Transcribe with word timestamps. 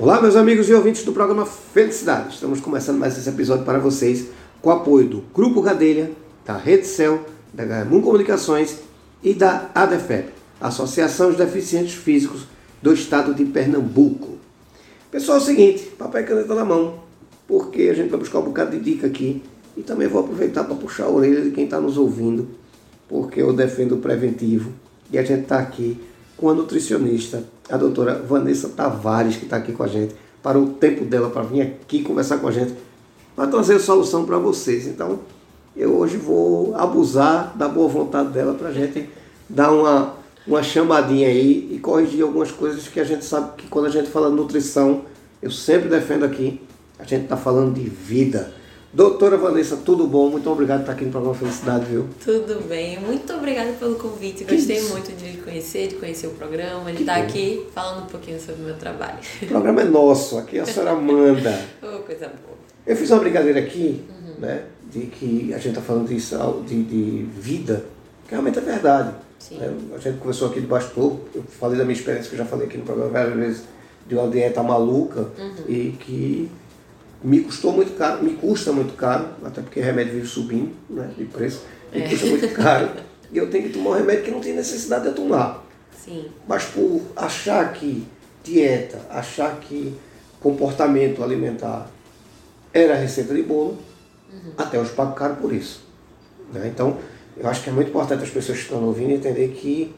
Olá, 0.00 0.22
meus 0.22 0.36
amigos 0.36 0.68
e 0.68 0.74
ouvintes 0.74 1.02
do 1.02 1.12
programa 1.12 1.44
Felicidade. 1.44 2.34
Estamos 2.34 2.60
começando 2.60 2.98
mais 2.98 3.18
esse 3.18 3.28
episódio 3.28 3.64
para 3.64 3.80
vocês 3.80 4.28
com 4.62 4.68
o 4.68 4.72
apoio 4.72 5.08
do 5.08 5.24
Grupo 5.34 5.60
Gadelha, 5.60 6.12
da 6.46 6.56
Rede 6.56 6.86
Cel, 6.86 7.24
da 7.52 7.64
Gamun 7.64 8.00
Comunicações 8.00 8.78
e 9.24 9.34
da 9.34 9.72
ADEFEP, 9.74 10.32
Associação 10.60 11.30
dos 11.30 11.36
Deficientes 11.36 11.94
Físicos 11.94 12.46
do 12.80 12.92
Estado 12.92 13.34
de 13.34 13.44
Pernambuco. 13.44 14.38
Pessoal, 15.10 15.38
é 15.38 15.40
o 15.40 15.44
seguinte, 15.44 15.82
papel 15.98 16.20
e 16.20 16.24
caneta 16.26 16.54
na 16.54 16.64
mão, 16.64 17.00
porque 17.48 17.82
a 17.82 17.94
gente 17.94 18.08
vai 18.08 18.20
buscar 18.20 18.38
um 18.38 18.44
bocado 18.44 18.78
de 18.78 18.78
dica 18.78 19.08
aqui 19.08 19.42
e 19.76 19.82
também 19.82 20.06
vou 20.06 20.20
aproveitar 20.20 20.62
para 20.62 20.76
puxar 20.76 21.06
a 21.06 21.10
orelha 21.10 21.40
de 21.42 21.50
quem 21.50 21.64
está 21.64 21.80
nos 21.80 21.98
ouvindo, 21.98 22.46
porque 23.08 23.42
eu 23.42 23.52
defendo 23.52 23.96
o 23.96 23.98
preventivo 23.98 24.72
e 25.10 25.18
a 25.18 25.24
gente 25.24 25.42
está 25.42 25.58
aqui 25.58 26.00
com 26.38 26.48
a 26.48 26.54
nutricionista, 26.54 27.44
a 27.68 27.76
doutora 27.76 28.14
Vanessa 28.14 28.68
Tavares, 28.68 29.36
que 29.36 29.44
está 29.44 29.56
aqui 29.56 29.72
com 29.72 29.82
a 29.82 29.88
gente, 29.88 30.14
para 30.42 30.58
o 30.58 30.70
tempo 30.70 31.04
dela 31.04 31.28
para 31.28 31.42
vir 31.42 31.62
aqui 31.62 32.02
conversar 32.02 32.38
com 32.38 32.46
a 32.46 32.52
gente, 32.52 32.72
para 33.34 33.48
trazer 33.48 33.78
solução 33.80 34.24
para 34.24 34.38
vocês. 34.38 34.86
Então, 34.86 35.18
eu 35.76 35.96
hoje 35.96 36.16
vou 36.16 36.74
abusar 36.76 37.56
da 37.56 37.68
boa 37.68 37.88
vontade 37.88 38.30
dela 38.30 38.54
para 38.54 38.68
a 38.68 38.72
gente 38.72 39.10
dar 39.48 39.72
uma, 39.72 40.14
uma 40.46 40.62
chamadinha 40.62 41.28
aí 41.28 41.68
e 41.72 41.78
corrigir 41.80 42.22
algumas 42.22 42.52
coisas 42.52 42.86
que 42.86 43.00
a 43.00 43.04
gente 43.04 43.24
sabe 43.24 43.56
que 43.56 43.66
quando 43.66 43.86
a 43.86 43.90
gente 43.90 44.08
fala 44.08 44.30
nutrição, 44.30 45.02
eu 45.42 45.50
sempre 45.50 45.88
defendo 45.88 46.24
aqui, 46.24 46.60
a 46.98 47.04
gente 47.04 47.24
está 47.24 47.36
falando 47.36 47.74
de 47.74 47.88
vida. 47.88 48.54
Doutora 48.92 49.36
Vanessa, 49.36 49.76
tudo 49.76 50.06
bom? 50.06 50.30
Muito 50.30 50.50
obrigado 50.50 50.78
por 50.78 50.82
estar 50.84 50.92
aqui 50.94 51.04
no 51.04 51.10
programa 51.10 51.34
Felicidade, 51.34 51.84
viu? 51.84 52.06
Tudo 52.24 52.66
bem, 52.66 52.98
muito 52.98 53.30
obrigada 53.34 53.72
pelo 53.72 53.96
convite. 53.96 54.44
Gostei 54.44 54.80
muito 54.88 55.12
de 55.14 55.36
conhecer, 55.38 55.88
de 55.88 55.96
conhecer 55.96 56.26
o 56.26 56.30
programa, 56.30 56.90
de 56.90 56.96
Que 56.96 57.02
estar 57.02 57.18
bom. 57.18 57.24
aqui 57.24 57.66
falando 57.74 58.04
um 58.04 58.06
pouquinho 58.06 58.40
sobre 58.40 58.62
o 58.62 58.64
meu 58.64 58.76
trabalho. 58.76 59.18
O 59.42 59.46
programa 59.46 59.82
é 59.82 59.84
nosso, 59.84 60.38
aqui 60.38 60.58
a 60.58 60.64
senhora 60.64 60.94
manda. 60.94 61.60
Oh, 61.82 61.98
coisa 62.06 62.28
boa. 62.28 62.56
Eu 62.86 62.96
fiz 62.96 63.10
uma 63.10 63.20
brincadeira 63.20 63.60
aqui, 63.60 64.02
né, 64.38 64.64
de 64.90 65.00
que 65.00 65.52
a 65.52 65.58
gente 65.58 65.68
está 65.70 65.82
falando 65.82 66.08
de, 66.08 66.18
sal- 66.18 66.62
de, 66.66 66.82
de 66.82 67.26
vida, 67.38 67.84
que 68.24 68.30
realmente 68.30 68.58
é 68.58 68.62
verdade. 68.62 69.14
Sim. 69.38 69.58
né? 69.58 69.70
A 69.94 69.98
gente 69.98 70.16
conversou 70.18 70.48
aqui 70.48 70.60
de 70.62 70.66
bastidor, 70.66 71.18
eu 71.34 71.42
falei 71.60 71.76
da 71.76 71.84
minha 71.84 71.94
experiência 71.94 72.30
que 72.30 72.34
eu 72.36 72.38
já 72.38 72.46
falei 72.46 72.66
aqui 72.66 72.78
no 72.78 72.84
programa 72.84 73.10
várias 73.10 73.34
vezes, 73.36 73.62
de 74.06 74.14
uma 74.14 74.26
dieta 74.28 74.62
maluca 74.62 75.28
e 75.68 75.94
que 76.00 76.50
me 77.22 77.40
custou 77.40 77.72
muito 77.72 77.96
caro, 77.96 78.22
me 78.22 78.34
custa 78.34 78.72
muito 78.72 78.94
caro, 78.94 79.28
até 79.44 79.60
porque 79.60 79.80
remédio 79.80 80.14
vive 80.14 80.26
subindo 80.26 80.72
né, 80.88 81.10
de 81.16 81.24
preço, 81.24 81.62
me 81.92 82.08
custa 82.08 82.26
muito 82.26 82.48
caro. 82.54 82.90
E 83.32 83.36
eu 83.38 83.50
tenho 83.50 83.64
que 83.64 83.70
tomar 83.70 83.90
um 83.90 83.94
remédio 83.94 84.24
que 84.24 84.30
não 84.30 84.40
tem 84.40 84.54
necessidade 84.54 85.02
de 85.02 85.08
eu 85.08 85.14
tomar. 85.14 85.64
Sim, 86.04 86.26
Mas 86.46 86.64
por 86.64 87.02
achar 87.16 87.72
que 87.72 88.06
dieta, 88.42 89.00
achar 89.10 89.58
que 89.60 89.94
comportamento 90.40 91.22
alimentar 91.22 91.90
era 92.72 92.94
receita 92.94 93.34
de 93.34 93.42
bolo, 93.42 93.78
até 94.56 94.78
hoje 94.78 94.92
pago 94.92 95.14
caro 95.14 95.36
por 95.36 95.52
isso. 95.52 95.82
né? 96.52 96.68
Então, 96.72 96.98
eu 97.36 97.48
acho 97.48 97.62
que 97.62 97.70
é 97.70 97.72
muito 97.72 97.88
importante 97.88 98.24
as 98.24 98.30
pessoas 98.30 98.58
que 98.58 98.64
estão 98.64 98.84
ouvindo 98.84 99.10
entender 99.10 99.48
que 99.48 99.94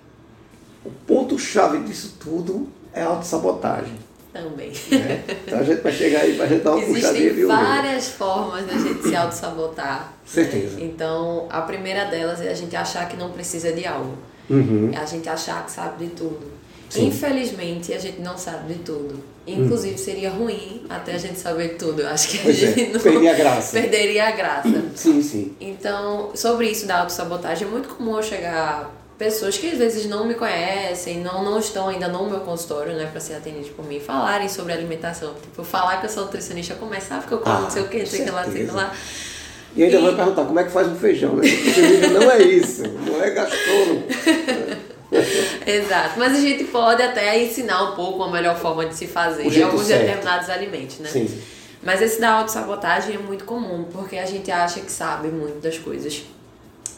o 0.85 0.91
ponto-chave 1.07 1.79
disso 1.85 2.17
tudo 2.19 2.69
é 2.93 3.03
a 3.03 3.07
autossabotagem. 3.07 3.95
Também. 4.33 4.71
Né? 4.91 5.25
Então 5.47 5.59
a 5.59 5.63
gente 5.63 5.81
vai 5.83 5.93
chegar 5.93 6.21
aí 6.21 6.35
para 6.35 6.45
a 6.45 6.49
gente 6.49 6.63
dar 6.63 6.73
uma 6.75 6.87
puxadinha 6.87 7.25
Existem 7.31 7.35
de 7.35 7.45
várias 7.45 8.09
formas 8.09 8.67
da 8.67 8.73
gente 8.75 9.03
se 9.03 9.15
auto-sabotar. 9.17 10.13
Certeza. 10.25 10.77
né? 10.77 10.83
Então, 10.85 11.47
a 11.51 11.61
primeira 11.63 12.05
delas 12.07 12.41
é 12.41 12.51
a 12.51 12.55
gente 12.55 12.75
achar 12.77 13.09
que 13.09 13.17
não 13.17 13.31
precisa 13.31 13.73
de 13.73 13.87
algo. 13.87 14.17
Uhum. 14.49 14.91
É 14.93 14.99
a 14.99 15.05
gente 15.07 15.29
achar 15.29 15.65
que 15.65 15.71
sabe 15.73 16.07
de 16.07 16.11
tudo. 16.13 16.61
Sim. 16.89 17.07
Infelizmente, 17.07 17.93
a 17.93 17.99
gente 17.99 18.21
não 18.21 18.37
sabe 18.37 18.75
de 18.75 18.81
tudo. 18.81 19.23
Inclusive, 19.47 19.97
seria 19.97 20.31
ruim 20.31 20.83
até 20.89 21.15
a 21.15 21.19
gente 21.19 21.39
saber 21.39 21.71
de 21.71 21.75
tudo. 21.77 22.03
Eu 22.03 22.09
acho 22.09 22.29
que 22.31 22.39
a 22.39 22.43
Pois 22.43 22.63
é, 22.63 22.67
gente 22.67 22.93
não 22.93 23.01
perderia 23.01 23.31
a 23.31 23.35
graça. 23.35 23.81
perderia 23.81 24.29
a 24.29 24.31
graça. 24.33 24.85
Sim, 24.95 25.23
sim. 25.23 25.55
Então, 25.61 26.31
sobre 26.35 26.69
isso 26.69 26.87
da 26.87 27.01
autossabotagem, 27.01 27.67
é 27.67 27.71
muito 27.71 27.89
comum 27.91 28.17
eu 28.17 28.23
chegar 28.23 28.93
pessoas 29.21 29.59
que 29.59 29.67
às 29.69 29.77
vezes 29.77 30.07
não 30.07 30.25
me 30.25 30.33
conhecem, 30.33 31.19
não, 31.19 31.45
não 31.45 31.59
estão 31.59 31.89
ainda 31.89 32.09
no 32.09 32.25
meu 32.31 32.41
consultório, 32.41 32.95
né, 32.95 33.07
pra 33.13 33.21
ser 33.21 33.35
atendidos 33.35 33.69
por 33.69 33.85
mim, 33.85 34.01
falarem 34.01 34.49
sobre 34.49 34.73
alimentação. 34.73 35.35
Tipo, 35.35 35.63
falar 35.63 36.01
que 36.01 36.07
eu 36.07 36.11
sou 36.11 36.25
nutricionista, 36.25 36.75
começar, 36.75 37.19
porque 37.19 37.35
eu 37.35 37.39
como 37.39 37.55
Ah, 37.55 37.61
não 37.61 37.71
sei 37.71 37.83
o 37.83 37.89
que, 37.89 37.99
não 37.99 38.07
sei 38.07 38.23
o 38.23 38.25
que 38.25 38.31
lá, 38.31 38.45
sei 38.45 38.65
lá. 38.65 38.95
E 39.77 39.85
ainda 39.85 39.99
E- 39.99 40.03
vai 40.03 40.17
perguntar 40.17 40.45
como 40.47 40.59
é 40.59 40.65
que 40.65 40.71
faz 40.71 40.89
um 40.89 40.97
feijão, 40.97 41.37
né? 41.37 41.43
Não 42.15 42.31
é 42.31 42.43
isso, 42.43 42.83
não 42.83 43.23
é 43.23 43.31
gastrônomo. 43.31 44.05
Exato. 45.67 46.19
Mas 46.19 46.33
a 46.35 46.41
gente 46.41 46.65
pode 46.65 47.03
até 47.03 47.45
ensinar 47.45 47.93
um 47.93 47.97
pouco 47.97 48.23
a 48.23 48.31
melhor 48.33 48.57
forma 48.59 48.87
de 48.87 48.95
se 48.95 49.07
fazer 49.07 49.43
alguns 49.63 49.85
certo. 49.85 50.01
determinados 50.01 50.49
alimentos, 50.49 50.99
né? 50.99 51.11
Sim. 51.11 51.29
Mas 51.83 52.01
esse 52.01 52.19
da 52.19 52.31
autossabotagem 52.31 53.17
é 53.17 53.19
muito 53.19 53.45
comum, 53.45 53.85
porque 53.93 54.17
a 54.17 54.25
gente 54.25 54.51
acha 54.51 54.81
que 54.81 54.91
sabe 54.91 55.29
muito 55.29 55.61
das 55.61 55.77
coisas. 55.77 56.23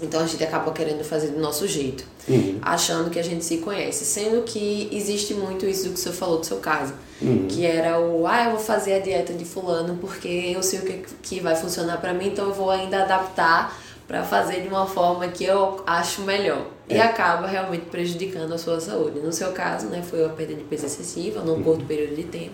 Então 0.01 0.21
a 0.21 0.27
gente 0.27 0.43
acaba 0.43 0.73
querendo 0.73 1.05
fazer 1.05 1.29
do 1.29 1.41
nosso 1.41 1.67
jeito, 1.69 2.05
Uhum. 2.29 2.59
achando 2.63 3.11
que 3.11 3.19
a 3.19 3.23
gente 3.23 3.45
se 3.45 3.59
conhece. 3.59 4.05
Sendo 4.05 4.43
que 4.43 4.89
existe 4.93 5.35
muito 5.35 5.67
isso 5.67 5.89
do 5.89 5.95
que 5.95 6.01
você 6.01 6.11
falou 6.13 6.39
do 6.39 6.47
seu 6.47 6.59
caso. 6.59 6.95
Uhum. 7.21 7.47
Que 7.49 7.65
era 7.67 8.01
o, 8.01 8.27
ah, 8.27 8.45
eu 8.45 8.51
vou 8.53 8.61
fazer 8.61 8.95
a 8.95 8.99
dieta 8.99 9.33
de 9.33 9.45
fulano 9.45 9.97
porque 10.01 10.29
eu 10.55 10.63
sei 10.63 10.79
o 10.81 10.83
que, 10.83 11.05
que 11.23 11.41
vai 11.41 11.55
funcionar 11.55 12.01
pra 12.01 12.13
mim, 12.15 12.29
então 12.29 12.47
eu 12.49 12.55
vou 12.55 12.71
ainda 12.71 13.03
adaptar 13.03 13.77
pra 14.09 14.25
fazer 14.25 14.61
de 14.63 14.69
uma 14.69 14.87
forma 14.87 15.27
que 15.29 15.45
eu 15.45 15.83
acho 15.87 16.23
melhor. 16.23 16.67
E 16.89 16.95
É. 16.95 17.01
acaba 17.01 17.47
realmente 17.47 17.87
prejudicando 17.87 18.53
a 18.53 18.59
sua 18.59 18.81
saúde. 18.81 19.21
No 19.21 19.33
seu 19.33 19.53
caso, 19.53 19.87
né, 19.87 20.03
foi 20.03 20.21
uma 20.25 20.35
perda 20.35 20.55
de 20.55 20.65
peso 20.65 20.85
excessiva 20.87 21.41
num 21.43 21.63
curto 21.63 21.85
período 21.85 22.17
de 22.17 22.25
tempo 22.25 22.53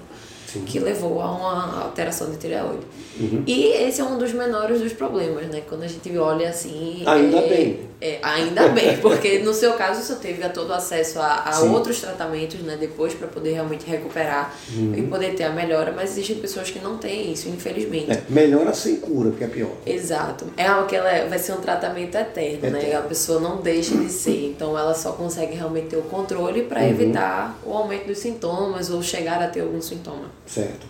Sim. 0.53 0.63
que 0.65 0.79
levou 0.79 1.21
a 1.21 1.31
uma 1.31 1.83
alteração 1.85 2.31
de 2.31 2.39
tireoide. 2.39 2.87
Uhum. 3.21 3.43
E 3.47 3.67
esse 3.67 4.01
é 4.01 4.05
um 4.05 4.17
dos 4.17 4.33
menores 4.33 4.81
dos 4.81 4.93
problemas, 4.95 5.47
né? 5.49 5.63
Quando 5.69 5.83
a 5.83 5.87
gente 5.89 6.17
olha 6.17 6.49
assim. 6.49 7.03
Ainda 7.05 7.37
é- 7.39 7.49
bem. 7.49 7.89
É, 8.01 8.21
ainda 8.23 8.69
bem, 8.69 8.97
porque 8.99 9.41
no 9.41 9.53
seu 9.53 9.73
caso 9.73 10.01
você 10.01 10.15
teve 10.15 10.49
todo 10.51 10.71
o 10.71 10.73
acesso 10.73 11.19
a, 11.19 11.51
a 11.53 11.61
outros 11.63 12.01
tratamentos, 12.01 12.61
né? 12.61 12.77
Depois 12.79 13.13
para 13.13 13.27
poder 13.27 13.55
realmente 13.55 13.85
recuperar 13.85 14.55
Uhum. 14.73 14.95
e 14.97 15.03
poder 15.03 15.35
ter 15.35 15.43
a 15.43 15.51
melhora, 15.51 15.93
mas 15.95 16.11
existem 16.13 16.37
pessoas 16.37 16.71
que 16.71 16.79
não 16.79 16.97
têm 16.97 17.33
isso, 17.33 17.49
infelizmente. 17.49 18.13
É, 18.13 18.23
melhora 18.29 18.73
sem 18.73 18.97
cura, 18.97 19.33
que 19.33 19.43
é 19.43 19.49
pior. 19.49 19.73
Exato. 19.85 20.47
É 20.57 20.67
aquela, 20.67 21.27
vai 21.29 21.41
ser 21.41 21.53
um 21.55 21.61
tratamento 21.61 22.15
eterno, 22.17 22.71
né? 22.71 22.79
Eterno. 22.83 22.99
A 23.01 23.03
pessoa 23.03 23.41
não 23.41 23.57
deixa 23.57 23.97
de 23.97 24.09
ser. 24.13 24.47
Então 24.47 24.79
ela 24.79 24.95
só 24.95 25.11
consegue 25.13 25.57
realmente 25.57 25.89
ter 25.89 25.97
o 25.97 26.03
controle 26.03 26.63
para 26.63 26.81
Uhum. 26.83 26.89
evitar 26.91 27.59
o 27.67 27.73
aumento 27.73 28.07
dos 28.07 28.19
sintomas 28.19 28.91
ou 28.91 29.03
chegar 29.03 29.43
a 29.43 29.49
ter 29.49 29.63
algum 29.63 29.83
sintoma. 29.83 30.31
Certo. 30.49 30.87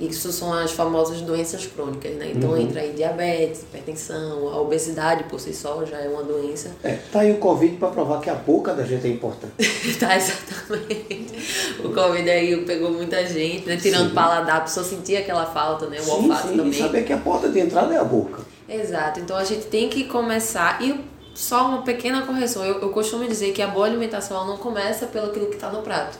Isso 0.00 0.32
são 0.32 0.52
as 0.52 0.72
famosas 0.72 1.20
doenças 1.20 1.66
crônicas, 1.66 2.12
né? 2.14 2.32
Então 2.34 2.50
Uhum. 2.50 2.56
entra 2.56 2.80
aí 2.80 2.92
diabetes, 2.92 3.60
hipertensão, 3.62 4.48
a 4.48 4.60
obesidade 4.60 5.24
por 5.24 5.38
si 5.38 5.52
só 5.54 5.84
já 5.84 5.98
é 5.98 6.08
uma 6.08 6.22
doença. 6.24 6.70
É, 6.82 6.98
tá 7.12 7.20
aí 7.20 7.30
o 7.30 7.36
Covid 7.36 7.76
para 7.76 7.88
provar 7.88 8.20
que 8.20 8.28
a 8.30 8.34
boca 8.34 8.72
da 8.72 8.84
gente 8.84 9.06
é 9.06 9.10
importante. 9.10 9.52
tá, 10.00 10.16
exatamente. 10.16 11.76
O 11.84 11.90
Covid 11.90 12.28
aí 12.28 12.64
pegou 12.64 12.90
muita 12.90 13.24
gente, 13.26 13.66
né? 13.66 13.76
Tirando 13.76 14.08
Sim. 14.08 14.14
paladar, 14.14 14.56
a 14.56 14.60
pessoa 14.62 14.84
sentia 14.84 15.20
aquela 15.20 15.46
falta, 15.46 15.86
né? 15.86 16.00
O 16.00 16.04
sim, 16.04 16.10
olfato 16.10 16.48
sim, 16.48 16.56
também. 16.56 16.70
e 16.70 16.74
saber 16.74 17.04
que 17.04 17.12
a 17.12 17.18
porta 17.18 17.48
de 17.48 17.60
entrada 17.60 17.94
é 17.94 17.98
a 17.98 18.04
boca. 18.04 18.42
Exato, 18.68 19.20
então 19.20 19.36
a 19.36 19.44
gente 19.44 19.66
tem 19.66 19.88
que 19.88 20.04
começar. 20.04 20.82
E 20.82 20.98
só 21.34 21.66
uma 21.68 21.82
pequena 21.82 22.22
correção: 22.22 22.64
eu, 22.64 22.80
eu 22.80 22.88
costumo 22.88 23.28
dizer 23.28 23.52
que 23.52 23.62
a 23.62 23.68
boa 23.68 23.86
alimentação 23.86 24.46
não 24.46 24.56
começa 24.56 25.06
pelo 25.06 25.26
aquilo 25.26 25.46
que 25.46 25.54
está 25.56 25.70
no 25.70 25.82
prato. 25.82 26.18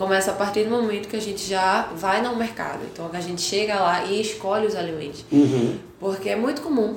Começa 0.00 0.30
a 0.30 0.34
partir 0.34 0.64
do 0.64 0.70
momento 0.70 1.08
que 1.08 1.16
a 1.16 1.20
gente 1.20 1.46
já 1.46 1.90
vai 1.94 2.22
no 2.22 2.34
mercado. 2.34 2.78
Então 2.90 3.10
a 3.12 3.20
gente 3.20 3.42
chega 3.42 3.78
lá 3.78 4.02
e 4.06 4.18
escolhe 4.18 4.66
os 4.66 4.74
alimentos. 4.74 5.26
Uhum. 5.30 5.76
Porque 6.00 6.30
é 6.30 6.36
muito 6.36 6.62
comum 6.62 6.96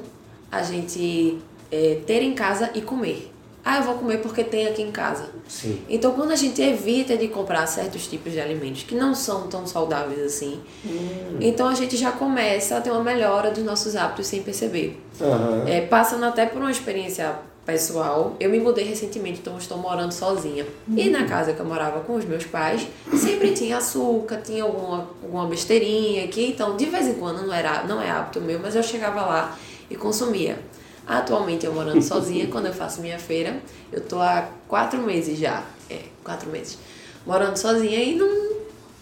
a 0.49 0.63
gente 0.63 1.37
é, 1.69 1.99
ter 2.07 2.21
em 2.23 2.33
casa 2.33 2.69
e 2.73 2.79
comer. 2.79 3.29
Ah, 3.65 3.79
eu 3.79 3.83
vou 3.83 3.95
comer 3.95 4.19
porque 4.19 4.41
tem 4.41 4.67
aqui 4.67 4.81
em 4.81 4.89
casa. 4.91 5.29
Sim. 5.49 5.81
Então, 5.89 6.13
quando 6.13 6.31
a 6.31 6.35
gente 6.37 6.61
evita 6.61 7.17
de 7.17 7.27
comprar 7.27 7.67
certos 7.67 8.07
tipos 8.07 8.31
de 8.31 8.39
alimentos 8.39 8.83
que 8.83 8.95
não 8.95 9.13
são 9.13 9.47
tão 9.47 9.67
saudáveis 9.67 10.21
assim, 10.21 10.61
Hum. 10.85 11.37
então 11.41 11.67
a 11.67 11.75
gente 11.75 11.97
já 11.97 12.11
começa 12.13 12.77
a 12.77 12.81
ter 12.81 12.91
uma 12.91 13.03
melhora 13.03 13.51
dos 13.51 13.63
nossos 13.65 13.97
hábitos 13.97 14.27
sem 14.27 14.41
perceber. 14.43 14.97
Aham. 15.19 15.63
É, 15.67 15.81
passando 15.81 16.23
até 16.23 16.45
por 16.45 16.61
uma 16.61 16.71
experiência 16.71 17.35
pessoal, 17.65 18.35
eu 18.39 18.49
me 18.49 18.59
mudei 18.59 18.83
recentemente, 18.83 19.39
então 19.39 19.57
estou 19.57 19.77
morando 19.77 20.11
sozinha. 20.11 20.65
E 20.95 21.09
na 21.09 21.25
casa 21.25 21.53
que 21.53 21.59
eu 21.59 21.65
morava 21.65 22.01
com 22.01 22.15
os 22.15 22.25
meus 22.25 22.45
pais, 22.45 22.85
sempre 23.15 23.51
tinha 23.51 23.77
açúcar, 23.77 24.37
tinha 24.37 24.63
alguma, 24.63 25.07
alguma 25.21 25.47
besteirinha 25.47 26.25
aqui, 26.25 26.47
então 26.47 26.75
de 26.75 26.85
vez 26.85 27.07
em 27.07 27.13
quando 27.13 27.45
não, 27.45 27.53
era, 27.53 27.83
não 27.83 28.01
é 28.01 28.09
hábito 28.09 28.41
meu, 28.41 28.59
mas 28.59 28.75
eu 28.75 28.83
chegava 28.83 29.21
lá 29.21 29.57
e 29.89 29.95
consumia. 29.95 30.59
Atualmente 31.07 31.65
eu 31.65 31.73
morando 31.73 32.01
sozinha, 32.03 32.47
quando 32.47 32.65
eu 32.67 32.73
faço 32.73 33.01
minha 33.01 33.19
feira, 33.19 33.61
eu 33.91 34.01
tô 34.01 34.19
há 34.19 34.49
quatro 34.67 35.01
meses 35.01 35.39
já, 35.39 35.63
é, 35.89 35.99
quatro 36.23 36.49
meses, 36.49 36.77
morando 37.25 37.55
sozinha 37.57 37.99
e 38.03 38.15
não, 38.15 38.53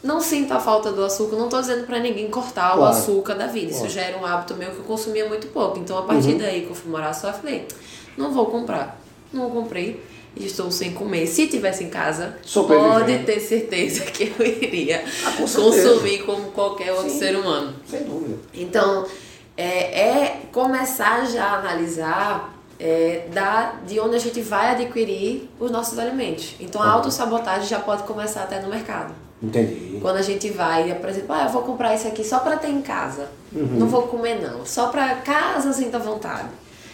não 0.03 0.19
sinto 0.19 0.51
a 0.53 0.59
falta 0.59 0.91
do 0.91 1.03
açúcar, 1.03 1.35
não 1.35 1.47
tô 1.49 1.59
dizendo 1.61 1.85
pra 1.85 1.99
ninguém 1.99 2.29
cortar 2.29 2.73
o 2.73 2.77
Claro. 2.77 2.95
açúcar 2.97 3.35
da 3.35 3.47
vida, 3.47 3.67
isso 3.71 3.79
Claro. 3.79 3.93
já 3.93 4.01
era 4.01 4.17
um 4.17 4.25
hábito 4.25 4.55
meu 4.55 4.71
que 4.71 4.77
eu 4.77 4.83
consumia 4.83 5.27
muito 5.27 5.47
pouco, 5.47 5.77
então 5.79 5.97
a 5.97 6.01
partir 6.03 6.35
daí 6.35 6.61
que 6.61 6.69
eu 6.69 6.75
fui 6.75 6.89
morar 6.91 7.13
só, 7.13 7.27
eu 7.27 7.33
falei, 7.33 7.67
não 8.17 8.31
vou 8.31 8.47
comprar, 8.47 8.99
não 9.31 9.49
comprei, 9.49 10.03
e 10.35 10.45
estou 10.45 10.71
sem 10.71 10.93
comer. 10.93 11.27
Se 11.27 11.47
tivesse 11.47 11.83
em 11.83 11.89
casa, 11.89 12.37
pode 12.53 13.19
ter 13.25 13.39
certeza 13.41 14.01
que 14.05 14.33
eu 14.39 14.45
iria 14.45 15.03
Ah, 15.25 15.31
com 15.31 15.43
consumir 15.43 16.23
como 16.23 16.51
qualquer 16.51 16.93
outro 16.93 17.09
Sim. 17.09 17.19
ser 17.19 17.35
humano. 17.35 17.73
Sem 17.85 18.03
dúvida. 18.03 18.37
Então, 18.53 19.05
é, 19.57 19.99
é 20.01 20.41
começar 20.53 21.25
já 21.25 21.43
a 21.47 21.59
analisar 21.59 22.53
é, 22.79 23.27
da, 23.33 23.73
de 23.85 23.99
onde 23.99 24.15
a 24.15 24.19
gente 24.19 24.41
vai 24.41 24.71
adquirir 24.71 25.49
os 25.59 25.69
nossos 25.69 25.99
alimentos. 25.99 26.55
Então, 26.59 26.81
a 26.81 26.85
Uhum. 26.85 26.91
autossabotagem 26.93 27.67
já 27.67 27.79
pode 27.79 28.03
começar 28.03 28.43
até 28.43 28.59
no 28.61 28.69
mercado. 28.69 29.13
Entendi. 29.41 29.97
Quando 30.01 30.17
a 30.17 30.21
gente 30.21 30.49
vai, 30.49 30.93
por 30.95 31.09
exemplo, 31.09 31.33
ah, 31.33 31.43
eu 31.45 31.49
vou 31.49 31.63
comprar 31.63 31.95
isso 31.95 32.07
aqui 32.07 32.23
só 32.23 32.39
para 32.39 32.57
ter 32.57 32.69
em 32.69 32.81
casa. 32.81 33.29
Uhum. 33.51 33.79
Não 33.79 33.87
vou 33.87 34.03
comer 34.03 34.39
não, 34.41 34.65
só 34.65 34.89
para 34.89 35.15
casa 35.15 35.73
sinta 35.73 35.97
vontade. 35.97 36.49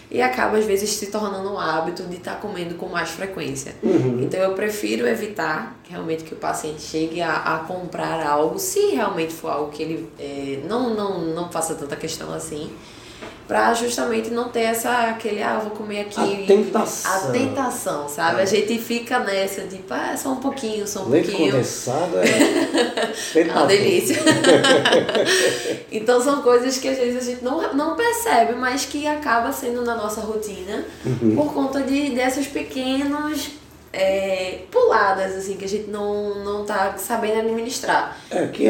E 0.10 0.22
acaba 0.22 0.58
às 0.58 0.64
vezes 0.64 0.90
se 0.92 1.08
tornando 1.08 1.52
um 1.52 1.60
hábito 1.60 2.04
de 2.04 2.16
estar 2.16 2.40
comendo 2.40 2.76
com 2.76 2.88
mais 2.88 3.10
frequência. 3.10 3.76
Uhum. 3.84 4.22
Então 4.22 4.40
eu 4.40 4.54
prefiro 4.54 5.06
evitar 5.06 5.78
realmente 5.90 6.24
que 6.24 6.34
o 6.34 6.38
paciente 6.38 6.82
chegue 6.82 7.22
a, 7.22 7.36
a 7.36 7.60
comprar 7.60 8.26
algo, 8.26 8.58
se 8.58 8.80
realmente 8.92 9.34
for 9.34 9.50
algo 9.50 9.72
que 9.72 9.84
ele 9.84 10.10
é, 10.18 10.62
não, 10.68 10.94
não, 10.94 11.20
não 11.20 11.52
faça 11.52 11.76
tanta 11.76 11.98
questão 11.98 12.34
assim, 12.34 12.72
para 13.48 13.74
justamente 13.74 14.30
não 14.30 14.50
ter 14.50 14.62
essa 14.64 14.92
aquele 15.10 15.42
ah, 15.42 15.58
vou 15.60 15.72
comer 15.72 16.02
aqui 16.02 16.44
A 16.44 16.48
tentação. 16.48 17.12
a 17.30 17.32
tentação, 17.32 18.10
sabe? 18.10 18.40
É. 18.40 18.44
A 18.44 18.46
gente 18.46 18.78
fica 18.78 19.20
nessa 19.20 19.62
de 19.62 19.80
ah, 19.90 20.16
só 20.18 20.30
um 20.34 20.36
pouquinho, 20.38 20.86
só 20.86 21.04
um 21.04 21.10
Leite 21.10 21.30
pouquinho. 21.30 21.52
condensado 21.54 22.18
é. 22.18 23.38
É 23.40 23.44
uma 23.52 23.66
delícia. 23.66 24.18
então 25.92 26.22
são 26.22 26.42
coisas 26.42 26.78
que 26.78 26.88
às 26.88 26.98
vezes 26.98 27.28
a 27.28 27.32
gente 27.32 27.44
não, 27.44 27.74
não 27.74 27.96
percebe, 27.96 28.54
mas 28.56 28.86
que 28.86 29.08
acaba 29.08 29.52
sendo 29.52 29.84
na 29.84 29.96
nossa 29.96 30.22
rotina 30.22 30.86
Uhum. 31.06 31.36
por 31.36 31.54
conta 31.54 31.82
de 31.82 32.10
dessas 32.12 32.48
pequenas 32.48 33.50
é, 33.94 34.60
puladas 34.70 35.36
assim 35.36 35.56
que 35.56 35.66
a 35.66 35.68
gente 35.68 35.90
não, 35.90 36.44
não 36.44 36.66
tá 36.66 36.96
sabendo 36.98 37.40
administrar. 37.40 38.18
É, 38.30 38.48
que 38.48 38.68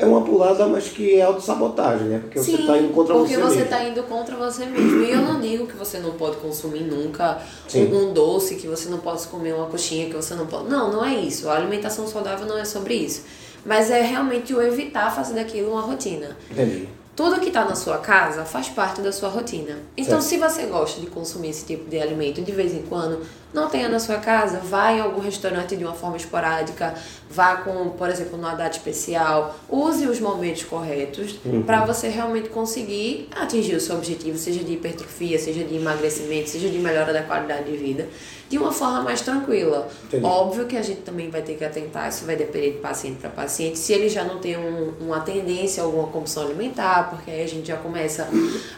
é 0.00 0.06
uma, 0.06 0.22
pulada, 0.22 0.66
mas 0.66 0.88
que 0.88 1.14
é 1.14 1.22
autossabotagem, 1.22 2.08
né? 2.08 2.18
Porque 2.20 2.38
você 2.38 2.52
Sim, 2.52 2.60
está 2.60 2.78
indo 2.78 2.92
contra 2.92 3.14
porque 3.14 3.34
você 3.34 3.40
você 3.40 3.48
mesmo. 3.48 3.64
está 3.64 3.84
indo 3.84 4.02
contra 4.04 4.36
você 4.36 4.66
mesmo. 4.66 5.02
E 5.02 5.10
eu 5.10 5.22
não 5.22 5.40
digo 5.40 5.66
que 5.66 5.76
você 5.76 5.98
não 5.98 6.12
pode 6.12 6.36
consumir 6.36 6.82
nunca 6.82 7.40
Sim. 7.68 7.92
um, 7.92 8.10
um 8.10 8.12
doce, 8.12 8.56
que 8.56 8.66
você 8.66 8.88
não 8.88 8.98
pode 8.98 9.26
comer 9.28 9.54
uma 9.54 9.66
coxinha, 9.66 10.06
que 10.06 10.16
você 10.16 10.34
não 10.34 10.46
pode. 10.46 10.68
Não, 10.68 10.92
não 10.92 11.04
é 11.04 11.14
isso. 11.14 11.48
A 11.48 11.56
alimentação 11.56 12.06
saudável 12.06 12.46
não 12.46 12.58
é 12.58 12.64
sobre 12.64 12.94
isso. 12.94 13.24
Mas 13.64 13.90
é 13.90 14.00
realmente 14.00 14.54
o 14.54 14.62
evitar 14.62 15.14
fazer 15.14 15.34
daquilo 15.34 15.72
uma 15.72 15.82
rotina. 15.82 16.36
Entendi. 16.50 16.88
Tudo 17.20 17.38
que 17.38 17.48
está 17.48 17.66
na 17.66 17.74
sua 17.74 17.98
casa 17.98 18.46
faz 18.46 18.70
parte 18.70 19.02
da 19.02 19.12
sua 19.12 19.28
rotina. 19.28 19.76
Então, 19.94 20.22
Certo. 20.22 20.48
se 20.48 20.56
você 20.56 20.64
gosta 20.64 21.02
de 21.02 21.06
consumir 21.06 21.50
esse 21.50 21.66
tipo 21.66 21.90
de 21.90 22.00
alimento 22.00 22.40
de 22.40 22.50
vez 22.50 22.72
em 22.72 22.80
quando, 22.80 23.20
não 23.52 23.68
tenha 23.68 23.90
na 23.90 23.98
sua 23.98 24.16
casa, 24.16 24.58
vá 24.60 24.90
em 24.90 25.00
algum 25.00 25.20
restaurante 25.20 25.76
de 25.76 25.84
uma 25.84 25.92
forma 25.92 26.16
esporádica, 26.16 26.94
vá 27.28 27.56
com, 27.56 27.90
por 27.90 28.08
exemplo, 28.08 28.38
numa 28.38 28.54
data 28.54 28.74
especial, 28.74 29.54
use 29.68 30.06
os 30.06 30.18
momentos 30.18 30.64
corretos 30.64 31.38
para 31.66 31.84
você 31.84 32.08
realmente 32.08 32.48
conseguir 32.48 33.28
atingir 33.32 33.74
o 33.74 33.80
seu 33.82 33.96
objetivo, 33.96 34.38
seja 34.38 34.64
de 34.64 34.72
hipertrofia, 34.72 35.38
seja 35.38 35.62
de 35.62 35.76
emagrecimento, 35.76 36.48
seja 36.48 36.70
de 36.70 36.78
melhora 36.78 37.12
da 37.12 37.22
qualidade 37.22 37.70
de 37.70 37.76
vida, 37.76 38.08
de 38.50 38.58
uma 38.58 38.72
forma 38.72 39.00
mais 39.02 39.20
tranquila. 39.22 39.88
Entendi. 40.04 40.24
Óbvio 40.26 40.66
que 40.66 40.76
a 40.76 40.82
gente 40.82 41.02
também 41.02 41.30
vai 41.30 41.40
ter 41.40 41.54
que 41.54 41.64
atentar, 41.64 42.08
isso 42.08 42.24
vai 42.26 42.34
depender 42.36 42.72
de 42.72 42.78
paciente 42.78 43.18
para 43.20 43.30
paciente, 43.30 43.78
se 43.78 43.92
ele 43.92 44.08
já 44.08 44.24
não 44.24 44.38
tem 44.40 44.58
um- 44.58 44.92
uma 45.00 45.20
tendência 45.20 45.82
alguma 45.84 46.08
compulsão 46.08 46.42
alimentar, 46.42 47.08
porque 47.10 47.30
aí 47.30 47.42
a 47.44 47.46
gente 47.48 47.68
já 47.68 47.76
começa 47.76 48.28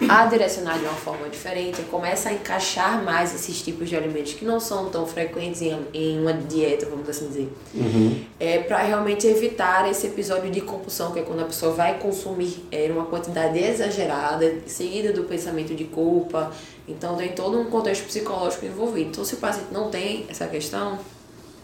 a 0.08 0.26
direcionar 0.26 0.78
de 0.78 0.84
uma 0.84 0.92
forma 0.94 1.26
diferente, 1.28 1.80
começa 1.90 2.28
a 2.28 2.32
encaixar 2.34 3.02
mais 3.02 3.34
esses 3.34 3.62
tipos 3.62 3.88
de 3.88 3.96
alimentos 3.96 4.34
que 4.34 4.44
não 4.44 4.60
são 4.60 4.90
tão 4.90 5.06
frequentes 5.06 5.62
em, 5.62 5.74
em 5.94 6.20
uma 6.20 6.34
dieta, 6.34 6.86
vamos 6.86 7.08
assim 7.08 7.26
dizer. 7.28 7.50
É 8.38 8.58
para 8.58 8.78
realmente 8.78 9.26
evitar 9.26 9.90
esse 9.90 10.06
episódio 10.06 10.50
de 10.50 10.60
compulsão, 10.60 11.12
que 11.12 11.20
é 11.20 11.22
quando 11.22 11.40
a 11.40 11.44
pessoa 11.46 11.72
vai 11.72 11.98
consumir 11.98 12.62
é, 12.70 12.90
uma 12.92 13.06
quantidade 13.06 13.58
exagerada, 13.58 14.54
seguida 14.66 15.12
do 15.14 15.22
pensamento 15.24 15.74
de 15.74 15.84
culpa. 15.84 16.50
Então 16.88 17.16
tem 17.16 17.32
todo 17.32 17.58
um 17.60 17.64
contexto 17.70 18.04
psicológico 18.06 18.66
envolvido. 18.66 19.10
Então 19.10 19.24
se 19.24 19.34
o 19.34 19.38
paciente 19.38 19.72
não 19.72 19.88
tem 19.90 20.26
essa 20.28 20.46
questão, 20.46 20.98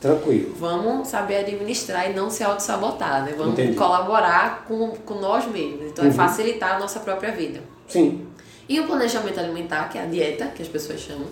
Tranquilo. 0.00 0.54
vamos 0.56 1.08
saber 1.08 1.36
administrar 1.38 2.08
e 2.10 2.14
não 2.14 2.30
se 2.30 2.44
auto-sabotar, 2.44 3.24
né? 3.24 3.34
Vamos 3.36 3.54
Entendi. 3.54 3.74
colaborar 3.76 4.64
com, 4.66 4.90
com 4.90 5.14
nós 5.14 5.46
mesmos. 5.46 5.86
Então 5.86 6.04
é 6.04 6.08
Uhum. 6.08 6.14
facilitar 6.14 6.76
a 6.76 6.78
nossa 6.78 7.00
própria 7.00 7.32
vida. 7.32 7.60
Sim. 7.88 8.26
E 8.68 8.78
o 8.78 8.86
planejamento 8.86 9.40
alimentar, 9.40 9.88
que 9.88 9.98
é 9.98 10.02
a 10.02 10.06
dieta, 10.06 10.46
que 10.54 10.62
as 10.62 10.68
pessoas 10.68 11.00
chamam, 11.00 11.26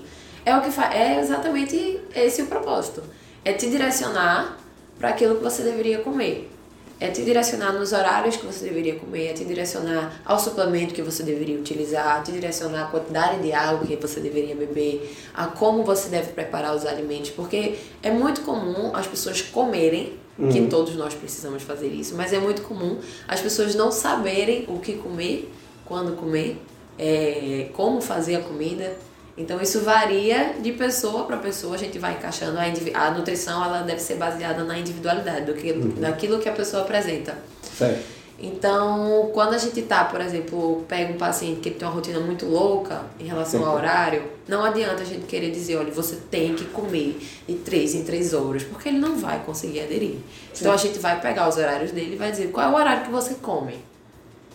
é 0.44 0.56
o 0.56 0.62
que 0.62 0.70
faz, 0.70 0.94
é 0.94 1.20
exatamente 1.20 2.00
esse 2.14 2.42
o 2.42 2.46
propósito. 2.46 3.02
É 3.44 3.52
te 3.52 3.68
direcionar 3.70 4.56
para 4.98 5.10
aquilo 5.10 5.36
que 5.36 5.42
você 5.44 5.62
deveria 5.62 5.98
comer. 6.00 6.50
É 6.98 7.08
te 7.08 7.22
direcionar 7.22 7.72
nos 7.72 7.92
horários 7.92 8.36
que 8.36 8.46
você 8.46 8.64
deveria 8.64 8.94
comer, 8.96 9.26
é 9.26 9.32
te 9.34 9.44
direcionar 9.44 10.22
ao 10.24 10.38
suplemento 10.38 10.94
que 10.94 11.02
você 11.02 11.22
deveria 11.22 11.58
utilizar, 11.58 12.22
te 12.22 12.32
direcionar 12.32 12.84
a 12.84 12.86
quantidade 12.86 13.42
de 13.42 13.52
água 13.52 13.86
que 13.86 13.96
você 13.96 14.18
deveria 14.18 14.54
beber, 14.54 15.14
a 15.34 15.46
como 15.46 15.84
você 15.84 16.08
deve 16.08 16.32
preparar 16.32 16.74
os 16.74 16.86
alimentos, 16.86 17.30
porque 17.30 17.76
é 18.02 18.10
muito 18.10 18.40
comum 18.40 18.96
as 18.96 19.06
pessoas 19.06 19.42
comerem, 19.42 20.14
que 20.52 20.66
todos 20.68 20.94
nós 20.96 21.14
precisamos 21.14 21.62
fazer 21.62 21.88
isso, 21.88 22.14
mas 22.14 22.32
é 22.32 22.38
muito 22.38 22.62
comum 22.62 22.98
as 23.26 23.40
pessoas 23.40 23.74
não 23.74 23.90
saberem 23.90 24.64
o 24.68 24.78
que 24.78 24.94
comer, 24.94 25.50
quando 25.86 26.16
comer, 26.16 26.60
é, 26.98 27.68
como 27.72 28.00
fazer 28.00 28.36
a 28.36 28.40
comida. 28.40 28.96
Então 29.36 29.60
isso 29.60 29.80
varia 29.80 30.54
de 30.60 30.72
pessoa 30.72 31.24
para 31.24 31.36
pessoa, 31.36 31.74
a 31.74 31.78
gente 31.78 31.98
vai 31.98 32.14
encaixando 32.14 32.58
a, 32.58 33.06
a 33.06 33.10
nutrição, 33.10 33.62
ela 33.62 33.82
deve 33.82 34.00
ser 34.00 34.14
baseada 34.14 34.64
na 34.64 34.78
individualidade 34.78 35.44
do 35.44 35.54
que, 35.54 35.72
daquilo 35.72 36.38
que 36.38 36.48
a 36.48 36.52
pessoa 36.52 36.82
apresenta. 36.82 37.36
Certo. 37.76 38.16
Então, 38.38 39.30
quando 39.32 39.54
a 39.54 39.58
gente 39.58 39.80
tá, 39.82 40.04
por 40.04 40.20
exemplo, 40.20 40.84
pega 40.86 41.12
um 41.12 41.16
paciente 41.16 41.60
que 41.60 41.70
tem 41.70 41.88
uma 41.88 41.94
rotina 41.94 42.20
muito 42.20 42.44
louca 42.44 43.02
em 43.18 43.24
relação 43.24 43.64
ao 43.64 43.72
Sim. 43.72 43.76
horário, 43.78 44.22
não 44.46 44.62
adianta 44.62 45.02
a 45.02 45.06
gente 45.06 45.24
querer 45.24 45.50
dizer, 45.50 45.76
olha, 45.76 45.90
você 45.90 46.16
tem 46.30 46.54
que 46.54 46.66
comer 46.66 47.18
de 47.48 47.54
três 47.54 47.94
em 47.94 48.04
três 48.04 48.34
horas, 48.34 48.62
porque 48.62 48.90
ele 48.90 48.98
não 48.98 49.16
vai 49.16 49.42
conseguir 49.42 49.80
aderir. 49.80 50.16
Então 50.54 50.70
a 50.70 50.76
gente 50.76 50.98
vai 50.98 51.18
pegar 51.18 51.48
os 51.48 51.56
horários 51.56 51.92
dele 51.92 52.12
e 52.12 52.16
vai 52.16 52.30
dizer 52.30 52.48
qual 52.48 52.68
é 52.68 52.72
o 52.72 52.76
horário 52.76 53.04
que 53.06 53.10
você 53.10 53.34
come. 53.34 53.78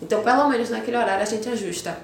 Então, 0.00 0.22
pelo 0.22 0.48
menos 0.48 0.70
naquele 0.70 0.96
horário 0.96 1.22
a 1.22 1.26
gente 1.26 1.48
ajusta. 1.48 1.98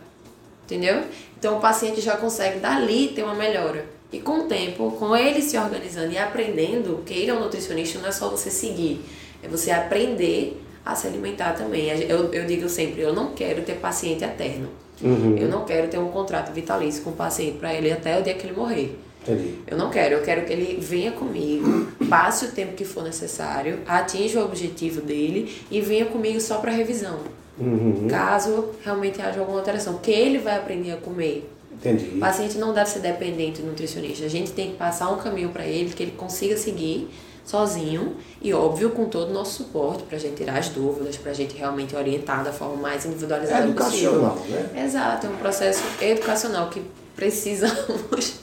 Entendeu? 0.69 1.03
Então 1.39 1.57
o 1.57 1.61
paciente 1.61 2.03
já 2.03 2.15
consegue 2.19 2.59
dali 2.59 3.09
ter 3.09 3.23
uma 3.23 3.35
melhora. 3.35 3.87
E 4.13 4.21
com 4.21 4.41
o 4.41 4.43
tempo, 4.45 4.91
com 4.93 5.17
ele 5.17 5.41
se 5.41 5.57
organizando 5.57 6.13
e 6.13 6.19
aprendendo, 6.19 7.03
que 7.07 7.15
ele 7.15 7.31
é 7.31 7.35
um 7.35 7.41
nutricionista, 7.41 7.99
não 7.99 8.09
é 8.09 8.13
só 8.13 8.29
você 8.29 8.51
seguir, 8.51 9.01
é 9.43 9.49
você 9.49 9.71
aprender 9.71 10.63
a 10.85 10.95
se 10.95 11.07
alimentar 11.07 11.55
também. 11.55 11.89
Eu, 12.03 12.33
eu 12.33 12.47
digo 12.47 12.69
sempre, 12.69 13.01
eu 13.01 13.15
não 13.15 13.33
quero 13.33 13.63
ter 13.63 13.77
paciente 13.77 14.25
eterno. 14.25 14.69
Uhum. 15.01 15.39
Eu 15.39 15.49
não 15.49 15.65
quero 15.65 15.89
ter 15.89 15.99
um 15.99 16.09
contrato 16.09 16.53
vitalício 16.53 17.03
com 17.03 17.11
o 17.11 17.15
paciente 17.15 17.57
para 17.57 17.73
ele 17.73 17.91
até 17.91 18.19
o 18.19 18.23
dia 18.23 18.35
que 18.35 18.47
ele 18.47 18.57
morrer. 18.57 18.99
Entendi. 19.23 19.55
Eu 19.67 19.77
não 19.77 19.91
quero, 19.91 20.17
eu 20.17 20.23
quero 20.23 20.45
que 20.45 20.53
ele 20.53 20.79
venha 20.81 21.13
comigo, 21.13 21.89
passe 22.09 22.47
o 22.47 22.53
tempo 22.53 22.75
que 22.75 22.85
for 22.85 23.03
necessário, 23.05 23.81
atinja 23.87 24.41
o 24.41 24.45
objetivo 24.45 25.01
dele 25.01 25.63
e 25.71 25.81
venha 25.81 26.07
comigo 26.07 26.41
só 26.41 26.59
para 26.59 26.73
revisão. 26.73 27.21
Uhum. 27.61 28.07
Caso 28.09 28.71
realmente 28.85 29.21
haja 29.21 29.41
alguma 29.41 29.59
alteração, 29.59 29.95
porque 29.95 30.11
ele 30.11 30.39
vai 30.39 30.57
aprender 30.57 30.93
a 30.93 30.97
comer. 30.97 31.51
Entendi. 31.73 32.17
O 32.17 32.19
paciente 32.19 32.59
não 32.59 32.73
deve 32.73 32.91
ser 32.91 33.01
dependente 33.01 33.63
do 33.63 33.69
nutricionista. 33.69 34.25
A 34.25 34.29
gente 34.29 34.51
tem 34.53 34.71
que 34.73 34.77
passar 34.77 35.11
um 35.11 35.17
caminho 35.19 35.51
para 35.51 35.65
ele 35.67 35.91
que 35.93 36.03
ele 36.03 36.13
consiga 36.13 36.57
seguir 36.57 37.09
sozinho 37.45 38.15
e, 38.43 38.53
óbvio, 38.53 38.91
com 38.91 39.07
todo 39.07 39.31
o 39.31 39.33
nosso 39.33 39.63
suporte 39.63 40.03
para 40.03 40.17
a 40.17 40.21
gente 40.21 40.35
tirar 40.37 40.59
as 40.59 40.69
dúvidas, 40.69 41.17
para 41.17 41.31
a 41.31 41.35
gente 41.35 41.57
realmente 41.57 41.97
orientar 41.97 42.45
da 42.45 42.53
forma 42.53 42.77
mais 42.77 43.05
É 43.05 43.09
individualizada 43.09 43.65
educacional, 43.65 44.33
possível. 44.33 44.61
né? 44.75 44.85
Exato, 44.85 45.27
é 45.27 45.31
um 45.31 45.37
processo 45.37 45.83
educacional 46.01 46.69
que 46.69 46.83
precisamos 47.19 48.39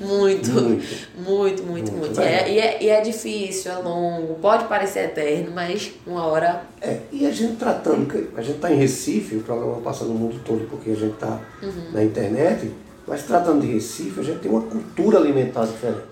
muito, 0.00 0.50
Muito. 0.50 1.62
muito, 1.64 1.92
muito, 1.92 2.20
E, 2.20 2.24
é. 2.24 2.26
é, 2.26 2.52
e, 2.52 2.58
é, 2.58 2.82
e 2.82 2.88
é 2.88 3.00
difícil, 3.00 3.70
é 3.70 3.76
longo, 3.76 4.34
pode 4.34 4.64
parecer 4.64 5.04
eterno, 5.04 5.52
mas 5.54 5.92
uma 6.04 6.26
hora 6.26 6.62
É, 6.82 6.98
e 7.12 7.24
a 7.24 7.30
gente 7.30 7.54
tratando, 7.56 8.12
a 8.36 8.42
gente 8.42 8.56
está 8.56 8.72
em 8.72 8.76
Recife, 8.78 9.36
o 9.36 9.42
programa 9.42 9.80
passa 9.80 10.04
no 10.04 10.14
mundo 10.14 10.40
todo 10.44 10.66
porque 10.68 10.90
a 10.90 10.96
gente 10.96 11.14
está 11.14 11.40
Uhum. 11.62 11.92
na 11.92 12.02
internet, 12.02 12.68
mas 13.06 13.22
tratando 13.22 13.60
de 13.60 13.72
Recife, 13.72 14.18
a 14.18 14.22
gente 14.24 14.40
tem 14.40 14.50
uma 14.50 14.62
cultura 14.62 15.18
alimentar 15.18 15.64
diferente. 15.64 16.02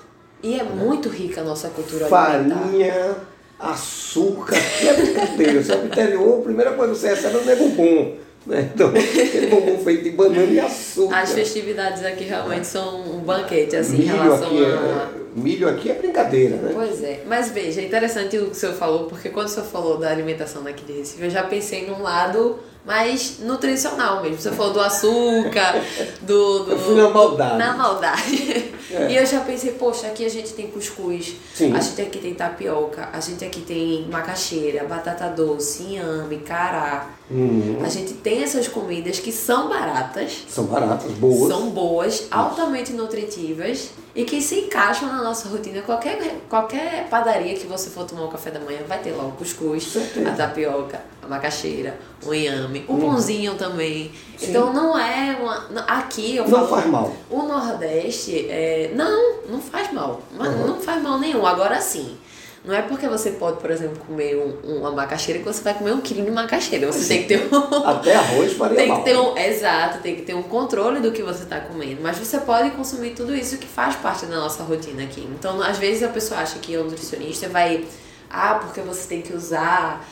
E 0.40 0.61
é 0.61 0.62
muito 0.62 1.09
rica 1.09 1.40
a 1.40 1.44
nossa 1.44 1.68
cultura 1.68 2.06
alimentar. 2.06 2.61
Farinha, 2.61 3.16
açúcar, 3.59 4.54
que 4.78 4.88
é 4.88 4.94
brincadeira. 4.94 5.62
Você 5.62 5.73
é 5.73 5.85
interior, 5.85 6.38
a 6.38 6.42
primeira 6.42 6.73
coisa 6.75 6.92
que 6.92 6.99
você 7.00 7.09
recebe 7.09 7.37
é 7.37 7.40
um 7.40 7.44
negombom. 7.44 8.16
Né? 8.47 8.71
Então, 8.75 8.89
aquele 8.89 9.47
bombom 9.47 9.79
feito 9.79 10.05
de 10.05 10.11
banana 10.11 10.53
e 10.53 10.61
açúcar. 10.61 11.19
As 11.19 11.33
festividades 11.33 12.05
aqui 12.05 12.25
realmente 12.25 12.67
são 12.67 13.01
um 13.01 13.21
banquete, 13.21 13.77
assim, 13.77 13.97
em 13.97 13.99
milho, 14.01 14.23
relação 14.23 14.47
aqui 14.49 14.65
a... 14.65 14.69
é, 14.69 15.09
milho 15.35 15.69
aqui 15.69 15.91
é 15.91 15.95
brincadeira, 15.95 16.57
né? 16.57 16.73
Pois 16.75 17.03
é, 17.03 17.23
mas 17.27 17.51
veja, 17.51 17.81
é 17.81 17.85
interessante 17.85 18.37
o 18.37 18.47
que 18.47 18.53
o 18.53 18.55
senhor 18.55 18.75
falou, 18.75 19.05
porque 19.05 19.31
quando 19.31 19.47
o 19.47 19.51
senhor 19.51 19.67
falou 19.67 19.99
da 19.99 20.11
alimentação 20.11 20.63
daqui 20.63 20.85
de 20.85 20.93
Recife, 20.93 21.23
eu 21.23 21.31
já 21.31 21.43
pensei 21.43 21.87
num 21.87 22.03
lado 22.03 22.59
mais 22.85 23.39
nutricional 23.39 24.23
mesmo. 24.23 24.39
Você 24.39 24.53
falou 24.53 24.75
do 24.75 24.81
açúcar, 24.81 25.75
do. 26.21 26.65
do 26.65 26.73
Eu 26.73 26.79
fui 26.79 26.95
na 26.95 27.09
maldade. 27.09 27.59
Na 27.59 27.73
maldade. 27.75 28.75
É. 28.91 29.11
E 29.11 29.17
eu 29.17 29.27
já 29.27 29.41
pensei, 29.41 29.73
poxa, 29.73 30.07
aqui 30.07 30.25
a 30.25 30.29
gente 30.29 30.53
tem 30.53 30.69
cuscuz, 30.69 31.35
Sim. 31.55 31.75
a 31.75 31.81
gente 31.81 32.01
aqui 32.01 32.19
tem 32.19 32.35
tapioca, 32.35 33.09
a 33.13 33.19
gente 33.19 33.45
aqui 33.45 33.63
tem 33.63 34.07
macaxeira, 34.09 34.85
batata 34.85 35.29
doce, 35.31 35.83
inhame, 35.83 36.39
cará. 36.39 37.09
Uhum. 37.31 37.78
A 37.83 37.88
gente 37.88 38.14
tem 38.14 38.43
essas 38.43 38.69
comidas 38.69 39.19
que 39.19 39.33
são 39.33 39.69
baratas. 39.69 40.45
São 40.49 40.64
baratas, 40.64 41.11
boas. 41.12 41.52
São 41.52 41.71
boas, 41.71 42.28
altamente 42.31 42.93
nutritivas 42.93 43.90
e 44.14 44.25
que 44.25 44.40
se 44.43 44.61
encaixam 44.61 45.09
na 45.09 45.23
nossa 45.23 45.49
rotina. 45.49 45.81
Qualquer, 45.83 46.37
qualquer 46.49 47.09
padaria 47.09 47.54
que 47.54 47.66
você 47.66 47.88
for 47.88 48.04
tomar 48.04 48.25
um 48.25 48.28
café 48.28 48.50
da 48.50 48.61
manhã 48.61 48.81
vai 48.87 48.99
ter 48.99 49.12
lá 49.12 49.25
o 49.25 49.33
cuscuz, 49.33 49.85
Certeza. 49.85 50.31
a 50.31 50.35
tapioca, 50.35 51.00
a 51.23 51.26
macaxeira, 51.26 51.99
o 52.25 52.35
inhame, 52.35 52.85
o 52.87 52.93
uhum. 52.93 53.00
pãozinho 53.00 53.54
também. 53.54 54.12
Sim. 54.37 54.50
Então 54.50 54.73
não 54.73 54.99
é 54.99 55.37
uma. 55.40 55.83
Aqui 55.87 56.37
eu 56.37 56.45
Não 56.47 56.59
falo, 56.59 56.69
faz 56.69 56.87
mal. 56.87 57.12
O 57.31 57.43
Nordeste, 57.43 58.47
é, 58.50 58.93
não, 58.95 59.40
não 59.49 59.61
faz 59.61 59.90
mal. 59.93 60.21
Uhum. 60.38 60.66
Não 60.66 60.81
faz 60.81 61.02
mal 61.02 61.19
nenhum. 61.19 61.47
Agora 61.47 61.81
sim. 61.81 62.16
Não 62.64 62.75
é 62.75 62.80
porque 62.80 63.06
você 63.06 63.33
pode, 63.33 63.61
por 63.61 63.71
exemplo, 63.71 64.02
comer 64.06 64.37
um, 64.37 64.78
uma 64.78 64.90
macaxeira 64.90 65.38
que 65.38 65.44
você 65.44 65.62
vai 65.62 65.75
comer 65.75 65.92
um 65.92 66.00
quilo 66.00 66.25
de 66.25 66.30
macaxeira. 66.30 66.90
Você 66.90 67.06
tem 67.06 67.23
que 67.23 67.28
ter 67.28 67.54
um. 67.54 67.64
Até 67.85 68.14
arroz 68.14 68.54
faria 68.54 68.76
tem 68.76 68.88
mal. 68.88 68.99
Que 68.99 69.04
ter 69.04 69.18
um, 69.18 69.37
exato, 69.37 69.99
tem 69.99 70.16
que 70.16 70.23
ter 70.23 70.33
um 70.33 70.42
controle 70.42 71.00
do 71.00 71.12
que 71.12 71.23
você 71.23 71.42
está 71.42 71.61
comendo. 71.61 72.00
Mas 72.02 72.18
você 72.18 72.38
pode 72.38 72.71
consumir 72.71 73.11
tudo 73.11 73.35
isso 73.35 73.59
que 73.59 73.66
faz 73.66 73.97
parte 73.97 74.25
da 74.25 74.37
nossa 74.37 74.62
rotina 74.62 75.02
aqui. 75.02 75.28
Então, 75.38 75.61
às 75.61 75.76
vezes 75.76 76.02
a 76.02 76.09
pessoa 76.09 76.40
acha 76.40 76.59
que 76.59 76.75
o 76.75 76.85
nutricionista 76.85 77.50
vai. 77.50 77.85
Ah, 78.30 78.54
porque 78.54 78.80
você 78.80 79.06
tem 79.09 79.21
que 79.21 79.35
usar 79.35 80.02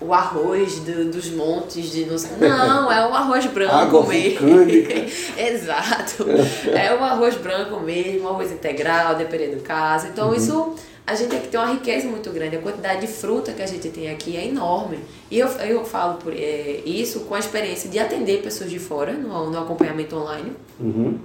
o 0.00 0.14
arroz 0.14 0.78
do, 0.78 1.10
dos 1.10 1.28
montes 1.30 1.90
de 1.90 2.06
não 2.06 2.90
é 2.90 3.06
o 3.06 3.12
arroz 3.12 3.46
branco 3.46 3.74
Água 3.74 4.06
mesmo 4.06 4.48
exato 5.36 6.24
é 6.72 6.94
o 6.94 7.02
arroz 7.02 7.34
branco 7.34 7.80
mesmo 7.80 8.28
arroz 8.28 8.52
integral 8.52 9.16
dependendo 9.16 9.56
do 9.56 9.62
caso 9.62 10.06
então 10.06 10.28
uhum. 10.28 10.34
isso 10.36 10.76
a 11.08 11.14
gente 11.14 11.30
tem 11.30 11.40
que 11.40 11.48
ter 11.48 11.56
uma 11.56 11.72
riqueza 11.72 12.06
muito 12.06 12.30
grande. 12.30 12.56
A 12.56 12.60
quantidade 12.60 13.00
de 13.00 13.06
fruta 13.06 13.50
que 13.52 13.62
a 13.62 13.66
gente 13.66 13.88
tem 13.88 14.10
aqui 14.10 14.36
é 14.36 14.46
enorme. 14.46 14.98
E 15.30 15.38
eu, 15.38 15.48
eu 15.48 15.82
falo 15.82 16.18
por 16.18 16.34
é, 16.34 16.82
isso 16.84 17.20
com 17.20 17.34
a 17.34 17.38
experiência 17.38 17.88
de 17.88 17.98
atender 17.98 18.42
pessoas 18.42 18.70
de 18.70 18.78
fora 18.78 19.14
no, 19.14 19.50
no 19.50 19.58
acompanhamento 19.58 20.14
online. 20.14 20.52
Uhum. 20.78 21.18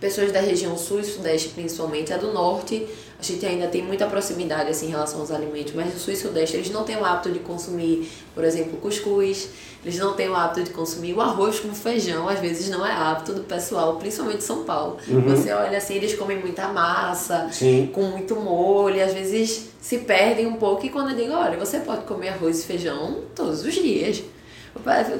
Pessoas 0.00 0.32
da 0.32 0.40
região 0.40 0.76
sul 0.76 0.98
e 0.98 1.04
sudeste, 1.04 1.50
principalmente, 1.50 2.12
a 2.12 2.16
do 2.16 2.32
norte 2.32 2.84
a 3.20 3.22
gente 3.22 3.44
ainda 3.44 3.66
tem 3.66 3.82
muita 3.82 4.06
proximidade 4.06 4.70
assim, 4.70 4.86
em 4.86 4.90
relação 4.90 5.18
aos 5.18 5.32
alimentos, 5.32 5.72
mas 5.74 5.92
no 5.92 5.98
sul 5.98 6.12
e 6.12 6.16
sudeste 6.16 6.56
eles 6.56 6.70
não 6.70 6.84
têm 6.84 6.96
o 6.96 7.04
hábito 7.04 7.32
de 7.32 7.40
consumir, 7.40 8.08
por 8.32 8.44
exemplo, 8.44 8.76
cuscuz, 8.78 9.48
eles 9.84 9.98
não 9.98 10.14
têm 10.14 10.28
o 10.28 10.36
hábito 10.36 10.62
de 10.62 10.70
consumir 10.70 11.14
o 11.14 11.20
arroz 11.20 11.58
com 11.58 11.74
feijão, 11.74 12.28
às 12.28 12.38
vezes 12.38 12.68
não 12.68 12.86
é 12.86 12.92
hábito 12.92 13.32
do 13.32 13.42
pessoal, 13.42 13.96
principalmente 13.96 14.44
São 14.44 14.62
Paulo. 14.62 14.98
Uhum. 15.08 15.22
Você 15.22 15.52
olha 15.52 15.78
assim, 15.78 15.94
eles 15.94 16.14
comem 16.14 16.38
muita 16.38 16.68
massa, 16.68 17.48
Sim. 17.50 17.90
com 17.92 18.02
muito 18.02 18.36
molho, 18.36 19.04
às 19.04 19.12
vezes 19.12 19.70
se 19.80 19.98
perdem 19.98 20.46
um 20.46 20.54
pouco, 20.54 20.86
e 20.86 20.90
quando 20.90 21.10
eu 21.10 21.16
digo, 21.16 21.32
olha, 21.32 21.58
você 21.58 21.80
pode 21.80 22.04
comer 22.04 22.28
arroz 22.28 22.60
e 22.60 22.66
feijão 22.66 23.22
todos 23.34 23.64
os 23.64 23.74
dias. 23.74 24.22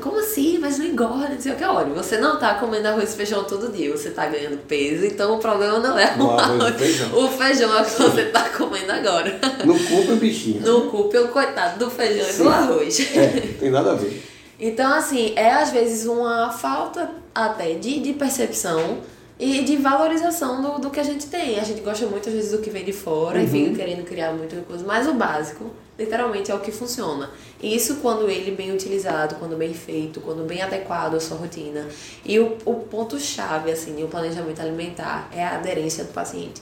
Como 0.01 0.21
assim? 0.21 0.59
Mas 0.59 0.79
não 0.79 0.87
engorda, 0.87 1.29
não 1.29 1.41
sei 1.41 1.53
o 1.53 1.57
que. 1.57 1.65
Olha, 1.65 1.93
você 1.93 2.19
não 2.19 2.35
está 2.35 2.55
comendo 2.55 2.89
arroz 2.89 3.13
e 3.13 3.17
feijão 3.17 3.45
todo 3.45 3.73
dia, 3.73 3.91
você 3.91 4.09
está 4.09 4.27
ganhando 4.27 4.59
peso, 4.67 5.05
então 5.05 5.37
o 5.37 5.39
problema 5.39 5.79
não 5.79 5.99
é 5.99 6.15
o 6.19 6.31
arroz. 6.31 6.77
Feijão. 6.77 7.19
O 7.19 7.29
feijão 7.29 7.77
é 7.77 7.83
o 7.83 7.85
que 7.85 7.91
você 7.91 8.21
está 8.23 8.49
comendo 8.51 8.93
agora. 8.93 9.39
Não 9.65 9.79
culpa 9.79 10.13
o 10.13 10.17
bichinho. 10.17 10.61
Não 10.61 10.89
culpa 10.89 11.19
o 11.19 11.29
coitado 11.29 11.79
do 11.79 11.91
feijão 11.91 12.25
Sim. 12.25 12.41
e 12.41 12.45
do 12.45 12.49
arroz. 12.49 13.17
É, 13.17 13.27
tem 13.59 13.71
nada 13.71 13.93
a 13.93 13.95
ver. 13.95 14.23
Então, 14.61 14.93
assim, 14.93 15.33
é 15.37 15.53
às 15.53 15.71
vezes 15.71 16.07
uma 16.07 16.51
falta 16.51 17.11
até 17.35 17.75
de, 17.75 18.01
de 18.01 18.13
percepção 18.13 18.99
e 19.39 19.63
de 19.63 19.77
valorização 19.77 20.61
do, 20.61 20.81
do 20.81 20.91
que 20.91 20.99
a 20.99 21.03
gente 21.03 21.27
tem. 21.27 21.61
A 21.61 21.65
gente 21.65 21.81
gosta 21.81 22.05
muito, 22.07 22.29
às 22.29 22.35
vezes, 22.35 22.51
do 22.51 22.59
que 22.59 22.71
vem 22.71 22.85
de 22.85 22.93
fora 22.93 23.39
uhum. 23.39 23.45
e 23.45 23.49
fica 23.49 23.77
querendo 23.77 24.05
criar 24.05 24.33
muita 24.33 24.57
coisa, 24.63 24.85
mas 24.85 25.07
o 25.07 25.15
básico, 25.15 25.71
literalmente, 25.97 26.51
é 26.51 26.55
o 26.55 26.59
que 26.59 26.73
funciona. 26.73 27.31
E 27.63 27.75
isso 27.75 27.97
quando 27.97 28.29
ele 28.29 28.51
bem 28.51 28.73
utilizado, 28.73 29.37
quando 29.37 29.57
bem 29.57 29.73
feito, 29.73 30.21
quando 30.21 30.45
bem 30.45 30.61
adequado 30.61 31.15
à 31.15 31.21
sua 31.21 31.37
rotina. 31.37 31.87
E 32.25 32.39
o, 32.41 32.57
o 32.65 32.75
ponto-chave, 32.75 33.71
assim, 33.71 34.03
o 34.03 34.09
planejamento 34.09 34.61
alimentar 34.61 35.31
é 35.33 35.45
a 35.45 35.55
aderência 35.55 36.03
do 36.03 36.13
paciente. 36.13 36.61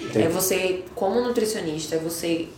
Entendi. 0.00 0.26
É 0.26 0.28
você, 0.28 0.84
como 0.96 1.20
nutricionista, 1.20 1.94
é 1.94 1.98
você 1.98 2.48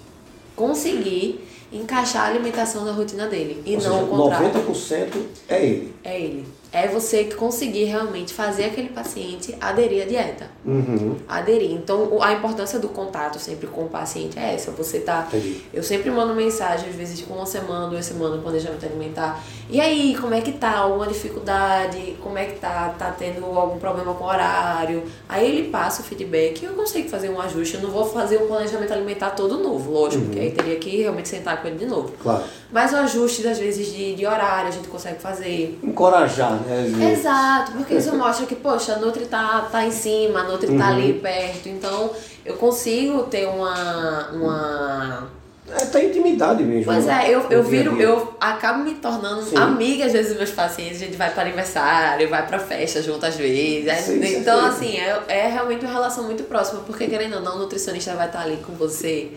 conseguir 0.56 1.46
encaixar 1.70 2.22
a 2.22 2.28
alimentação 2.28 2.86
na 2.86 2.92
rotina 2.92 3.26
dele. 3.26 3.62
E 3.66 3.76
Ou 3.76 3.82
não 3.82 3.92
seja, 3.92 4.02
o 4.02 4.08
contrário. 4.08 4.50
90% 4.50 5.08
é 5.48 5.64
ele. 5.64 5.94
É 6.02 6.20
ele 6.20 6.57
é 6.70 6.86
você 6.86 7.24
conseguir 7.24 7.84
realmente 7.84 8.34
fazer 8.34 8.64
aquele 8.66 8.90
paciente 8.90 9.56
aderir 9.60 10.02
à 10.02 10.06
dieta. 10.06 10.50
Uhum. 10.64 11.16
Aderir. 11.26 11.72
Então, 11.72 12.22
a 12.22 12.32
importância 12.34 12.78
do 12.78 12.88
contato 12.88 13.38
sempre 13.38 13.66
com 13.66 13.84
o 13.84 13.88
paciente 13.88 14.38
é 14.38 14.54
essa. 14.54 14.70
Você 14.72 15.00
tá. 15.00 15.26
Entendi. 15.28 15.62
Eu 15.72 15.82
sempre 15.82 16.10
mando 16.10 16.34
mensagem, 16.34 16.90
às 16.90 16.94
vezes, 16.94 17.22
com 17.22 17.34
uma 17.34 17.46
semana, 17.46 17.88
duas 17.88 18.04
semanas, 18.04 18.42
planejamento 18.42 18.84
alimentar. 18.84 19.42
E 19.70 19.80
aí, 19.80 20.16
como 20.18 20.34
é 20.34 20.40
que 20.40 20.52
tá? 20.52 20.78
Alguma 20.78 21.06
dificuldade? 21.06 22.16
Como 22.22 22.38
é 22.38 22.46
que 22.46 22.58
tá? 22.58 22.94
Tá 22.98 23.10
tendo 23.10 23.44
algum 23.44 23.78
problema 23.78 24.14
com 24.14 24.24
o 24.24 24.26
horário? 24.26 25.04
Aí 25.28 25.46
ele 25.46 25.68
passa 25.68 26.00
o 26.00 26.04
feedback 26.04 26.62
e 26.62 26.64
eu 26.64 26.72
consigo 26.72 27.08
fazer 27.08 27.28
um 27.28 27.38
ajuste. 27.40 27.74
Eu 27.74 27.82
não 27.82 27.90
vou 27.90 28.06
fazer 28.06 28.36
o 28.36 28.46
planejamento 28.46 28.92
alimentar 28.92 29.30
todo 29.30 29.58
novo, 29.58 29.90
lógico, 29.90 30.22
uhum. 30.22 30.28
porque 30.28 30.40
aí 30.40 30.50
teria 30.52 30.76
que 30.76 30.96
realmente 30.96 31.28
sentar 31.28 31.60
com 31.60 31.68
ele 31.68 31.76
de 31.76 31.86
novo. 31.86 32.12
Claro. 32.22 32.44
Mas 32.72 32.92
o 32.92 32.96
ajuste, 32.96 33.46
às 33.46 33.58
vezes, 33.58 33.92
de, 33.92 34.14
de 34.14 34.26
horário 34.26 34.68
a 34.68 34.72
gente 34.72 34.88
consegue 34.88 35.20
fazer. 35.20 35.78
Encorajar, 35.82 36.52
né? 36.52 37.12
Exato, 37.12 37.72
porque 37.72 37.94
isso 37.94 38.14
mostra 38.16 38.46
que, 38.46 38.54
poxa, 38.54 38.94
a 38.94 38.98
Nutri 38.98 39.26
tá, 39.26 39.68
tá 39.70 39.84
em 39.84 39.90
cima, 39.90 40.40
a 40.40 40.44
Nutri 40.44 40.70
uhum. 40.70 40.78
tá 40.78 40.88
ali 40.88 41.14
perto. 41.14 41.68
Então, 41.68 42.10
eu 42.44 42.56
consigo 42.56 43.24
ter 43.24 43.46
uma. 43.46 44.30
uma 44.30 45.37
é, 45.70 45.84
tá 45.86 46.02
intimidade 46.02 46.62
mesmo. 46.62 46.92
Pois 46.92 47.04
né? 47.04 47.26
é, 47.26 47.34
eu, 47.34 47.42
eu 47.50 47.62
viro, 47.62 48.00
eu 48.00 48.34
acabo 48.40 48.82
me 48.82 48.94
tornando 48.94 49.42
Sim. 49.42 49.56
amiga 49.56 50.06
às 50.06 50.12
vezes 50.12 50.28
dos 50.28 50.38
meus 50.38 50.50
pacientes, 50.50 51.02
a 51.02 51.04
gente 51.04 51.16
vai 51.16 51.30
para 51.30 51.42
aniversário, 51.42 52.28
vai 52.28 52.46
para 52.46 52.58
festa 52.58 53.02
junto 53.02 53.24
às 53.26 53.36
vezes. 53.36 54.04
Sim, 54.04 54.36
então, 54.36 54.64
assim, 54.64 54.96
é, 54.96 55.22
é 55.28 55.48
realmente 55.48 55.84
uma 55.84 55.92
relação 55.92 56.24
muito 56.24 56.44
próxima, 56.44 56.80
porque 56.80 57.06
querendo 57.06 57.36
ou 57.36 57.42
não, 57.42 57.56
o 57.56 57.58
nutricionista 57.58 58.14
vai 58.14 58.26
estar 58.26 58.40
ali 58.40 58.58
com 58.58 58.72
você 58.72 59.32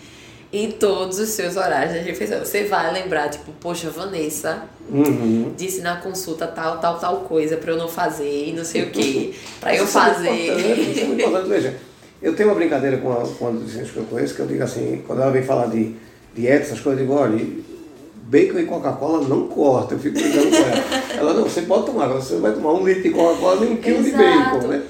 em 0.54 0.72
todos 0.72 1.20
os 1.20 1.30
seus 1.30 1.56
horários 1.56 1.94
de 1.94 2.00
refeição. 2.00 2.40
Você 2.40 2.66
vai 2.66 2.92
lembrar, 2.94 3.30
tipo, 3.30 3.52
poxa, 3.54 3.90
Vanessa 3.90 4.64
uhum. 4.90 5.54
disse 5.56 5.82
na 5.82 5.98
consulta 5.98 6.48
tal, 6.48 6.78
tal, 6.80 7.00
tal 7.00 7.18
coisa 7.22 7.58
para 7.58 7.72
eu 7.72 7.78
não 7.78 7.88
fazer 7.88 8.48
e 8.50 8.54
não 8.54 8.66
sei 8.66 8.84
o 8.84 8.92
que, 8.92 9.36
para 9.60 9.76
eu 9.76 9.88
fazer. 9.88 10.30
É 10.30 10.74
isso 10.80 11.00
é 11.00 11.04
muito 11.06 11.22
importante. 11.22 11.50
Veja, 11.50 11.76
eu 12.22 12.36
tenho 12.36 12.50
uma 12.50 12.56
brincadeira 12.56 12.98
com 12.98 13.12
a, 13.12 13.28
com 13.28 13.48
a 13.48 13.52
nutricionista 13.52 13.94
que 13.94 14.00
eu 14.00 14.06
conheço, 14.06 14.36
que 14.36 14.42
eu 14.42 14.48
digo 14.48 14.64
assim, 14.64 15.04
quando 15.08 15.22
ela 15.22 15.32
vem 15.32 15.44
falar 15.44 15.68
de 15.68 15.96
dieta, 16.34 16.64
essas 16.64 16.80
coisas, 16.80 17.02
eu 17.02 17.08
digo, 17.08 17.20
olha, 17.20 17.46
bacon 18.24 18.60
e 18.60 18.66
Coca-Cola 18.66 19.28
não 19.28 19.48
corta, 19.48 19.96
eu 19.96 20.00
fico 20.00 20.20
brincando 20.20 20.50
com 20.50 20.56
ela. 20.56 20.84
Ela, 21.18 21.34
não, 21.34 21.44
você 21.44 21.62
pode 21.64 21.86
tomar, 21.86 22.08
você 22.08 22.38
vai 22.38 22.54
tomar 22.54 22.74
um 22.74 22.86
litro 22.86 23.04
de 23.04 23.10
Coca-Cola 23.12 23.62
nem 23.62 23.74
um 23.74 23.78
quilo 23.78 24.04
de 24.04 24.12
bacon, 24.12 24.68
né? 24.68 24.84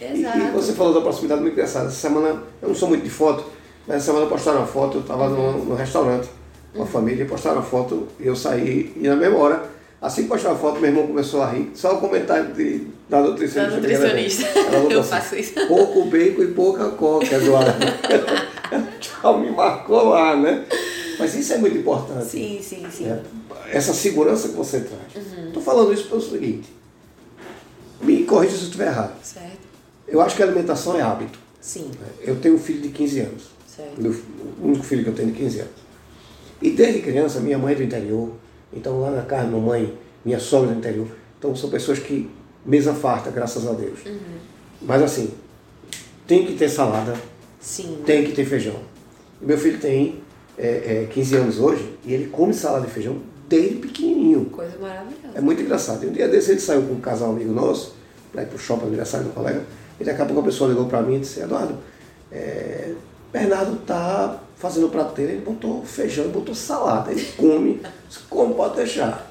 Exato. 0.00 0.38
E, 0.38 0.42
e 0.42 0.50
você 0.50 0.72
falou 0.72 0.94
da 0.94 1.00
proximidade 1.00 1.40
muito 1.40 1.54
engraçada. 1.54 1.86
Essa 1.86 1.96
semana, 1.96 2.42
eu 2.62 2.68
não 2.68 2.74
sou 2.74 2.88
muito 2.88 3.02
de 3.02 3.10
foto, 3.10 3.44
Nessa 3.88 4.04
semana 4.04 4.26
postaram 4.26 4.58
uma 4.58 4.66
foto, 4.66 4.98
eu 4.98 5.00
estava 5.00 5.30
no, 5.30 5.64
no, 5.64 5.74
restaurante 5.74 6.28
com 6.74 6.80
a 6.80 6.84
uhum. 6.84 6.86
família, 6.86 7.24
postaram 7.24 7.60
a 7.60 7.62
foto 7.62 8.06
e 8.20 8.26
eu 8.26 8.36
saí 8.36 8.92
e 8.94 9.08
na 9.08 9.16
mesma 9.16 9.38
hora, 9.38 9.62
assim 10.00 10.24
que 10.24 10.28
postaram 10.28 10.56
a 10.56 10.58
foto, 10.58 10.78
meu 10.78 10.90
irmão 10.90 11.06
começou 11.06 11.40
a 11.40 11.50
rir. 11.50 11.70
Só 11.74 11.94
o 11.94 11.98
comentário 11.98 12.52
de, 12.52 12.86
da 13.08 13.22
nutricionista. 13.22 13.70
Da 13.70 13.76
nutricionista. 13.80 14.46
Ela, 14.46 14.76
ela 14.76 14.92
eu 14.92 15.00
assim, 15.00 15.08
faço 15.08 15.36
isso. 15.36 15.54
Pouco 15.66 16.04
bacon 16.04 16.42
e 16.42 16.48
pouca 16.48 16.90
coca, 16.90 17.34
Eduardo. 17.34 17.72
Tchau, 19.00 19.40
me 19.40 19.50
marcou 19.50 20.10
lá, 20.10 20.36
né? 20.36 20.66
Mas 21.18 21.34
isso 21.34 21.52
é 21.54 21.58
muito 21.58 21.78
importante. 21.78 22.26
Sim, 22.26 22.60
sim, 22.62 22.86
sim. 22.90 23.06
É, 23.06 23.22
essa 23.70 23.92
segurança 23.92 24.48
que 24.48 24.54
você 24.54 24.80
traz. 24.80 25.26
Estou 25.26 25.56
uhum. 25.56 25.62
falando 25.62 25.92
isso 25.92 26.08
pelo 26.08 26.20
seguinte. 26.20 26.72
Me 28.00 28.24
corrija 28.24 28.54
se 28.54 28.62
eu 28.62 28.66
estiver 28.66 28.86
errado. 28.86 29.20
Certo. 29.22 29.58
Eu 30.06 30.20
acho 30.20 30.36
que 30.36 30.42
a 30.42 30.46
alimentação 30.46 30.96
é 30.96 31.02
hábito. 31.02 31.38
Sim. 31.60 31.90
Eu 32.20 32.36
tenho 32.36 32.54
um 32.54 32.58
filho 32.58 32.80
de 32.80 32.90
15 32.90 33.20
anos. 33.20 33.58
Meu, 33.96 34.12
o 34.60 34.66
único 34.68 34.84
filho 34.84 35.04
que 35.04 35.10
eu 35.10 35.14
tenho 35.14 35.30
de 35.30 35.38
15 35.38 35.60
anos. 35.60 35.72
E 36.60 36.70
desde 36.70 37.00
criança, 37.00 37.40
minha 37.40 37.58
mãe 37.58 37.74
é 37.74 37.76
do 37.76 37.82
interior, 37.84 38.32
então 38.72 39.00
lá 39.00 39.10
na 39.10 39.22
casa, 39.22 39.46
minha 39.46 39.60
mãe, 39.60 39.96
minha 40.24 40.40
sogra 40.40 40.70
é 40.70 40.72
do 40.72 40.78
interior. 40.78 41.08
Então 41.38 41.54
são 41.54 41.70
pessoas 41.70 42.00
que 42.00 42.28
mesa 42.66 42.92
farta, 42.92 43.30
graças 43.30 43.66
a 43.66 43.72
Deus. 43.72 44.00
Uhum. 44.04 44.18
Mas 44.82 45.02
assim, 45.02 45.30
tem 46.26 46.44
que 46.44 46.54
ter 46.54 46.68
salada, 46.68 47.14
Sim. 47.60 48.02
tem 48.04 48.24
que 48.24 48.32
ter 48.32 48.44
feijão. 48.44 48.76
E 49.40 49.44
meu 49.44 49.58
filho 49.58 49.78
tem 49.78 50.20
é, 50.56 51.04
é, 51.04 51.08
15 51.12 51.36
anos 51.36 51.58
hoje 51.58 51.96
e 52.04 52.12
ele 52.12 52.28
come 52.28 52.52
salada 52.52 52.86
de 52.86 52.92
feijão 52.92 53.18
desde 53.48 53.76
pequenininho. 53.76 54.46
Coisa 54.46 54.76
maravilhosa. 54.78 55.32
É 55.34 55.40
muito 55.40 55.62
engraçado. 55.62 56.04
E 56.04 56.08
um 56.08 56.12
dia 56.12 56.28
desse 56.28 56.50
ele 56.50 56.60
saiu 56.60 56.82
com 56.82 56.94
um 56.94 57.00
casal 57.00 57.30
amigo 57.30 57.52
nosso, 57.52 57.94
para 58.32 58.42
ir 58.42 58.46
pro 58.46 58.58
shopping 58.58 58.86
aniversário 58.86 59.26
do 59.26 59.32
colega, 59.32 59.64
e 59.98 60.04
daqui 60.04 60.20
a 60.20 60.24
pouco 60.24 60.40
a 60.40 60.44
pessoa 60.44 60.68
ligou 60.68 60.86
para 60.86 61.02
mim 61.02 61.16
e 61.16 61.20
disse, 61.20 61.40
Eduardo, 61.40 61.76
é, 62.30 62.92
Bernardo 63.32 63.76
tá 63.86 64.40
fazendo 64.56 64.86
o 64.86 64.90
prato 64.90 65.14
dele, 65.14 65.32
ele 65.32 65.40
botou 65.40 65.84
feijão, 65.84 66.24
ele 66.24 66.32
botou 66.32 66.54
salada, 66.54 67.10
ele 67.10 67.24
come, 67.36 67.80
come 68.28 68.54
pode 68.54 68.76
deixar. 68.76 69.30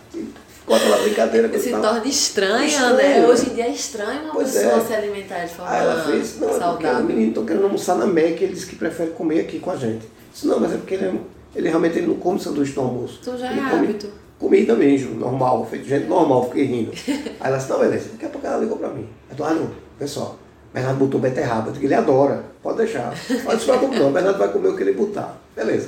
Com 0.67 0.75
aquela 0.75 0.97
brincadeira 0.97 1.49
que 1.49 1.57
Se 1.59 1.71
tal. 1.71 1.81
torna 1.81 2.05
estranha, 2.05 2.67
Estranho, 2.67 2.95
né? 2.97 3.25
Hoje 3.25 3.49
em 3.49 3.53
dia 3.55 3.65
é 3.65 3.71
estranho 3.71 4.23
uma 4.25 4.33
Pois 4.33 4.51
pessoa 4.51 4.73
é. 4.75 4.81
se 4.81 4.93
alimentar 4.93 5.45
de 5.45 5.53
forma 5.53 5.71
Aí 5.71 5.81
ela 5.83 6.03
fez, 6.03 6.39
não, 6.39 6.47
é 6.47 6.51
porque 6.51 6.63
o 6.63 6.67
saudável. 6.67 7.03
menino 7.05 7.29
está 7.29 7.41
querendo 7.43 7.63
almoçar 7.63 7.95
na 7.95 8.05
Mac, 8.05 8.19
ele 8.41 8.47
disse 8.53 8.67
que 8.67 8.75
prefere 8.75 9.11
comer 9.11 9.39
aqui 9.39 9.59
com 9.59 9.71
a 9.71 9.75
gente. 9.77 10.05
Disse, 10.31 10.45
não, 10.45 10.59
mas 10.59 10.73
é 10.73 10.77
porque 10.77 10.95
ele, 10.95 11.21
ele 11.55 11.69
realmente 11.69 11.97
ele 11.97 12.07
não 12.07 12.15
come 12.15 12.39
sanduíche 12.39 12.75
no 12.75 12.81
almoço. 12.83 13.19
Então 13.21 13.37
já 13.37 13.49
ele 13.49 13.59
é 13.61 13.63
hábito. 13.63 14.09
Comida 14.37 14.75
mesmo, 14.75 15.15
normal, 15.19 15.65
feito 15.67 15.87
gente 15.87 16.05
normal, 16.05 16.45
fiquei 16.49 16.65
rindo. 16.65 16.91
Aí 17.07 17.33
ela 17.39 17.57
disse, 17.57 17.69
não, 17.69 17.79
beleza, 17.79 18.09
daqui 18.11 18.25
a 18.25 18.29
pouco 18.29 18.45
ela 18.45 18.57
ligou 18.57 18.77
pra 18.77 18.89
mim. 18.89 19.07
Eu 19.31 19.35
disse, 19.35 19.49
ah 19.49 19.53
não, 19.55 19.71
pessoal, 19.97 20.37
Bernardo 20.73 20.99
botou 20.99 21.19
beterraba, 21.19 21.69
eu 21.69 21.73
digo, 21.73 21.85
ele 21.85 21.95
adora, 21.95 22.43
pode 22.61 22.77
deixar. 22.77 23.13
Pode 23.45 23.59
se 23.61 23.65
preocupe 23.65 23.97
não, 23.97 24.11
Bernardo 24.11 24.37
vai 24.37 24.49
comer 24.51 24.67
o 24.67 24.75
que 24.75 24.83
ele 24.83 24.91
botar. 24.93 25.37
Beleza. 25.55 25.87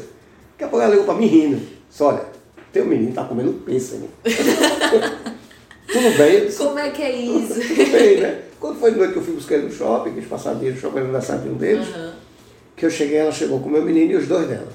Daqui 0.53 0.63
a 0.63 0.67
pouco 0.67 0.81
ela 0.83 0.89
ligou 0.91 1.05
pra 1.05 1.13
mim 1.15 1.27
rindo. 1.27 1.57
Disse, 1.89 2.01
olha, 2.01 2.21
teu 2.71 2.85
menino 2.85 3.13
tá 3.13 3.23
comendo 3.23 3.53
pêssego. 3.53 4.07
Tudo 5.91 6.17
bem, 6.17 6.33
eu 6.35 6.45
disse, 6.45 6.57
Como 6.59 6.77
é 6.79 6.89
que 6.91 7.01
é 7.01 7.15
isso? 7.15 7.53
tudo 7.75 7.91
bem, 7.91 8.17
né? 8.21 8.41
Quando 8.59 8.79
foi 8.79 8.91
de 8.91 8.97
noite 8.97 9.13
que 9.13 9.19
eu 9.19 9.23
fui 9.23 9.33
buscar 9.33 9.55
ele 9.55 9.67
no 9.67 9.71
shopping, 9.71 10.13
quis 10.13 10.25
passar 10.27 10.53
dinheiro 10.53 10.75
no 10.75 10.81
shopping, 10.81 10.99
aniversário 10.99 11.41
de 11.43 11.49
um 11.49 11.53
deles, 11.55 11.87
Aham. 11.87 12.13
que 12.75 12.85
eu 12.85 12.91
cheguei, 12.91 13.17
ela 13.17 13.31
chegou 13.31 13.59
com 13.59 13.69
o 13.69 13.71
meu 13.71 13.81
menino 13.81 14.11
e 14.11 14.15
os 14.17 14.27
dois 14.27 14.47
dela. 14.47 14.67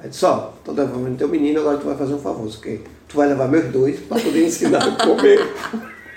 Aí 0.00 0.08
disse, 0.08 0.24
ó, 0.24 0.50
tô 0.64 0.72
levando 0.72 1.16
teu 1.16 1.28
menino, 1.28 1.60
agora 1.60 1.76
tu 1.78 1.86
vai 1.86 1.96
fazer 1.96 2.14
um 2.14 2.18
favor, 2.18 2.48
ok? 2.48 2.82
Tu 3.06 3.16
vai 3.16 3.28
levar 3.28 3.46
meus 3.48 3.66
dois 3.66 4.00
para 4.00 4.20
poder 4.20 4.46
ensinar 4.46 4.82
a 4.82 5.04
comer. 5.04 5.40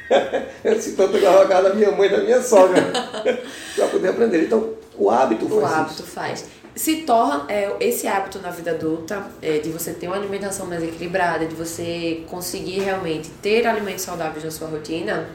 eu 0.63 0.75
disse, 0.75 0.93
tu 0.93 1.03
leva 1.03 1.43
a 1.43 1.47
casa 1.47 1.69
da 1.69 1.75
minha 1.75 1.91
mãe 1.91 2.07
e 2.07 2.11
da 2.11 2.23
minha 2.23 2.41
sogra, 2.41 2.81
para 3.75 3.87
poder 3.87 4.07
aprender. 4.09 4.43
Então, 4.45 4.69
o 4.97 5.09
hábito 5.09 5.45
O 5.45 5.61
faz 5.61 5.73
hábito 5.73 5.93
isso. 5.93 6.03
faz. 6.03 6.45
Se 6.75 6.97
torna 7.03 7.45
é, 7.49 7.75
esse 7.81 8.07
hábito 8.07 8.39
na 8.39 8.49
vida 8.49 8.71
adulta, 8.71 9.25
é, 9.41 9.59
de 9.59 9.69
você 9.69 9.91
ter 9.93 10.07
uma 10.07 10.15
alimentação 10.15 10.65
mais 10.65 10.81
equilibrada, 10.81 11.45
de 11.45 11.53
você 11.53 12.23
conseguir 12.29 12.79
realmente 12.79 13.29
ter 13.41 13.67
alimentos 13.67 14.03
saudáveis 14.03 14.43
na 14.43 14.51
sua 14.51 14.67
rotina, 14.69 15.27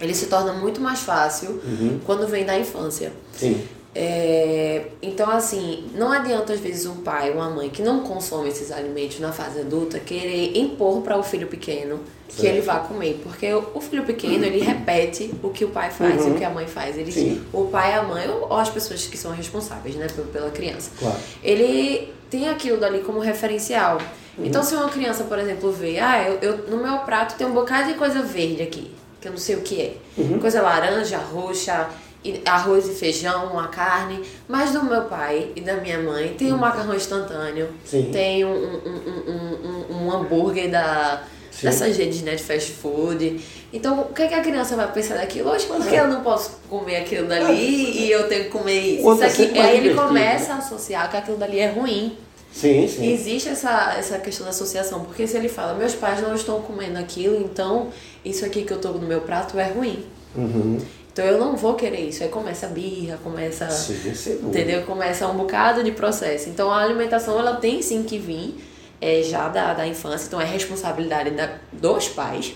ele 0.00 0.14
se 0.14 0.26
torna 0.26 0.52
muito 0.52 0.80
mais 0.80 1.00
fácil 1.00 1.60
Uhum. 1.64 1.98
quando 2.04 2.26
vem 2.28 2.44
da 2.44 2.58
infância. 2.58 3.10
Sim, 3.32 3.66
É, 3.98 4.82
então, 5.00 5.30
assim, 5.30 5.84
não 5.94 6.12
adianta 6.12 6.52
às 6.52 6.60
vezes 6.60 6.84
um 6.84 6.96
pai 6.96 7.30
ou 7.30 7.36
uma 7.36 7.48
mãe 7.48 7.70
que 7.70 7.80
não 7.80 8.00
consome 8.00 8.50
esses 8.50 8.70
alimentos 8.70 9.18
na 9.20 9.32
fase 9.32 9.60
adulta 9.60 9.98
querer 9.98 10.54
impor 10.54 11.00
para 11.00 11.16
o 11.16 11.22
filho 11.22 11.46
pequeno 11.46 12.00
que 12.28 12.42
Certo. 12.42 12.46
ele 12.52 12.60
vá 12.60 12.80
comer. 12.80 13.18
Porque 13.22 13.50
o, 13.54 13.80
filho 13.80 14.04
pequeno, 14.04 14.44
ele 14.44 14.60
repete 14.60 15.32
o 15.42 15.48
que 15.48 15.64
o 15.64 15.68
pai 15.68 15.90
faz 15.90 16.20
e 16.22 16.28
Uhum. 16.28 16.34
o 16.34 16.38
que 16.38 16.44
a 16.44 16.50
mãe 16.50 16.66
faz. 16.66 16.98
Ele, 16.98 17.10
Sim. 17.10 17.42
o 17.54 17.64
pai, 17.68 17.94
a 17.94 18.02
mãe 18.02 18.28
ou, 18.28 18.42
ou 18.50 18.56
as 18.58 18.68
pessoas 18.68 19.06
que 19.06 19.16
são 19.16 19.32
responsáveis 19.32 19.94
né, 19.96 20.06
pela- 20.30 20.50
criança. 20.50 20.90
claro. 20.98 21.16
Ele 21.42 22.12
tem 22.28 22.48
aquilo 22.50 22.76
dali 22.78 22.98
como 23.00 23.18
referencial. 23.18 23.96
Uhum. 24.36 24.44
Então, 24.44 24.62
se 24.62 24.74
uma 24.74 24.90
criança, 24.90 25.24
por 25.24 25.38
exemplo, 25.38 25.72
vê, 25.72 25.98
ah, 25.98 26.22
eu, 26.28 26.38
eu- 26.42 26.58
no 26.68 26.76
meu 26.76 26.98
prato 26.98 27.34
tem 27.38 27.46
um 27.46 27.52
bocado 27.52 27.88
de 27.92 27.94
coisa 27.98 28.20
verde 28.22 28.62
aqui, 28.62 28.90
que 29.22 29.28
eu 29.28 29.32
não 29.32 29.38
sei 29.38 29.56
o 29.56 29.62
que 29.62 29.80
é. 29.80 29.94
Uhum. 30.18 30.38
Coisa 30.38 30.60
laranja, 30.60 31.16
roxa, 31.16 31.88
e 32.05 32.05
arroz 32.44 32.88
e 32.88 32.92
feijão, 32.92 33.46
uma 33.52 33.68
carne. 33.68 34.22
Mas 34.48 34.72
do 34.72 34.82
meu 34.84 35.02
pai 35.02 35.50
e 35.56 35.60
da 35.60 35.74
minha 35.76 35.98
mãe 35.98 36.34
tem 36.36 36.52
um 36.52 36.58
macarrão 36.58 36.94
instantâneo, 36.94 37.68
Sim. 37.84 38.10
tem 38.12 38.44
um, 38.44 38.50
um, 38.50 38.80
um, 38.86 39.96
um, 39.96 39.96
um- 40.06 40.12
hambúrguer 40.12 40.70
da, 40.70 41.22
Sim. 41.50 41.66
dessas 41.66 41.96
redes 41.96 42.22
né, 42.22 42.34
de 42.34 42.42
fast 42.42 42.72
food. 42.72 43.40
Então, 43.72 44.00
o 44.00 44.04
que, 44.14 44.22
é 44.22 44.28
que 44.28 44.34
a 44.34 44.42
criança 44.42 44.76
vai 44.76 44.90
pensar 44.92 45.16
daquilo? 45.16 45.50
Hoje, 45.50 45.66
Pois 45.66 45.82
porque 45.82 45.96
é. 45.96 46.00
eu 46.00 46.08
não 46.08 46.22
posso 46.22 46.52
comer 46.68 46.96
aquilo 46.96 47.26
dali 47.28 48.04
e 48.04 48.10
eu 48.10 48.28
tenho 48.28 48.44
que 48.44 48.50
comer 48.50 48.78
isso. 48.80 49.12
Isso 49.12 49.22
é 49.22 49.26
aqui, 49.26 49.58
mais 49.58 49.70
aí 49.70 49.76
ele 49.78 49.94
começa 49.94 50.52
a 50.54 50.56
associar 50.58 51.10
que 51.10 51.16
aquilo 51.16 51.36
dali 51.36 51.58
é 51.58 51.68
ruim. 51.70 52.16
Sim, 52.52 52.88
sim. 52.88 53.12
Existe 53.12 53.50
essa, 53.50 53.94
essa 53.98 54.18
questão 54.18 54.44
da 54.44 54.50
associação, 54.50 55.04
porque 55.04 55.26
se 55.26 55.36
ele 55.36 55.48
fala, 55.48 55.74
meus 55.74 55.94
pais 55.94 56.22
não 56.22 56.34
estão 56.34 56.62
comendo 56.62 56.98
aquilo, 56.98 57.36
então 57.44 57.88
isso 58.24 58.46
aqui 58.46 58.62
que 58.62 58.72
eu 58.72 58.80
tô 58.80 58.92
no 58.92 59.06
meu 59.06 59.20
prato 59.20 59.58
é 59.58 59.68
ruim. 59.68 60.06
Uhum. 60.34 60.78
Então 61.16 61.24
eu 61.24 61.38
não 61.38 61.56
vou 61.56 61.72
querer 61.76 62.00
isso. 62.00 62.22
Aí 62.22 62.28
começa 62.28 62.66
a 62.66 62.68
birra, 62.68 63.18
começa. 63.24 63.70
Sim. 63.70 64.38
Entendeu? 64.42 64.82
Começa 64.82 65.26
um 65.26 65.34
bocado 65.34 65.82
de 65.82 65.90
processo. 65.90 66.50
Então 66.50 66.70
a 66.70 66.82
alimentação 66.82 67.38
ela 67.38 67.56
tem 67.56 67.80
sim 67.80 68.02
que 68.02 68.18
vir 68.18 68.62
é, 69.00 69.22
já 69.22 69.48
da, 69.48 69.72
da 69.72 69.86
infância, 69.86 70.26
então 70.26 70.38
é 70.38 70.44
responsabilidade 70.44 71.30
da, 71.30 71.54
dos 71.72 72.06
pais. 72.08 72.52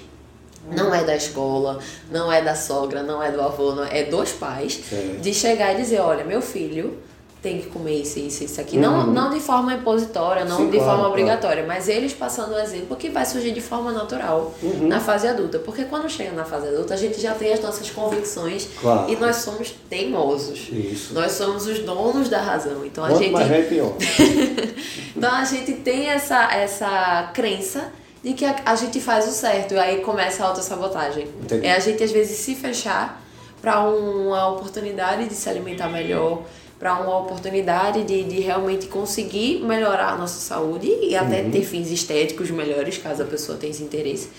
Não 0.70 0.94
é 0.94 1.02
da 1.02 1.16
escola, 1.16 1.78
não 2.10 2.30
é 2.30 2.42
da 2.42 2.54
sogra, 2.54 3.02
não 3.02 3.22
é 3.22 3.32
do 3.32 3.40
avô, 3.40 3.72
não 3.72 3.82
é, 3.82 4.00
é 4.00 4.04
dos 4.04 4.32
pais. 4.32 4.78
Certo. 4.90 5.22
De 5.22 5.32
chegar 5.32 5.72
e 5.72 5.76
dizer, 5.78 6.00
olha, 6.00 6.22
meu 6.22 6.42
filho 6.42 6.98
tem 7.42 7.58
que 7.58 7.68
comer 7.68 8.02
isso, 8.02 8.18
isso, 8.18 8.44
isso 8.44 8.60
aqui. 8.60 8.76
Não, 8.76 9.06
Uhum. 9.06 9.12
não 9.12 9.30
de 9.30 9.40
forma 9.40 9.72
impositória, 9.72 10.44
não 10.44 10.58
Sim, 10.58 10.66
de 10.66 10.72
claro, 10.72 10.84
forma 10.84 10.96
claro. 10.98 11.10
obrigatória, 11.10 11.64
mas 11.66 11.88
eles 11.88 12.12
passando 12.12 12.52
o 12.54 12.58
exemplo 12.58 12.96
que 12.96 13.08
vai 13.08 13.24
surgir 13.24 13.52
de 13.52 13.60
forma 13.62 13.92
natural 13.92 14.52
Uhum. 14.62 14.86
na 14.88 15.00
fase 15.00 15.26
adulta. 15.26 15.58
Porque 15.58 15.84
quando 15.84 16.08
chega 16.10 16.32
na 16.32 16.44
fase 16.44 16.68
adulta, 16.68 16.92
a 16.92 16.96
gente 16.98 17.18
já 17.20 17.32
tem 17.34 17.52
as 17.52 17.60
nossas 17.60 17.88
convicções 17.90 18.68
Claro. 18.80 19.10
e 19.10 19.16
nós 19.16 19.36
somos 19.36 19.74
teimosos. 19.88 20.68
Isso. 20.70 21.14
Nós 21.14 21.32
somos 21.32 21.66
os 21.66 21.78
donos 21.78 22.28
da 22.28 22.40
razão. 22.42 22.84
Então 22.84 23.04
a 23.04 23.08
Quanto 23.08 23.18
gente, 23.22 23.32
mais 23.32 23.48
velho, 23.48 23.68
pior. 23.68 23.92
então 25.16 25.32
a 25.34 25.44
gente 25.44 25.72
tem 25.74 26.08
essa, 26.10 26.52
essa 26.52 27.30
crença 27.34 27.92
de 28.22 28.34
que 28.34 28.44
a, 28.44 28.54
a 28.66 28.74
gente 28.76 29.00
faz 29.00 29.26
o 29.26 29.30
certo. 29.32 29.74
E 29.74 29.78
aí 29.78 30.00
começa 30.02 30.44
a 30.44 30.48
autossabotagem. 30.48 31.26
Entendi. 31.42 31.66
É 31.66 31.74
a 31.74 31.78
gente 31.78 32.02
às 32.02 32.10
vezes 32.12 32.36
se 32.38 32.54
fechar 32.54 33.22
para 33.62 33.80
uma 33.82 34.48
oportunidade 34.48 35.26
de 35.28 35.34
se 35.34 35.48
alimentar 35.48 35.88
melhor, 35.88 36.42
para 36.80 36.98
uma 36.98 37.18
oportunidade 37.18 38.04
de, 38.04 38.24
de 38.24 38.40
realmente 38.40 38.86
conseguir 38.86 39.62
melhorar 39.62 40.14
a 40.14 40.16
nossa 40.16 40.40
saúde 40.40 40.88
e 41.02 41.14
até 41.14 41.42
ter 41.42 41.62
fins 41.62 41.90
estéticos 41.90 42.50
melhores, 42.50 42.96
caso 42.96 43.22
a 43.22 43.26
pessoa 43.26 43.58
tenha 43.58 43.70
esse 43.70 43.82
interesse. 43.82 44.30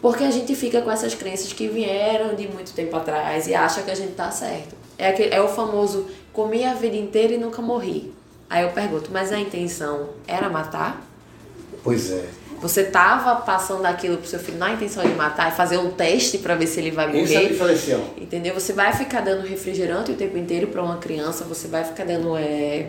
Porque 0.00 0.22
a 0.22 0.30
gente 0.30 0.54
fica 0.54 0.80
com 0.80 0.90
essas 0.92 1.12
crenças 1.12 1.52
que 1.52 1.66
vieram 1.66 2.36
de 2.36 2.46
muito 2.46 2.72
tempo 2.72 2.96
atrás 2.96 3.48
e 3.48 3.54
acha 3.54 3.82
que 3.82 3.90
a 3.90 3.96
gente 3.96 4.12
tá 4.12 4.30
certo. 4.30 4.76
É, 4.96 5.08
aquele, 5.08 5.34
é 5.34 5.42
o 5.42 5.48
famoso 5.48 6.06
comi 6.32 6.64
a 6.64 6.72
vida 6.72 6.96
inteira 6.96 7.34
e 7.34 7.38
nunca 7.38 7.60
morri. 7.60 8.12
Aí 8.48 8.62
eu 8.62 8.70
pergunto, 8.70 9.10
mas 9.12 9.32
a 9.32 9.38
intenção 9.38 10.10
era 10.24 10.48
matar? 10.48 11.04
Pois 11.82 12.12
é. 12.12 12.28
Você 12.62 12.84
tava 12.84 13.34
passando 13.42 13.84
aquilo 13.84 14.16
pro 14.18 14.26
seu 14.28 14.38
filho 14.38 14.56
na 14.56 14.72
intenção 14.72 15.02
de 15.02 15.10
matar 15.14 15.52
e 15.52 15.54
fazer 15.56 15.78
um 15.78 15.90
teste 15.90 16.38
para 16.38 16.54
ver 16.54 16.68
se 16.68 16.78
ele 16.80 16.92
vai 16.92 17.06
Esse 17.20 17.34
é 17.34 17.38
o 17.38 17.42
morrer? 17.42 17.52
diferencial. 17.52 18.00
Entendeu? 18.16 18.54
Você 18.54 18.72
vai 18.72 18.92
ficar 18.92 19.20
dando 19.20 19.44
refrigerante 19.46 20.12
o 20.12 20.14
tempo 20.14 20.38
inteiro 20.38 20.68
para 20.68 20.80
uma 20.80 20.96
criança, 20.98 21.44
você 21.44 21.66
vai 21.66 21.82
ficar 21.82 22.04
dando 22.04 22.36
é, 22.36 22.86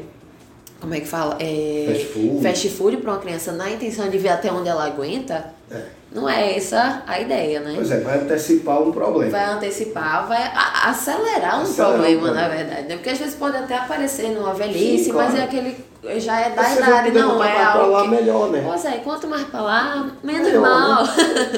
como 0.80 0.94
é 0.94 1.00
que 1.00 1.08
fala? 1.08 1.38
É, 1.40 1.86
Fast 1.92 2.06
food. 2.14 2.44
fast 2.44 2.70
food 2.70 2.98
para 2.98 3.12
uma 3.14 3.20
criança 3.20 3.52
na 3.52 3.72
intenção 3.72 4.08
de 4.10 4.18
ver 4.20 4.30
até 4.30 4.52
onde 4.52 4.70
ela 4.70 4.86
aguenta. 4.86 5.52
É. 5.72 5.82
Não 6.14 6.30
é 6.30 6.56
essa 6.56 7.02
a 7.08 7.20
ideia, 7.20 7.60
né? 7.60 7.74
Pois 7.76 7.90
é, 7.92 8.00
vai 8.02 8.20
antecipar 8.20 8.82
um 8.82 8.92
problema. 8.92 9.32
Vai 9.32 9.46
antecipar, 9.46 10.28
vai 10.28 10.44
acelerar 10.86 11.60
um 11.60 11.64
Acelerar 11.64 11.90
um 11.90 11.94
problema, 11.96 12.22
problema. 12.22 12.34
na 12.42 12.48
verdade. 12.50 12.88
Né? 12.88 12.96
Porque 12.96 13.10
às 13.10 13.18
vezes 13.18 13.36
pode 13.36 13.58
até 13.58 13.76
aparecer 13.78 14.30
numa 14.30 14.54
velhice, 14.54 15.06
Sim, 15.06 15.14
mas 15.14 15.32
claro. 15.32 15.42
é 15.42 15.44
aquele. 15.46 15.94
Já 16.20 16.40
é 16.42 16.50
da 16.50 16.64
Você 16.64 16.82
vai 16.82 16.90
idade, 16.90 17.12
não 17.12 17.36
é 17.36 17.38
mais 17.40 17.54
pra 17.56 17.68
algo. 17.74 17.92
lá 17.94 18.02
que- 18.04 18.08
melhor, 18.10 18.50
né? 18.52 18.64
Pois 18.68 18.86
é, 18.86 18.92
quanto 18.98 19.28
mais 19.28 19.44
pra 19.48 19.62
lá, 19.62 20.08
menos 20.22 20.48
Melhor, 20.50 20.62
mal. 20.62 21.04
né? 21.04 21.14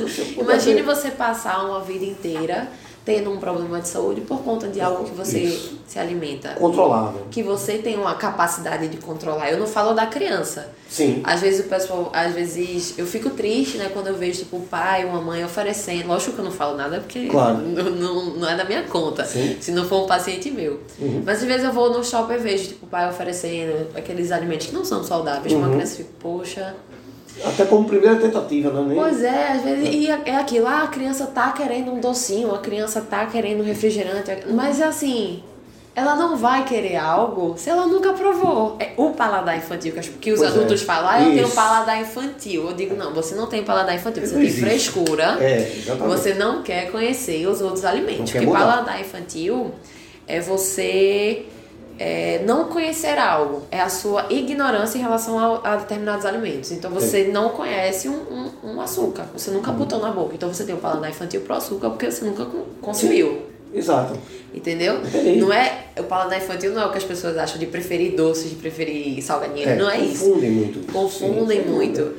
Imagine 0.40 0.82
você 0.84 1.12
passar 1.12 1.66
uma 1.66 1.82
vida 1.82 2.06
inteira 2.06 2.68
tendo 3.06 3.30
um 3.32 3.38
problema 3.38 3.80
de 3.80 3.88
saúde 3.88 4.22
por 4.22 4.40
conta 4.40 4.68
de 4.68 4.82
algo 4.82 5.04
que 5.04 5.12
você 5.14 5.40
Isso. 5.42 5.78
se 5.88 6.00
alimenta. 6.00 6.56
Controlável. 6.56 7.28
Que 7.30 7.44
você 7.44 7.78
tem 7.78 7.96
uma 7.98 8.16
capacidade 8.16 8.88
de 8.88 8.98
controlar. 8.98 9.52
Eu 9.52 9.60
não 9.60 9.68
falo 9.68 9.94
da 9.94 10.08
criança. 10.08 10.70
Sim. 10.90 11.22
Às 11.24 11.42
vezes 11.42 11.66
o 11.66 11.70
pessoal, 11.70 12.10
às 12.14 12.34
vezes 12.34 12.96
eu 12.98 13.06
fico 13.06 13.30
triste, 13.30 13.78
né, 13.78 13.90
quando 13.94 14.08
eu 14.08 14.16
vejo 14.16 14.40
tipo 14.40 14.58
um 14.58 14.62
pai, 14.62 15.06
uma 15.06 15.22
mãe 15.22 15.46
oferecendo. 15.46 16.08
Lógico 16.08 16.34
que 16.34 16.40
eu 16.40 16.46
não 16.46 16.52
falo 16.52 16.76
nada 16.76 17.00
porque 17.00 17.28
Claro. 17.28 17.58
não, 17.62 17.84
não, 17.92 18.26
não 18.38 18.50
é 18.50 18.56
da 18.56 18.66
minha 18.66 18.82
conta. 18.84 19.24
Sim. 19.24 19.56
Se 19.62 19.72
não 19.72 19.86
for 19.86 20.04
um 20.04 20.08
paciente 20.08 20.50
meu. 20.50 20.80
Uhum. 21.00 21.22
Mas 21.24 21.40
às 21.40 21.44
vezes 21.46 21.64
eu 21.64 21.72
vou 21.72 21.92
no 21.96 22.04
shopping 22.04 22.34
e 22.34 22.38
vejo 22.38 22.68
tipo 22.70 22.88
o 22.88 22.90
pai 22.90 23.08
oferecendo 23.08 23.88
aqueles 23.96 24.32
alimentos 24.32 24.66
que 24.68 24.74
não 24.74 24.84
são 24.84 25.04
saudáveis 25.04 25.54
Uhum. 25.54 25.60
uma 25.60 25.70
criança 25.70 25.98
fico, 25.98 26.10
poxa. 26.20 26.74
Até 27.44 27.66
como 27.66 27.86
primeira 27.88 28.16
tentativa, 28.16 28.70
né? 28.72 28.86
Nem... 28.88 28.98
Pois 28.98 29.24
é, 29.24 29.52
às 29.52 29.62
vezes 29.62 29.94
e 29.94 30.10
é 30.10 30.22
é 30.26 30.36
aquilo, 30.38 30.68
ah, 30.68 30.84
a 30.84 30.88
criança 30.88 31.26
tá 31.28 31.52
querendo 31.52 31.92
um 31.92 32.00
docinho, 32.00 32.54
a 32.56 32.60
criança 32.60 33.02
tá 33.02 33.26
querendo 33.26 33.62
um 33.62 33.66
refrigerante, 33.66 34.32
mas 34.52 34.82
assim, 34.82 35.44
ela 35.94 36.16
não 36.16 36.38
vai 36.38 36.64
querer 36.66 36.96
algo 36.96 37.56
se 37.58 37.70
ela 37.70 37.86
nunca 37.88 38.14
provou. 38.14 38.78
É 38.80 38.92
o 38.98 39.12
paladar 39.12 39.58
infantil 39.58 39.94
que, 39.94 40.02
que 40.02 40.32
os 40.32 40.40
Pois 40.40 40.52
é. 40.52 40.54
adultos 40.56 40.82
falam, 40.82 41.10
ah, 41.10 41.22
eu 41.22 41.32
tenho 41.32 41.46
Isso. 41.48 41.56
paladar 41.56 42.02
infantil. 42.02 42.68
Eu 42.70 42.74
digo, 42.74 42.96
não, 42.96 43.14
você 43.14 43.36
não 43.36 43.48
tem 43.48 43.64
paladar 43.64 43.96
infantil, 43.96 44.24
você 44.26 44.34
Não 44.34 44.40
tem 44.42 44.50
existe. 44.50 44.66
frescura. 44.66 45.38
É, 45.40 45.72
exatamente. 45.78 46.08
Você 46.18 46.34
não 46.34 46.64
quer 46.64 46.92
conhecer 46.92 47.48
os 47.48 47.62
outros 47.62 47.84
alimentos. 47.86 48.20
Não 48.20 48.26
Porque 48.28 48.46
mudar. 48.46 48.60
paladar 48.60 49.00
infantil 49.00 49.72
é 50.28 50.40
você 50.42 51.46
é, 51.98 52.42
não 52.46 52.66
conhecer 52.66 53.18
algo. 53.18 53.64
É 53.72 53.80
a 53.82 53.90
sua 53.90 54.26
ignorância 54.30 54.98
em 54.98 55.02
relação 55.02 55.40
ao- 55.40 55.66
a, 55.66 55.76
determinados 55.78 56.26
alimentos. 56.26 56.72
Então 56.72 56.92
você 56.92 57.26
não 57.26 57.50
conhece 57.50 58.10
um, 58.10 58.14
um, 58.14 58.52
um 58.76 58.82
açúcar. 58.82 59.26
Você 59.34 59.52
nunca 59.52 59.72
Uhum. 59.72 59.78
botou 59.78 60.00
na 60.00 60.12
boca. 60.12 60.36
Então 60.36 60.54
você 60.54 60.64
tem 60.64 60.76
o 60.76 60.78
paladar 60.78 61.10
infantil 61.10 61.42
pro 61.42 61.56
açúcar 61.56 61.90
porque 61.92 62.10
você 62.12 62.26
nunca 62.26 62.46
con- 62.46 62.66
consumiu. 62.82 63.44
Exato. 63.74 64.18
Entendeu? 64.54 65.00
Entendi. 65.04 65.40
Não 65.40 65.52
é. 65.52 65.86
O 66.00 66.04
paladar 66.04 66.38
infantil 66.42 66.72
não 66.74 66.82
é 66.82 66.86
o 66.86 66.92
que 66.92 66.98
as 66.98 67.04
pessoas 67.04 67.38
acham 67.38 67.58
de 67.58 67.66
preferir 67.66 68.16
doces, 68.16 68.50
de 68.50 68.56
preferir 68.56 69.22
salgadinho. 69.22 69.76
não 69.78 69.90
é 69.90 70.00
isso 70.00 70.26
Confundem 70.26 70.52
muito. 70.52 70.92
confundem 70.94 71.64
Sim, 71.64 71.70
muito. 71.70 72.14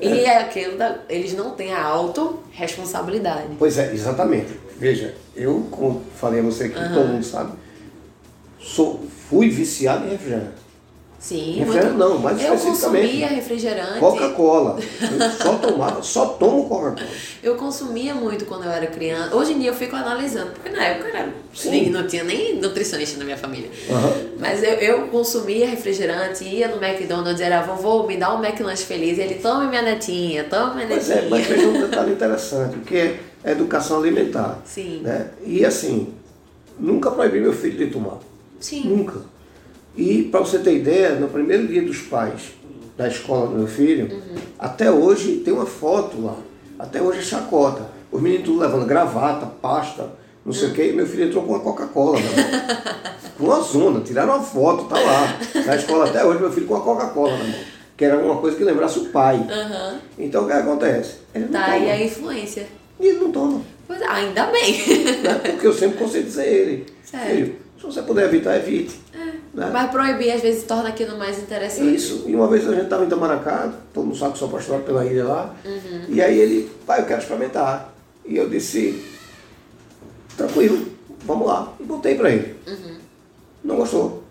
E 0.00 0.08
é 0.24 0.38
aquilo 0.38 0.76
da, 0.78 0.96
eles 1.08 1.32
não 1.34 1.50
têm 1.50 1.72
a 1.72 1.82
autorresponsabilidade. 1.84 3.48
Pois 3.58 3.78
é, 3.78 3.92
exatamente. 3.92 4.48
Veja, 4.78 5.14
eu, 5.36 5.66
como 5.70 6.02
falei 6.16 6.40
a 6.40 6.42
você 6.42 6.64
aqui, 6.64 6.74
todo 6.74 7.06
mundo 7.08 7.24
sabe, 7.24 7.52
sou, 8.62 9.00
fui 9.28 9.48
viciado 9.48 10.06
em 10.06 10.10
refrigerante. 10.10 10.62
Sim, 11.18 11.58
Refrigerante 11.60 11.96
não, 11.98 12.18
mais 12.18 12.42
eu 12.44 12.52
especificamente. 12.54 13.06
consumia 13.06 13.28
refrigerante. 13.28 14.00
Coca-Cola. 14.00 14.76
Eu 15.00 15.30
só 15.30 15.54
tomava, 15.54 16.02
só 16.02 16.26
tomo 16.26 16.68
Coca-Cola. 16.68 17.08
Eu 17.40 17.54
consumia 17.54 18.12
muito 18.12 18.44
quando 18.44 18.64
eu 18.64 18.70
era 18.72 18.88
criança. 18.88 19.36
Hoje 19.36 19.52
em 19.52 19.60
dia 19.60 19.70
eu 19.70 19.74
fico 19.74 19.94
analisando, 19.94 20.50
porque 20.50 20.70
na 20.70 20.84
época 20.84 21.10
eu 21.10 21.14
era, 21.16 21.28
Sim. 21.54 21.90
não 21.90 22.08
tinha 22.08 22.24
nem 22.24 22.56
nutricionista 22.56 23.18
na 23.20 23.24
minha 23.24 23.36
família. 23.36 23.70
Aham. 23.88 24.12
Mas 24.40 24.64
eu, 24.64 24.70
eu 24.72 25.06
consumia 25.08 25.68
refrigerante, 25.68 26.42
ia 26.42 26.66
no 26.66 26.82
McDonald's, 26.84 27.40
era 27.40 27.62
vovô, 27.62 28.02
me 28.04 28.16
dá 28.16 28.34
um 28.36 28.44
McLanche 28.44 28.82
feliz. 28.84 29.16
Ele, 29.16 29.36
tome 29.36 29.68
minha 29.68 29.82
netinha, 29.82 30.42
tome 30.42 30.74
minha 30.74 30.88
Pois 30.88 31.06
netinha. 31.06 31.26
é, 31.26 31.28
mas 31.30 31.46
veja 31.46 31.68
um 31.68 31.80
detalhe 31.86 32.12
interessante, 32.14 32.78
que 32.80 32.96
é 32.96 33.20
educação 33.52 34.00
alimentar. 34.00 34.60
Sim. 34.64 35.02
Né? 35.04 35.28
E 35.46 35.64
assim, 35.64 36.12
nunca 36.80 37.12
proibi 37.12 37.38
meu 37.38 37.52
filho 37.52 37.78
de 37.78 37.92
tomar. 37.92 38.18
Sim. 38.62 38.84
Nunca. 38.84 39.20
E 39.96 40.22
para 40.24 40.40
você 40.40 40.58
ter 40.58 40.74
ideia, 40.76 41.16
no 41.16 41.28
primeiro 41.28 41.66
dia 41.68 41.82
dos 41.82 41.98
pais 41.98 42.52
da 42.96 43.08
escola 43.08 43.48
do 43.48 43.56
meu 43.56 43.66
filho, 43.66 44.06
Uhum. 44.10 44.36
até 44.58 44.90
hoje 44.90 45.42
tem 45.44 45.52
uma 45.52 45.66
foto 45.66 46.20
lá. 46.22 46.36
Até 46.78 47.00
hoje 47.02 47.18
é 47.18 47.22
chacota. 47.22 47.86
Os 48.10 48.20
meninos 48.20 48.44
tudo 48.46 48.60
levando 48.60 48.86
gravata, 48.86 49.46
pasta, 49.46 50.10
não 50.44 50.52
sei 50.52 50.68
o 50.68 50.72
quê, 50.72 50.88
e 50.88 50.92
meu 50.92 51.06
filho 51.06 51.24
entrou 51.26 51.42
com 51.44 51.50
uma 51.52 51.60
Coca-Cola 51.60 52.18
na 52.18 52.26
mão. 52.26 53.02
com 53.38 53.44
uma 53.44 53.60
zona, 53.60 54.00
tiraram 54.00 54.34
uma 54.36 54.42
foto, 54.42 54.84
tá 54.84 54.98
lá. 54.98 55.38
Na 55.66 55.76
escola 55.76 56.06
até 56.08 56.24
hoje, 56.24 56.40
meu 56.40 56.52
filho 56.52 56.66
com 56.66 56.74
uma 56.74 56.82
Coca-Cola 56.82 57.36
na 57.36 57.44
mão. 57.44 57.54
Que 57.96 58.04
era 58.06 58.18
uma 58.18 58.36
coisa 58.36 58.56
que 58.56 58.64
lembrasse 58.64 58.98
o 58.98 59.04
pai. 59.10 59.36
Aham. 59.50 59.98
Então 60.18 60.44
o 60.44 60.46
que 60.46 60.52
acontece? 60.52 61.16
Ele 61.34 61.44
não 61.44 61.52
Tá 61.52 61.64
toma. 61.64 61.74
aí 61.76 61.90
a 61.90 62.04
influência. 62.04 62.66
E 62.98 63.06
ele 63.06 63.18
não 63.18 63.30
toma. 63.30 63.60
Pois 63.86 64.00
é, 64.00 64.06
ainda 64.06 64.46
bem. 64.46 64.72
né? 65.22 65.34
Porque 65.50 65.66
eu 65.66 65.72
sempre 65.72 65.98
conscientizei 65.98 66.46
ele. 66.48 66.86
Certo. 67.04 67.26
Filho, 67.30 67.56
se 67.82 67.86
você 67.86 68.02
puder 68.02 68.26
evitar, 68.26 68.56
evite. 68.56 69.00
Né? 69.52 69.68
Mas 69.72 69.90
proibir 69.90 70.30
às 70.30 70.40
vezes 70.40 70.62
torna 70.62 70.88
aquilo 70.88 71.18
mais 71.18 71.36
interessante. 71.38 71.94
Isso. 71.94 72.24
E 72.28 72.34
uma 72.34 72.46
vez 72.46 72.66
a 72.66 72.72
gente 72.72 72.84
estava 72.84 73.04
em 73.04 73.08
Tamaracá, 73.08 73.72
todo 73.92 74.04
mundo 74.04 74.16
sabe 74.16 74.34
que 74.34 74.38
sou 74.38 74.48
apaixonado 74.48 74.84
pela 74.84 75.04
ilha 75.04 75.24
lá. 75.24 75.54
Uhum. 75.64 76.04
E 76.08 76.22
aí 76.22 76.38
ele, 76.38 76.70
pai, 76.86 77.00
eu 77.00 77.06
quero 77.06 77.20
experimentar. 77.20 77.92
E 78.24 78.36
eu 78.36 78.48
disse, 78.48 79.04
tranquilo, 80.36 80.86
vamos 81.24 81.46
lá. 81.46 81.72
E 81.80 81.82
botei 81.82 82.14
para 82.14 82.30
ele. 82.30 82.54
Uhum. 82.66 82.96
Não 83.64 83.76
gostou. 83.76 84.22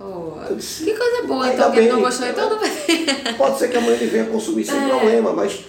Oh, 0.00 0.32
disse, 0.54 0.84
que 0.84 0.94
coisa 0.94 1.26
boa, 1.26 1.48
então, 1.52 1.70
que 1.70 1.78
ele 1.78 1.92
não 1.92 2.00
gostou, 2.00 2.26
então 2.26 2.50
não 2.50 2.58
vai. 2.58 2.70
Pode 3.36 3.58
ser 3.58 3.68
que 3.68 3.76
amanhã 3.76 3.94
ele 3.94 4.06
venha 4.06 4.24
consumir 4.26 4.64
sem 4.64 4.76
É. 4.84 4.88
problema, 4.88 5.32
mas 5.32 5.64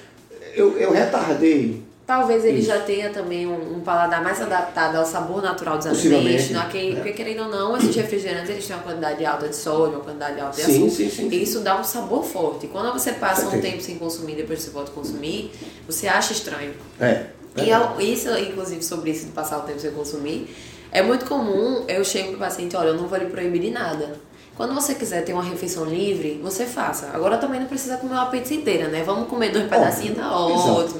eu, 0.55 0.77
eu 0.77 0.91
retardei. 0.91 1.83
Talvez 2.07 2.45
ele 2.45 2.59
Isso. 2.59 2.67
já 2.69 2.79
tenha 2.79 3.09
também 3.09 3.45
um, 3.45 3.75
um 3.75 3.79
paladar 3.81 4.23
mais 4.23 4.41
adaptado 4.41 4.95
ao 4.95 5.05
sabor 5.05 5.41
natural 5.41 5.77
dos 5.77 5.87
alimentos, 5.87 6.51
naquele, 6.51 6.91
né? 6.91 6.95
porque 7.01 7.11
querendo 7.11 7.43
ou 7.43 7.49
não, 7.49 7.75
esses 7.75 7.93
refrigerantes 7.93 8.49
eles 8.49 8.65
têm 8.65 8.77
uma 8.77 8.81
quantidade 8.83 9.25
alta 9.25 9.49
de 9.49 9.55
sódio, 9.57 9.95
uma 9.97 10.05
quantidade 10.05 10.39
alta 10.39 10.55
de 10.55 10.61
Sim, 10.63 10.71
açúcar. 10.87 10.89
sim, 10.89 11.09
sim, 11.09 11.29
sim. 11.29 11.29
E 11.29 11.43
isso 11.43 11.59
dá 11.59 11.77
um 11.77 11.83
sabor 11.83 12.23
forte. 12.23 12.67
Quando 12.67 12.93
você 12.93 13.11
passa 13.11 13.45
um 13.47 13.59
tempo 13.59 13.81
sem 13.81 13.97
consumir, 13.97 14.35
depois 14.35 14.61
você 14.61 14.69
volta 14.69 14.89
a 14.89 14.93
consumir, 14.93 15.51
você 15.85 16.07
acha 16.07 16.31
estranho. 16.31 16.73
É. 16.97 17.25
E 17.57 17.69
eu- 17.69 17.99
isso, 17.99 18.29
inclusive, 18.37 18.81
sobre 18.85 19.11
isso 19.11 19.25
de 19.25 19.33
passar 19.33 19.57
o 19.57 19.63
tempo 19.63 19.81
sem 19.81 19.91
consumir, 19.91 20.55
é 20.93 21.01
muito 21.01 21.25
comum 21.25 21.83
eu 21.89 22.05
chego 22.05 22.29
pro 22.29 22.39
paciente, 22.39 22.73
olha, 22.77 22.87
eu 22.87 22.95
não 22.95 23.09
vou 23.09 23.17
lhe 23.19 23.25
proibir 23.25 23.59
de 23.59 23.69
nada. 23.71 24.15
Quando 24.55 24.73
você 24.73 24.95
quiser 24.95 25.25
ter 25.25 25.33
uma 25.33 25.43
refeição 25.43 25.83
livre, 25.83 26.39
você 26.41 26.65
faça. 26.65 27.11
Agora 27.13 27.37
também 27.37 27.59
não 27.59 27.67
precisa 27.67 27.97
comer 27.97 28.13
uma 28.13 28.25
pizza 28.27 28.53
inteira, 28.53 28.87
né? 28.87 29.03
Vamos 29.03 29.27
comer 29.27 29.51
dois 29.51 29.67
pedacinhos, 29.67 30.17
tá 30.17 30.23
Exato. 30.23 30.99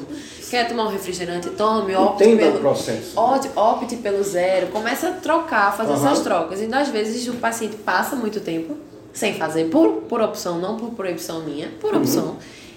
Quer 0.49 0.67
tomar 0.67 0.85
um 0.85 0.89
refrigerante? 0.89 1.49
Tome, 1.51 1.95
opte 1.95 2.23
Entenda 2.23 2.43
o 2.43 2.51
pelo, 2.51 2.59
processo. 2.59 3.19
opte, 3.19 3.49
opte 3.55 3.95
pelo 3.97 4.23
zero. 4.23 4.67
Começa 4.67 5.09
a 5.09 5.11
trocar, 5.11 5.75
fazer 5.75 5.93
Aham. 5.93 6.05
essas 6.11 6.23
trocas. 6.23 6.61
E 6.61 6.73
às 6.73 6.87
vezes 6.89 7.27
o 7.27 7.33
paciente 7.33 7.75
passa 7.77 8.15
muito 8.15 8.39
tempo 8.39 8.75
sem 9.13 9.33
fazer, 9.35 9.65
por, 9.69 10.03
por 10.03 10.21
opção, 10.21 10.59
não 10.59 10.77
por 10.77 10.91
proibição 10.91 11.41
minha, 11.41 11.69
por 11.81 11.93
Uhum. 11.93 11.99
opção. 11.99 12.35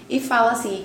E 0.09 0.19
fala 0.19 0.51
assim, 0.51 0.83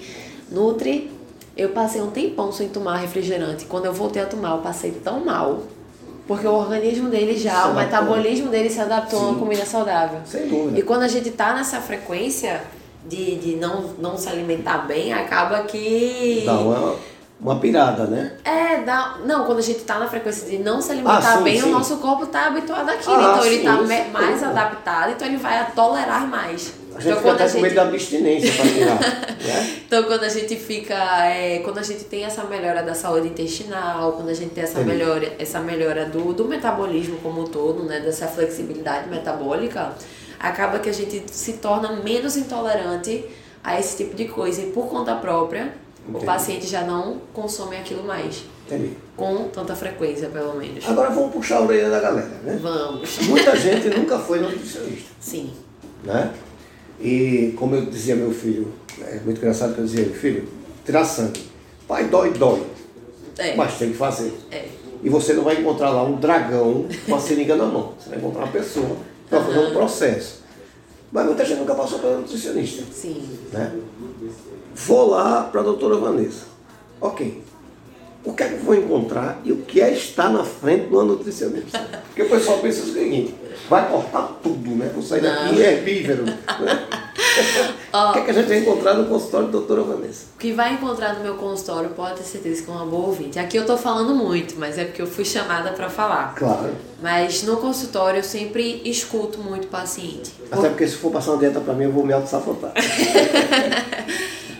Nutri, 0.51 1.11
eu 1.57 1.71
passei 1.71 2.01
um 2.03 2.11
tempão 2.11 2.53
sem 2.53 2.69
tomar 2.69 2.99
refrigerante. 2.99 3.65
Quando 3.65 3.87
eu 3.87 3.93
voltei 3.93 4.23
a 4.23 4.27
tomar, 4.27 4.51
eu 4.53 4.59
passei 4.59 4.91
tão 4.93 5.25
mal. 5.25 5.63
Porque 6.29 6.47
o 6.47 6.53
organismo 6.53 7.09
dele 7.09 7.37
já, 7.39 7.51
Se 7.51 7.57
o 7.57 7.71
adaptou. 7.71 7.83
metabolismo 7.83 8.49
dele 8.51 8.69
se 8.69 8.81
adaptou 8.81 9.19
a 9.21 9.23
uma 9.23 9.33
Sim. 9.35 9.39
comida 9.39 9.65
saudável. 9.65 10.21
Sem 10.27 10.49
dúvida. 10.49 10.79
E 10.79 10.83
quando 10.83 11.03
a 11.03 11.09
gente 11.09 11.31
tá 11.31 11.55
nessa 11.55 11.81
frequência 11.81 12.63
de, 13.09 13.37
de 13.37 13.57
não, 13.57 13.83
não 13.99 14.17
se 14.17 14.29
alimentar 14.29 14.79
bem, 14.87 15.13
acaba 15.13 15.61
que. 15.65 16.43
Dá 16.45 16.55
uma, 16.55 16.97
uma 17.41 17.61
pirada, 17.61 18.05
né? 18.05 18.33
É, 18.45 18.79
dá. 18.83 19.19
Não, 19.25 19.45
quando 19.45 19.59
a 19.59 19.63
gente 19.63 19.81
tá 19.81 19.99
na 19.99 20.09
frequência 20.09 20.49
de 20.49 20.59
não 20.59 20.81
se 20.81 20.93
alimentar 20.93 21.35
Ah, 21.35 21.39
sim, 21.39 21.45
bem, 21.45 21.61
sim. 21.61 21.69
o 21.69 21.73
nosso 21.73 21.97
corpo 21.99 22.27
tá 22.27 22.47
habituado 22.47 22.89
àquilo. 22.91 23.15
Ah, 23.17 23.33
então 23.35 23.47
ele 23.47 23.59
sim, 23.59 23.65
tá 23.65 23.77
sim. 23.79 23.85
me- 23.87 24.05
mais 24.11 24.43
adaptado, 24.43 25.13
então 25.13 25.27
ele 25.29 25.37
vai 25.37 25.71
tolerar 25.75 26.27
mais. 26.27 26.73
A 26.95 26.99
gente 26.99 27.11
então, 27.11 27.23
quando 27.25 27.41
a 27.43 27.45
até 27.45 27.53
com 27.53 27.61
medo 27.61 27.69
gente, 27.69 27.75
da 27.75 27.83
abstinência 27.83 28.53
para 28.55 28.71
tirar. 28.73 28.95
né? 29.45 29.71
então 29.87 30.03
quando 30.05 30.25
a 30.25 30.29
gente 30.31 30.57
fica. 30.57 30.95
é, 31.27 31.59
quando 31.59 31.77
a 31.77 31.83
gente 31.83 32.05
tem 32.05 32.25
essa 32.25 32.43
melhora 32.45 32.83
da 32.83 32.95
saúde 32.95 33.29
intestinal, 33.29 34.13
quando 34.13 34.31
a 34.31 34.35
gente 34.35 34.55
tem 34.55 34.65
essa 34.65 34.81
Entendi. 34.81 34.97
melhora, 34.97 35.33
essa 35.39 35.61
melhora 35.61 36.07
do, 36.07 36.33
do 36.33 36.47
metabolismo 36.47 37.19
como 37.23 37.43
um 37.43 37.45
todo, 37.45 37.83
né? 37.83 38.01
Dessa 38.01 38.27
flexibilidade 38.27 39.11
metabólica, 39.11 39.93
acaba 40.39 40.79
que 40.79 40.89
a 40.89 40.93
gente 40.93 41.25
se 41.33 41.55
torna 41.55 41.93
menos 42.03 42.37
intolerante 42.37 43.25
a 43.63 43.79
esse 43.79 43.97
tipo 43.97 44.15
de 44.15 44.27
coisa. 44.27 44.63
E 44.63 44.67
por 44.71 44.87
conta 44.89 45.15
própria, 45.17 45.75
o 46.07 46.11
Entendi. 46.11 46.27
paciente 46.27 46.67
já 46.67 46.83
não 46.83 47.21
consome 47.33 47.77
aquilo 47.77 48.05
mais. 48.05 48.45
Entendi. 48.67 48.93
Com 49.17 49.49
tanta 49.49 49.75
frequência, 49.77 50.29
pelo 50.29 50.55
menos. 50.55 50.89
Agora 50.89 51.11
vamos 51.11 51.33
puxar 51.33 51.59
a 51.59 51.63
orelha 51.63 51.89
da 51.91 52.01
galera, 52.01 52.29
né? 52.43 52.59
Vamos. 52.61 53.19
Muita 53.29 53.55
gente 53.57 53.89
nunca 53.91 54.19
foi 54.19 54.41
nutricionista, 54.41 55.11
Sim. 55.21 55.51
né? 56.05 56.33
E 57.01 57.55
como 57.59 57.75
eu 57.77 57.87
dizia 57.87 58.17
meu 58.17 58.33
filho, 58.33 58.73
é 59.01 59.21
muito 59.25 59.39
engraçado 59.39 59.75
que 59.75 59.81
eu 59.81 59.85
dizia, 59.85 60.07
filho, 60.07 60.49
tirar 60.85 61.05
sangue. 61.05 61.43
Pai, 61.87 62.05
dói, 62.05 62.33
dói, 62.33 62.63
É. 63.39 63.55
mas 63.55 63.79
tem 63.79 63.91
que 63.91 63.97
fazer. 63.97 64.33
É. 64.51 64.65
E 65.05 65.09
você 65.09 65.35
não 65.35 65.45
vai 65.45 65.61
encontrar 65.61 65.91
lá 65.91 66.03
um 66.03 66.17
dragão 66.17 66.87
com 67.07 67.15
a 67.15 67.21
seringa 67.21 67.55
na 67.55 67.67
mão. 67.67 67.93
Você 67.99 68.09
vai 68.09 68.19
encontrar 68.19 68.45
uma 68.45 68.53
pessoa 68.53 68.97
para 69.29 69.43
fazer 69.43 69.59
um 69.59 69.73
processo. 69.73 70.43
Mas 71.13 71.25
muita 71.27 71.45
gente 71.45 71.59
nunca 71.59 71.75
passou 71.75 71.99
pela 71.99 72.19
nutricionista. 72.19 72.85
Sim. 72.93 73.39
né? 73.53 73.73
Vou 74.75 75.11
lá 75.11 75.45
para 75.45 75.61
a 75.61 75.65
doutora 75.65 75.97
Vanessa. 75.97 76.45
Ok. 77.01 77.43
O 78.25 78.33
que 78.33 78.43
é 78.43 78.49
que 78.49 78.55
eu 78.55 78.61
vou 78.61 78.75
encontrar 78.75 79.41
e 79.45 79.53
o 79.53 79.59
que 79.59 79.81
é 79.81 79.93
estar 79.93 80.29
na 80.31 80.43
frente 80.45 80.89
de 80.89 80.95
uma 80.95 81.05
nutricionista? 81.05 81.79
Porque 82.07 82.23
o 82.23 82.29
pessoal 82.29 82.59
pensa 82.59 82.83
o 82.83 82.93
seguinte, 82.93 83.35
vai 83.71 83.89
cortar 83.89 84.39
tudo, 84.43 84.71
né? 84.71 84.91
Vou 84.93 85.03
sair 85.03 85.23
daqui 85.23 85.55
Não. 85.55 85.61
herbívoro. 85.61 86.25
Né? 86.25 86.35
O 87.93 88.13
que 88.13 88.19
é 88.19 88.23
que 88.23 88.31
a 88.31 88.35
gente 88.35 88.49
vai 88.49 88.59
encontrar 88.59 88.95
no 88.95 89.07
consultório 89.07 89.49
doutora 89.49 89.83
Vanessa? 89.83 90.27
O 90.35 90.39
que 90.39 90.53
vai 90.53 90.75
encontrar 90.75 91.15
no 91.15 91.21
meu 91.21 91.35
consultório 91.35 91.91
pode 91.91 92.17
ter 92.17 92.25
certeza 92.25 92.63
que 92.63 92.71
é 92.71 92.75
uma 92.75 92.85
boa 92.87 93.07
ouvinte. 93.07 93.39
Aqui 93.39 93.57
eu 93.57 93.65
tô 93.65 93.77
falando 93.77 94.15
muito, 94.15 94.57
mas 94.59 94.79
é 94.79 94.85
porque 94.85 95.01
eu 95.01 95.07
fui 95.07 95.25
chamada 95.25 95.71
para 95.73 95.89
falar. 95.89 96.35
Claro. 96.35 96.75
Mas 97.03 97.43
no 97.43 97.57
consultório 97.57 98.19
eu 98.19 98.25
sempre 98.25 98.83
escuto 98.85 99.39
muito 99.39 99.65
o 99.65 99.69
paciente. 99.69 100.33
Até 100.51 100.69
porque 100.69 100.87
se 100.87 100.97
for 100.97 101.11
passar 101.11 101.33
uma 101.33 101.39
dieta 101.39 101.61
para 101.61 101.75
mim, 101.75 101.85
eu 101.85 101.93
vou 101.93 102.05
me 102.05 102.13
auto-sabotar. 102.13 102.73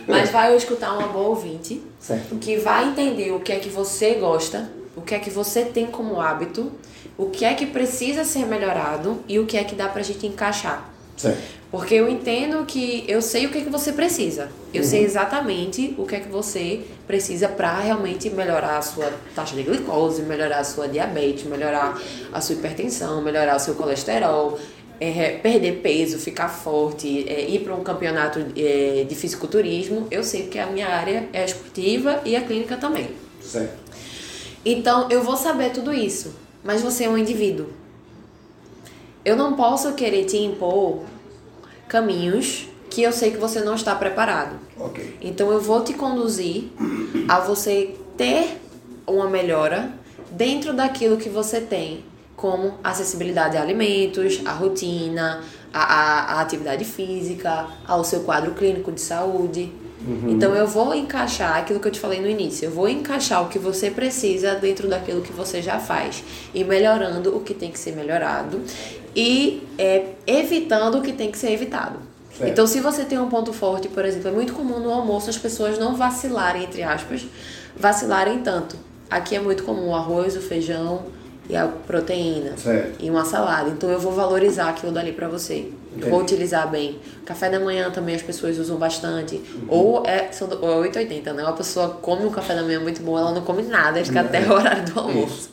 Mas 0.07 0.29
vai 0.29 0.51
eu 0.53 0.57
escutar 0.57 0.93
uma 0.97 1.07
boa 1.09 1.29
ouvinte 1.29 1.83
Certo? 1.99 2.37
que 2.37 2.55
vai 2.57 2.87
entender 2.87 3.31
o 3.31 3.41
que 3.41 3.51
é 3.51 3.59
que 3.59 3.67
você 3.69 4.13
gosta, 4.13 4.71
o 4.95 5.01
que 5.01 5.13
é 5.13 5.19
que 5.19 5.29
você 5.29 5.65
tem 5.65 5.87
como 5.87 6.21
hábito, 6.21 6.71
o 7.17 7.25
que 7.29 7.43
é 7.43 7.53
que 7.53 7.65
precisa 7.65 8.23
ser 8.23 8.45
melhorado 8.45 9.19
e 9.27 9.37
o 9.37 9.45
que 9.45 9.57
é 9.57 9.63
que 9.63 9.75
dá 9.75 9.89
pra 9.89 10.01
gente 10.01 10.25
encaixar. 10.25 10.89
Certo. 11.17 11.56
Porque 11.69 11.95
eu 11.95 12.07
entendo 12.07 12.65
que 12.65 13.03
eu 13.07 13.21
sei 13.21 13.45
o 13.45 13.49
que, 13.49 13.57
é 13.57 13.61
que 13.61 13.69
você 13.69 13.91
precisa. 13.91 14.49
Eu 14.73 14.83
sei 14.83 15.03
exatamente 15.03 15.93
o 15.97 16.05
que 16.05 16.15
é 16.15 16.19
que 16.19 16.29
você 16.29 16.81
precisa 17.05 17.49
para 17.49 17.77
realmente 17.79 18.29
melhorar 18.29 18.77
a 18.77 18.81
sua 18.81 19.11
taxa 19.35 19.53
de 19.55 19.63
glicose, 19.63 20.21
melhorar 20.21 20.59
a 20.59 20.63
sua 20.63 20.87
diabetes, 20.87 21.43
melhorar 21.43 21.99
a 22.31 22.39
sua 22.39 22.55
hipertensão, 22.55 23.21
melhorar 23.21 23.57
o 23.57 23.59
seu 23.59 23.75
colesterol, 23.75 24.57
é, 24.99 25.39
perder 25.43 25.81
peso, 25.81 26.17
ficar 26.17 26.47
forte, 26.47 27.27
é, 27.27 27.49
ir 27.49 27.59
para 27.59 27.75
um 27.75 27.83
campeonato 27.83 28.39
é, 28.55 29.05
de 29.07 29.15
fisiculturismo. 29.15 30.07
Eu 30.09 30.23
sei 30.23 30.47
que 30.47 30.57
a 30.57 30.67
minha 30.67 30.87
área 30.87 31.27
é 31.33 31.41
a 31.41 31.45
esportiva 31.45 32.21
e 32.23 32.35
a 32.35 32.41
clínica 32.41 32.77
também. 32.77 33.09
Certo. 33.41 33.77
Então 34.63 35.07
eu 35.09 35.21
vou 35.21 35.35
saber 35.35 35.71
tudo 35.71 35.93
isso, 35.93 36.33
mas 36.63 36.81
você 36.81 37.03
é 37.03 37.09
um 37.09 37.17
indivíduo. 37.17 37.67
Eu 39.25 39.35
não 39.35 39.53
posso 39.53 39.93
querer 39.93 40.23
te 40.23 40.37
impor 40.37 41.03
caminhos 41.87 42.67
que 42.89 43.01
eu 43.01 43.11
sei 43.11 43.31
que 43.31 43.37
você 43.37 43.59
não 43.61 43.75
está 43.75 43.95
preparado. 43.95 44.55
Ok. 44.79 45.17
Então 45.21 45.51
eu 45.51 45.61
vou 45.61 45.83
te 45.83 45.93
conduzir 45.93 46.65
a 47.27 47.39
você 47.39 47.95
ter 48.17 48.59
uma 49.05 49.29
melhora 49.29 49.91
dentro 50.31 50.73
daquilo 50.73 51.17
que 51.17 51.29
você 51.29 51.61
tem, 51.61 52.03
como 52.35 52.75
acessibilidade 52.83 53.57
a 53.57 53.61
alimentos, 53.61 54.41
a 54.45 54.51
rotina, 54.51 55.43
a, 55.73 55.79
a, 55.79 56.33
a 56.33 56.41
atividade 56.41 56.85
física, 56.85 57.67
ao 57.87 58.03
seu 58.03 58.21
quadro 58.21 58.53
clínico 58.53 58.91
de 58.91 59.01
saúde. 59.01 59.71
Então 60.29 60.55
eu 60.55 60.67
vou 60.67 60.93
encaixar 60.93 61.57
aquilo 61.57 61.79
que 61.79 61.87
eu 61.87 61.91
te 61.91 61.99
falei 61.99 62.21
no 62.21 62.29
início, 62.29 62.65
eu 62.65 62.71
vou 62.71 62.87
encaixar 62.87 63.43
o 63.43 63.49
que 63.49 63.57
você 63.57 63.89
precisa 63.89 64.53
dentro 64.53 64.87
daquilo 64.87 65.21
que 65.21 65.33
você 65.33 65.61
já 65.61 65.79
faz 65.79 66.23
e 66.53 66.63
melhorando 66.63 67.35
o 67.35 67.41
que 67.41 67.53
tem 67.53 67.71
que 67.71 67.79
ser 67.79 67.95
melhorado 67.95 68.61
e 69.19 69.63
é, 69.79 70.09
evitando 70.27 70.99
o 70.99 71.01
que 71.01 71.11
tem 71.11 71.31
que 71.31 71.37
ser 71.39 71.51
evitado. 71.51 71.97
Certo. 72.37 72.51
Então, 72.51 72.67
se 72.67 72.79
você 72.79 73.03
tem 73.03 73.17
um 73.17 73.27
ponto 73.29 73.51
forte, 73.51 73.87
por 73.87 74.05
exemplo, 74.05 74.27
é 74.29 74.31
muito 74.31 74.53
comum 74.53 74.79
no 74.79 74.91
almoço 74.93 75.27
as 75.29 75.37
pessoas 75.39 75.79
não 75.79 75.95
vacilarem, 75.95 76.65
entre 76.65 76.83
aspas, 76.83 77.25
vacilarem 77.75 78.39
tanto. 78.43 78.75
Aqui 79.09 79.35
é 79.35 79.39
muito 79.39 79.63
comum 79.63 79.89
o 79.89 79.95
arroz, 79.95 80.35
o 80.37 80.41
feijão 80.41 81.01
e 81.49 81.55
a 81.55 81.65
proteína. 81.65 82.55
Certo. 82.57 83.03
E 83.03 83.09
uma 83.09 83.25
salada. 83.25 83.69
Então, 83.69 83.89
eu 83.89 83.99
vou 83.99 84.11
valorizar 84.11 84.69
aquilo 84.69 84.91
dali 84.91 85.13
pra 85.13 85.27
você. 85.27 85.71
Entendi. 85.95 86.11
Vou 86.11 86.21
utilizar 86.21 86.69
bem. 86.69 86.99
Café 87.25 87.49
da 87.49 87.59
manhã 87.59 87.89
também 87.89 88.13
as 88.13 88.21
pessoas 88.21 88.59
usam 88.59 88.77
bastante. 88.77 89.35
Uhum. 89.37 89.65
Ou 89.67 90.03
é, 90.05 90.31
são, 90.31 90.47
do- 90.47 90.63
ou 90.63 90.71
é 90.71 90.75
880, 90.75 91.33
né? 91.33 91.41
Uma 91.41 91.53
pessoa 91.53 91.89
come 92.01 92.23
um 92.25 92.29
café 92.29 92.53
da 92.53 92.61
manhã 92.61 92.79
muito 92.79 93.01
bom, 93.01 93.17
ela 93.17 93.31
não 93.31 93.41
come 93.41 93.63
nada, 93.63 94.03
fica 94.05 94.21
até 94.21 94.41
o 94.41 94.51
horário 94.53 94.85
do 94.85 94.99
almoço. 94.99 95.49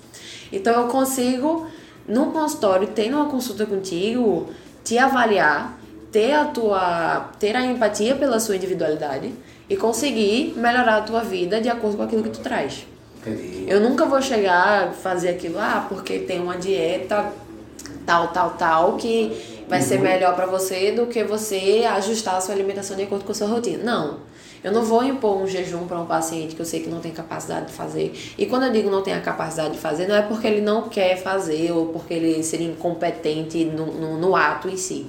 Então, 0.52 0.82
eu 0.82 0.88
consigo, 0.88 1.66
no 2.06 2.32
consultório, 2.32 2.88
tendo 2.88 3.16
uma 3.16 3.30
consulta 3.30 3.64
contigo, 3.66 4.48
te 4.82 4.98
avaliar, 4.98 5.78
ter 6.12 6.32
a 6.32 6.44
tua 6.44 7.30
ter 7.38 7.56
a 7.56 7.64
empatia 7.64 8.14
pela 8.14 8.38
sua 8.38 8.56
individualidade 8.56 9.32
e 9.68 9.76
conseguir 9.76 10.54
melhorar 10.56 10.98
a 10.98 11.00
tua 11.02 11.20
vida 11.22 11.60
de 11.60 11.68
acordo 11.68 11.96
com 11.96 12.02
aquilo 12.02 12.22
que 12.22 12.30
tu 12.30 12.40
traz. 12.40 12.86
Entendi. 13.20 13.64
Eu 13.66 13.80
nunca 13.80 14.04
vou 14.04 14.20
chegar 14.20 14.88
a 14.88 14.92
fazer 14.92 15.30
aquilo, 15.30 15.58
ah, 15.58 15.86
porque 15.88 16.20
tem 16.20 16.40
uma 16.40 16.56
dieta 16.56 17.32
tal, 18.04 18.28
tal, 18.28 18.50
tal, 18.50 18.96
que 18.96 19.64
vai 19.66 19.80
ser 19.80 19.98
melhor 19.98 20.34
pra 20.36 20.44
você 20.46 20.92
do 20.92 21.06
que 21.06 21.24
você 21.24 21.84
ajustar 21.88 22.36
a 22.36 22.40
sua 22.40 22.54
alimentação 22.54 22.96
de 22.96 23.04
acordo 23.04 23.24
com 23.24 23.32
a 23.32 23.34
sua 23.34 23.48
rotina. 23.48 23.82
Não. 23.82 24.18
Eu 24.64 24.72
não 24.72 24.82
vou 24.82 25.04
impor 25.04 25.36
um 25.36 25.46
jejum 25.46 25.86
para 25.86 26.00
um 26.00 26.06
paciente 26.06 26.56
que 26.56 26.62
eu 26.62 26.64
sei 26.64 26.80
que 26.80 26.88
não 26.88 26.98
tem 26.98 27.12
capacidade 27.12 27.66
de 27.66 27.72
fazer. 27.72 28.18
E 28.38 28.46
quando 28.46 28.64
eu 28.64 28.72
digo 28.72 28.90
não 28.90 29.02
tem 29.02 29.12
a 29.12 29.20
capacidade 29.20 29.74
de 29.74 29.78
fazer, 29.78 30.08
não 30.08 30.16
é 30.16 30.22
porque 30.22 30.46
ele 30.46 30.62
não 30.62 30.88
quer 30.88 31.18
fazer 31.18 31.70
ou 31.70 31.88
porque 31.88 32.14
ele 32.14 32.42
seria 32.42 32.68
incompetente 32.68 33.62
no, 33.66 33.84
no, 33.84 34.16
no 34.16 34.34
ato 34.34 34.70
em 34.70 34.76
si. 34.78 35.06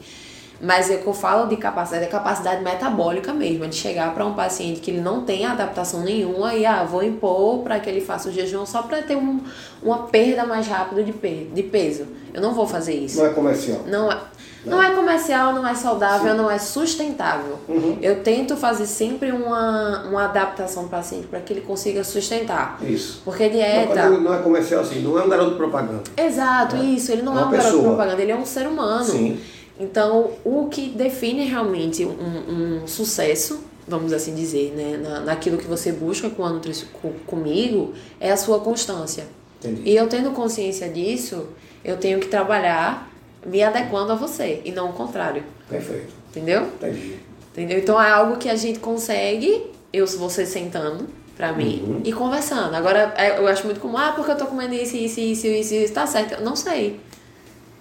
Mas 0.59 0.89
é 0.89 0.97
que 0.97 1.07
eu 1.07 1.13
falo 1.13 1.47
de 1.47 1.57
capacidade, 1.57 2.03
é 2.03 2.07
capacidade 2.07 2.63
metabólica 2.63 3.33
mesmo, 3.33 3.63
é 3.63 3.67
de 3.67 3.75
chegar 3.75 4.13
para 4.13 4.25
um 4.25 4.33
paciente 4.33 4.81
que 4.81 4.91
ele 4.91 5.01
não 5.01 5.21
tem 5.23 5.45
adaptação 5.45 6.01
nenhuma 6.01 6.53
e 6.53 6.65
ah, 6.65 6.83
vou 6.83 7.03
impor 7.03 7.59
para 7.59 7.79
que 7.79 7.89
ele 7.89 8.01
faça 8.01 8.29
o 8.29 8.31
jejum 8.31 8.65
só 8.65 8.81
para 8.81 9.01
ter 9.01 9.15
um, 9.15 9.39
uma 9.81 10.03
perda 10.07 10.45
mais 10.45 10.67
rápida 10.67 11.03
de, 11.03 11.13
pe 11.13 11.49
de 11.53 11.63
peso. 11.63 12.07
Eu 12.33 12.41
não 12.41 12.53
vou 12.53 12.67
fazer 12.67 12.93
isso. 12.93 13.19
Não 13.19 13.25
é 13.25 13.29
comercial. 13.29 13.81
Não 13.85 14.11
é, 14.11 14.17
não 14.65 14.83
é 14.83 14.94
comercial, 15.15 15.53
não 15.53 15.67
é 15.67 15.73
saudável, 15.75 16.35
não 16.35 16.49
é 16.51 16.57
sustentável. 16.57 17.57
Uhum. 17.67 17.97
Eu 18.01 18.21
tento 18.23 18.55
fazer 18.57 18.85
sempre 18.85 19.31
uma, 19.31 20.03
uma 20.07 20.25
adaptação 20.25 20.87
para 20.87 20.97
o 20.97 21.01
paciente 21.01 21.27
para 21.27 21.39
que 21.39 21.53
ele 21.53 21.61
consiga 21.61 22.03
sustentar. 22.03 22.79
Isso. 22.81 23.21
Porque 23.23 23.43
Não, 23.45 23.51
dieta. 23.51 23.87
quando 23.87 24.13
ele 24.13 24.23
não 24.23 24.33
é 24.33 24.37
comercial 24.39 24.81
assim, 24.81 25.01
não 25.01 25.17
é 25.17 25.23
um 25.23 25.29
garoto 25.29 25.55
propaganda. 25.55 26.03
Exato, 26.17 26.75
isso. 26.77 27.11
Ele 27.11 27.21
não 27.21 27.37
É 27.37 27.41
é, 27.41 27.45
um 27.45 27.51
garoto 27.51 27.65
pessoa. 27.71 27.83
propaganda, 27.83 28.21
ele 28.21 28.31
é 28.31 28.35
um 28.37 28.45
ser 28.45 28.67
humano. 28.67 29.03
Sim. 29.05 29.39
Então, 29.79 30.31
o 30.43 30.67
que 30.69 30.89
define 30.89 31.45
realmente 31.45 32.05
um, 32.05 32.81
um 32.83 32.87
sucesso, 32.87 33.59
vamos 33.87 34.13
assim 34.13 34.33
dizer, 34.33 34.73
né, 34.75 34.97
na, 34.97 35.19
naquilo 35.21 35.57
que 35.57 35.67
você 35.67 35.91
busca 35.91 36.29
com 36.29 36.45
a 36.45 36.49
nutri 36.49 36.73
com, 37.01 37.11
comigo, 37.25 37.93
é 38.19 38.31
a 38.31 38.37
sua 38.37 38.59
constância. 38.59 39.25
Entendi. 39.59 39.81
E 39.89 39.95
eu 39.95 40.07
tendo 40.07 40.31
consciência 40.31 40.87
disso, 40.87 41.47
eu 41.83 41.97
tenho 41.97 42.19
que 42.19 42.27
trabalhar 42.27 43.11
me 43.45 43.61
adequando 43.63 44.11
a 44.11 44.15
você 44.15 44.61
e 44.65 44.71
não 44.71 44.89
o 44.89 44.93
contrário. 44.93 45.43
Perfeito. 45.69 46.13
Entendeu? 46.29 46.63
Entendi. 46.63 47.19
Entendeu? 47.53 47.77
Então 47.79 48.01
é 48.01 48.09
algo 48.11 48.37
que 48.37 48.49
a 48.49 48.55
gente 48.55 48.79
consegue, 48.79 49.71
eu 49.93 50.05
você 50.17 50.45
sentando 50.45 51.07
pra 51.37 51.51
mim 51.53 51.83
Uhum. 51.85 52.01
e 52.03 52.11
conversando. 52.13 52.73
Agora, 52.75 53.13
é, 53.17 53.37
eu 53.39 53.47
acho 53.47 53.65
muito 53.65 53.79
comum, 53.79 53.97
ah, 53.97 54.13
porque 54.15 54.31
eu 54.31 54.37
tô 54.37 54.45
comendo 54.47 54.73
isso, 54.73 54.95
isso, 54.97 55.19
isso, 55.19 55.47
isso, 55.47 55.73
isso, 55.73 55.93
tá 55.93 56.05
certo. 56.07 56.33
Eu 56.35 56.41
não 56.41 56.55
sei. 56.55 56.99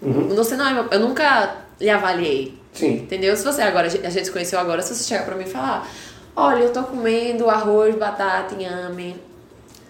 Uhum. 0.03 0.29
Não 0.57 0.67
é 0.69 0.75
meu- 0.75 0.89
Eu 0.91 1.01
nunca 1.01 1.57
lhe 1.81 1.89
avaliei. 1.91 2.59
Sim. 2.73 2.95
Entendeu? 2.95 3.37
Se 3.37 3.45
você 3.45 3.63
agora, 3.63 3.87
a 3.87 3.91
gente 4.11 4.25
se 4.25 4.31
conheceu 4.31 4.59
agora, 4.59 4.83
se 4.83 4.95
você 4.95 5.05
chegar 5.05 5.25
pra 5.25 5.35
mim 5.37 5.45
e 5.45 5.49
falar, 5.49 5.89
olha, 6.37 6.65
eu 6.65 6.73
tô 6.73 6.83
comendo 6.83 7.49
arroz, 7.49 7.95
batata, 7.97 8.55
inhame 8.55 9.17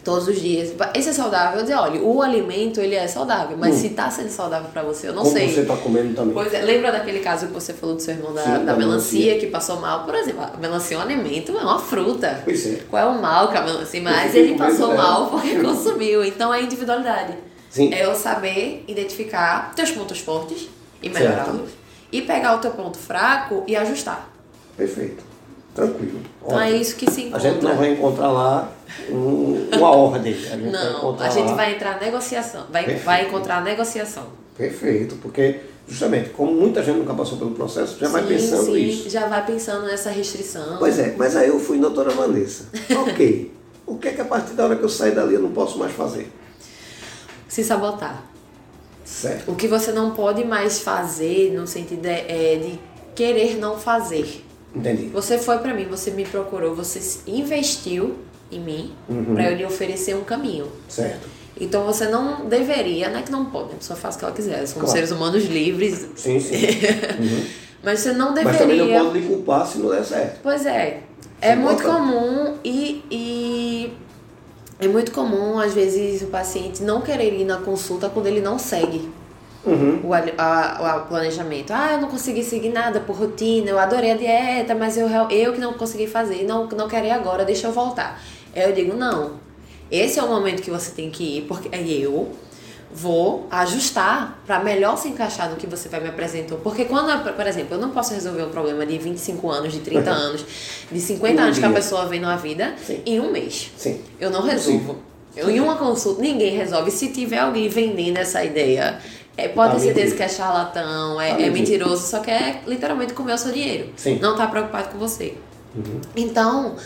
todos 0.04 0.28
os 0.28 0.38
dias. 0.40 0.72
Esse 0.94 1.08
é 1.08 1.12
saudável? 1.12 1.56
Eu 1.58 1.62
dizer, 1.62 1.74
olha, 1.76 2.00
o 2.02 2.20
alimento 2.22 2.80
ele 2.80 2.94
é 2.94 3.06
saudável, 3.08 3.56
mas 3.58 3.74
Hum. 3.76 3.78
se 3.78 3.88
tá 3.90 4.10
sendo 4.10 4.28
saudável 4.28 4.68
pra 4.72 4.82
você, 4.82 5.08
eu 5.08 5.14
não 5.14 5.22
Como 5.22 5.34
sei. 5.36 5.48
você 5.52 5.60
está 5.62 5.76
comendo 5.76 6.14
também. 6.14 6.34
Pois 6.34 6.52
é, 6.52 6.60
lembra 6.62 6.92
daquele 6.92 7.20
caso 7.20 7.46
que 7.46 7.52
você 7.52 7.72
falou 7.72 7.96
do 7.96 8.02
seu 8.02 8.14
irmão 8.14 8.32
da, 8.34 8.42
Sim, 8.42 8.50
da, 8.50 8.58
da 8.58 8.76
melancia, 8.76 9.18
melancia. 9.18 9.38
que 9.40 9.46
passou 9.46 9.80
mal? 9.80 10.04
Por 10.04 10.14
exemplo, 10.14 10.42
a 10.42 10.56
melancia 10.58 10.96
é 10.96 11.00
um 11.00 11.02
alimento, 11.02 11.56
é 11.56 11.60
uma 11.62 11.78
fruta. 11.78 12.40
Pois 12.44 12.66
é. 12.66 12.80
Qual 12.90 13.02
é 13.02 13.06
o 13.06 13.20
mal 13.20 13.48
que 13.50 13.56
a 13.56 13.62
melancia? 13.62 14.02
Mas 14.02 14.34
ele 14.34 14.56
passou 14.58 14.88
dela. 14.88 15.02
mal 15.02 15.26
porque 15.30 15.56
consumiu. 15.60 16.24
Então 16.24 16.52
é 16.52 16.62
individualidade. 16.62 17.34
Sim. 17.70 17.92
É 17.92 18.04
eu 18.04 18.14
saber 18.14 18.84
identificar 18.86 19.72
teus 19.74 19.90
pontos 19.90 20.20
fortes 20.20 20.68
e 21.02 21.08
melhorá-los. 21.08 21.70
E 22.12 22.22
pegar 22.22 22.54
o 22.54 22.58
teu 22.58 22.70
ponto 22.70 22.96
fraco 22.96 23.64
e 23.66 23.74
ajustar. 23.74 24.30
Perfeito. 24.76 25.24
Tranquilo. 25.74 26.20
Então 26.44 26.60
é 26.60 26.70
isso 26.72 26.94
que 26.96 27.10
se 27.10 27.20
A 27.22 27.24
encontra. 27.24 27.40
gente 27.50 27.62
não 27.64 27.76
vai 27.76 27.92
encontrar 27.92 28.28
lá 28.30 28.72
um- 29.10 29.68
uma 29.76 29.90
ordem. 29.90 30.32
A 30.32 30.36
gente 30.36 30.48
vai 30.48 30.70
Não, 30.70 30.98
encontrar 30.98 31.26
a 31.26 31.30
gente 31.30 31.48
lá- 31.48 31.54
vai 31.54 31.74
entrar 31.74 32.00
negociação. 32.00 32.66
Vai, 32.70 32.84
Perfeito. 32.84 33.04
vai 33.04 33.26
encontrar 33.26 33.64
negociação. 33.64 34.26
Perfeito, 34.56 35.16
porque 35.20 35.60
justamente, 35.88 36.30
como 36.30 36.52
muita 36.52 36.80
gente 36.82 36.98
nunca 36.98 37.12
passou 37.12 37.38
pelo 37.38 37.50
processo, 37.52 37.98
já 37.98 38.08
vai 38.08 38.22
Sim, 38.22 38.28
pensando 38.28 38.64
sim, 38.66 38.76
isso. 38.88 39.10
Já 39.10 39.26
vai 39.26 39.44
pensando 39.44 39.84
nessa 39.86 40.10
restrição. 40.10 40.76
Pois 40.78 40.96
é, 40.98 41.14
mas 41.18 41.34
aí 41.34 41.48
eu 41.48 41.58
fui 41.58 41.78
doutora 41.78 42.10
Vanessa. 42.10 42.66
ok. 43.08 43.52
O 43.86 43.98
que 43.98 44.08
é 44.08 44.12
que 44.12 44.20
a 44.20 44.24
partir 44.24 44.54
da 44.54 44.64
hora 44.64 44.76
que 44.76 44.82
eu 44.84 44.88
sair 44.88 45.10
dali 45.12 45.34
eu 45.34 45.40
não 45.40 45.50
posso 45.50 45.76
mais 45.78 45.92
fazer? 45.92 46.30
Se 47.48 47.64
sabotar. 47.64 48.22
Certo. 49.04 49.50
O 49.50 49.54
que 49.56 49.66
você 49.68 49.92
não 49.92 50.12
pode 50.12 50.44
mais 50.44 50.78
fazer, 50.78 51.52
no 51.52 51.66
sentido 51.66 52.06
é 52.06 52.56
de 52.62 52.78
querer 53.14 53.58
não 53.58 53.76
fazer. 53.78 54.43
Entendi. 54.74 55.06
Você 55.08 55.38
foi 55.38 55.58
pra 55.58 55.72
mim, 55.72 55.84
você 55.86 56.10
me 56.10 56.24
procurou, 56.24 56.74
você 56.74 57.00
investiu 57.26 58.16
em 58.50 58.60
mim 58.60 58.92
Uhum. 59.08 59.34
pra 59.34 59.50
eu 59.50 59.56
lhe 59.56 59.64
oferecer 59.64 60.14
um 60.16 60.24
caminho. 60.24 60.66
Certo. 60.88 61.28
Então 61.60 61.84
você 61.84 62.06
não 62.08 62.46
deveria, 62.46 63.08
não 63.08 63.20
é 63.20 63.22
que 63.22 63.30
não 63.30 63.44
pode, 63.46 63.72
a 63.72 63.76
pessoa 63.76 63.96
faz 63.96 64.16
o 64.16 64.18
que 64.18 64.24
ela 64.24 64.34
quiser, 64.34 64.56
somos 64.66 64.72
Claro. 64.72 64.90
seres 64.90 65.10
humanos 65.12 65.44
livres, 65.44 66.08
Sim, 66.16 66.40
sim. 66.40 66.56
Uhum. 67.20 67.44
mas 67.82 68.00
você 68.00 68.12
não 68.12 68.32
Mas 68.34 68.58
também 68.58 68.76
deveria. 68.78 68.98
não 68.98 69.06
pode 69.06 69.18
lhe 69.20 69.26
culpar 69.28 69.66
se 69.66 69.78
não 69.78 69.90
der 69.90 70.04
certo. 70.04 70.40
Pois 70.42 70.66
é. 70.66 71.00
É 71.40 71.50
é 71.52 71.56
muito 71.56 71.82
comum 71.82 72.54
e, 72.64 73.04
e 73.10 73.92
é 74.80 74.88
muito 74.88 75.12
comum, 75.12 75.58
às 75.58 75.72
vezes, 75.74 76.22
o 76.22 76.26
paciente 76.26 76.82
não 76.82 77.00
querer 77.02 77.32
ir 77.38 77.44
na 77.44 77.58
consulta 77.58 78.08
quando 78.08 78.26
ele 78.26 78.40
não 78.40 78.58
segue 78.58 79.08
Uhum. 79.66 80.00
o, 80.04 80.12
a- 80.12 81.02
o 81.04 81.08
planejamento. 81.08 81.72
Ah, 81.72 81.92
eu 81.92 82.00
não 82.00 82.08
consegui 82.08 82.44
seguir 82.44 82.68
nada 82.70 83.00
por 83.00 83.16
rotina, 83.16 83.70
eu 83.70 83.78
adorei 83.78 84.12
a 84.12 84.16
dieta, 84.16 84.74
mas 84.74 84.96
eu, 84.96 85.08
eu 85.30 85.52
que 85.52 85.60
não 85.60 85.72
consegui 85.74 86.06
fazer, 86.06 86.44
não, 86.44 86.66
não 86.68 86.88
quero 86.88 87.06
ir 87.06 87.10
agora, 87.10 87.44
deixa 87.44 87.66
eu 87.68 87.72
voltar. 87.72 88.20
Aí 88.54 88.62
eu 88.62 88.72
digo, 88.72 88.94
não, 88.96 89.32
esse 89.90 90.18
é 90.18 90.22
o 90.22 90.28
momento 90.28 90.62
que 90.62 90.70
você 90.70 90.90
tem 90.92 91.10
que 91.10 91.38
ir, 91.38 91.42
porque 91.42 91.68
eu 91.74 92.30
vou 92.96 93.46
ajustar 93.50 94.40
para 94.46 94.60
melhor 94.60 94.96
se 94.96 95.08
encaixar 95.08 95.50
no 95.50 95.56
que 95.56 95.66
você 95.66 95.88
vai 95.88 95.98
me 96.00 96.08
apresentar. 96.08 96.54
Porque 96.56 96.84
quando, 96.84 97.10
eu- 97.10 97.32
por 97.32 97.46
exemplo, 97.46 97.74
eu 97.74 97.80
não 97.80 97.90
posso 97.90 98.14
resolver 98.14 98.42
um 98.44 98.50
problema 98.50 98.86
de 98.86 98.96
25 98.98 99.50
anos, 99.50 99.72
de 99.72 99.80
30 99.80 100.10
anos, 100.12 100.44
de 100.92 101.00
50 101.00 101.32
Em 101.32 101.36
um 101.36 101.42
anos 101.44 101.58
que 101.58 101.64
a 101.64 101.68
dia. 101.68 101.76
pessoa 101.76 102.06
vem 102.06 102.20
na 102.20 102.36
vida 102.36 102.74
Sim. 102.86 103.00
em 103.04 103.18
um 103.18 103.32
mês. 103.32 103.72
Sim. 103.76 104.00
Eu 104.20 104.30
não 104.30 104.42
resolvo. 104.42 104.96
Eu, 105.36 105.50
em 105.50 105.58
uma 105.58 105.74
consulta, 105.74 106.22
ninguém 106.22 106.56
resolve. 106.56 106.92
Se 106.92 107.08
tiver 107.08 107.38
alguém 107.38 107.68
vendendo 107.68 108.18
essa 108.18 108.44
ideia, 108.44 109.00
é, 109.36 109.48
pode 109.48 109.72
Tá 109.72 109.78
ter 109.78 109.84
certeza 109.86 110.04
mentindo. 110.06 110.16
que 110.16 110.22
é 110.22 110.28
charlatão, 110.28 111.20
é, 111.20 111.34
Tá 111.34 111.40
é 111.42 111.50
mentiroso, 111.50 112.06
só 112.06 112.20
quer 112.20 112.62
literalmente 112.66 113.12
comer 113.14 113.32
o 113.34 113.38
seu 113.38 113.52
dinheiro. 113.52 113.90
Sim. 113.96 114.18
Não 114.20 114.36
tá 114.36 114.46
preocupado 114.46 114.88
com 114.90 114.98
você. 114.98 115.34
Uhum. 115.74 116.00
Então, 116.16 116.76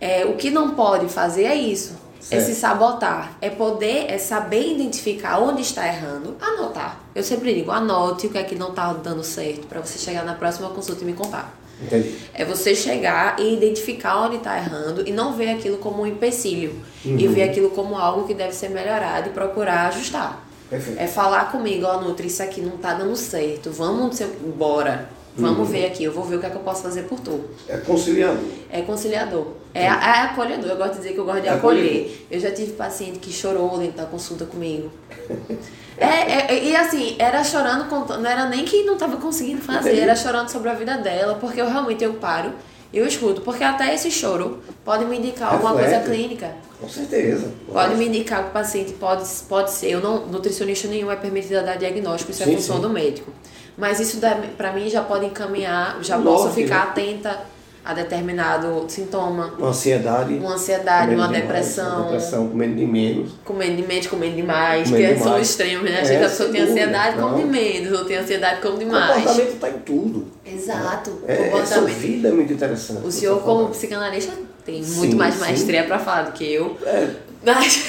é, 0.00 0.24
o 0.24 0.34
que 0.34 0.50
não 0.50 0.70
pode 0.70 1.08
fazer 1.08 1.44
é 1.44 1.54
isso. 1.54 2.00
É 2.30 2.36
Certo. 2.38 2.44
se 2.46 2.54
sabotar. 2.54 3.36
É 3.40 3.50
poder, 3.50 4.06
é 4.08 4.16
saber 4.16 4.72
identificar 4.72 5.38
onde 5.40 5.60
está 5.62 5.86
errando, 5.86 6.36
anotar. 6.40 7.00
Eu 7.14 7.22
sempre 7.24 7.52
digo, 7.52 7.70
anote 7.72 8.28
o 8.28 8.30
que 8.30 8.38
é 8.38 8.44
que 8.44 8.54
não 8.54 8.72
tá 8.72 8.92
dando 8.92 9.24
certo 9.24 9.66
para 9.66 9.80
você 9.80 9.98
chegar 9.98 10.24
na 10.24 10.34
próxima 10.34 10.68
consulta 10.70 11.02
e 11.02 11.04
me 11.04 11.12
contar. 11.14 11.52
Entendi. 11.82 12.14
É 12.32 12.44
você 12.44 12.76
chegar 12.76 13.40
e 13.40 13.54
identificar 13.54 14.18
onde 14.24 14.36
está 14.36 14.56
errando 14.56 15.02
e 15.06 15.10
não 15.10 15.32
ver 15.32 15.50
aquilo 15.50 15.78
como 15.78 16.02
um 16.02 16.06
empecilho. 16.06 16.80
E 17.04 17.26
Uhum. 17.26 17.32
ver 17.34 17.42
aquilo 17.42 17.70
como 17.70 17.96
algo 17.98 18.24
que 18.24 18.34
deve 18.34 18.52
ser 18.52 18.68
melhorado 18.70 19.28
e 19.30 19.32
procurar 19.32 19.88
ajustar. 19.88 20.40
Perfeito. 20.72 21.00
É 21.00 21.06
falar 21.06 21.52
comigo, 21.52 21.84
ó, 21.86 22.00
Nutri, 22.00 22.26
isso 22.28 22.42
aqui 22.42 22.60
não 22.62 22.78
tá 22.78 22.94
dando 22.94 23.14
certo. 23.14 23.70
Vamos, 23.70 24.16
seu- 24.16 24.28
bora. 24.56 25.08
Vamos 25.36 25.60
Uhum. 25.60 25.64
ver 25.64 25.86
aqui, 25.86 26.04
eu 26.04 26.12
vou 26.12 26.24
ver 26.24 26.36
o 26.36 26.40
que 26.40 26.46
é 26.46 26.50
que 26.50 26.56
eu 26.56 26.60
posso 26.62 26.82
fazer 26.82 27.02
por 27.04 27.18
tu. 27.20 27.44
É 27.68 27.78
conciliador. 27.78 28.38
É 28.70 28.82
conciliador. 28.82 29.46
É, 29.74 29.84
é 29.84 29.88
acolhedor. 29.90 30.68
Eu 30.70 30.76
gosto 30.76 30.92
de 30.92 30.98
dizer 30.98 31.12
que 31.14 31.18
eu 31.20 31.24
gosto 31.24 31.40
de 31.42 31.48
É 31.48 31.52
acolher. 31.52 31.84
acolhedor. 31.86 32.10
Eu 32.30 32.40
já 32.40 32.50
tive 32.52 32.72
paciente 32.72 33.18
que 33.18 33.32
chorou 33.32 33.78
dentro 33.78 33.96
da 33.98 34.04
consulta 34.06 34.44
comigo. 34.46 34.90
É, 35.98 36.54
é, 36.54 36.64
e 36.64 36.74
assim, 36.74 37.14
era 37.18 37.44
chorando, 37.44 37.84
não 38.18 38.28
era 38.28 38.46
nem 38.46 38.64
que 38.64 38.82
não 38.82 38.96
tava 38.96 39.18
conseguindo 39.18 39.60
fazer, 39.60 39.98
era 40.00 40.16
chorando 40.16 40.48
sobre 40.48 40.68
a 40.70 40.74
vida 40.74 40.96
dela, 40.96 41.34
porque 41.40 41.60
eu 41.60 41.68
realmente 41.68 42.02
eu 42.02 42.14
paro 42.14 42.50
eu 42.92 43.06
escuto, 43.06 43.40
porque 43.40 43.64
até 43.64 43.94
esse 43.94 44.10
choro 44.10 44.62
pode 44.84 45.04
me 45.06 45.18
indicar 45.18 45.54
alguma 45.54 45.72
coisa 45.72 45.98
Reflete. 45.98 46.18
clínica. 46.18 46.54
Com 46.80 46.88
certeza. 46.88 47.50
Pode 47.72 47.94
me 47.94 48.06
indicar 48.06 48.42
que 48.42 48.50
o 48.50 48.52
paciente 48.52 48.92
pode, 48.92 49.24
pode 49.48 49.70
ser. 49.70 49.90
Eu 49.90 50.00
não, 50.00 50.26
nutricionista 50.26 50.88
nenhum 50.88 51.10
é 51.10 51.16
permitido 51.16 51.64
dar 51.64 51.76
diagnóstico, 51.76 52.32
isso 52.32 52.44
Sim, 52.44 52.52
é 52.52 52.56
função 52.56 52.76
sim. 52.76 52.82
do 52.82 52.90
médico. 52.90 53.30
Mas 53.78 53.98
isso 54.00 54.18
para 54.56 54.72
mim 54.72 54.88
já 54.90 55.02
pode 55.02 55.24
encaminhar, 55.24 56.02
já 56.02 56.18
Norte, 56.18 56.42
posso 56.42 56.54
ficar 56.54 56.84
né? 56.86 56.90
atenta 56.90 57.40
a 57.84 57.94
determinado 57.94 58.84
sintoma, 58.88 59.54
Uma 59.58 59.68
ansiedade. 59.70 60.34
uma 60.34 60.54
ansiedade, 60.54 61.14
uma 61.14 61.26
demais, 61.26 61.42
depressão, 61.42 61.94
Uma 61.96 62.02
depressão, 62.04 62.48
comendo 62.48 62.76
de 62.76 62.86
menos. 62.86 63.32
comendo 63.44 63.76
de 63.76 63.82
menos, 63.88 64.06
comendo 64.06 64.36
demais, 64.36 64.88
Comendo 64.88 65.08
que 65.08 65.14
são 65.18 65.26
demais. 65.26 65.48
extremos, 65.50 65.90
né? 65.90 65.96
É, 65.96 66.00
A 66.00 66.04
gente 66.04 66.16
a 66.24 66.28
pessoa 66.28 66.48
tem 66.50 66.60
ansiedade, 66.60 67.16
dúvida, 67.16 67.22
come 67.28 67.38
de 67.38 67.44
não. 67.44 67.50
menos, 67.52 67.98
ou 67.98 68.04
tem 68.04 68.16
ansiedade, 68.18 68.60
come 68.60 68.74
O 68.74 68.78
demais. 68.78 69.14
comportamento 69.16 69.52
está 69.54 69.68
em 69.70 69.78
tudo. 69.80 70.26
Exato, 70.46 71.10
o 71.10 71.24
É, 71.26 71.32
essa 71.32 71.50
comportamento. 71.50 71.96
vida 71.98 72.28
é 72.28 72.32
muito 72.32 72.52
interessante. 72.52 73.06
O 73.06 73.10
senhor, 73.10 73.40
como 73.42 73.68
psicanalista, 73.70 74.32
tem 74.64 74.82
muito 74.82 75.12
Sim, 75.12 75.16
mais 75.16 75.34
sim. 75.34 75.40
maestria 75.40 75.82
para 75.84 75.98
falar 75.98 76.22
do 76.22 76.32
que 76.32 76.44
eu. 76.52 76.76
É, 76.86 77.08
Mas, 77.44 77.84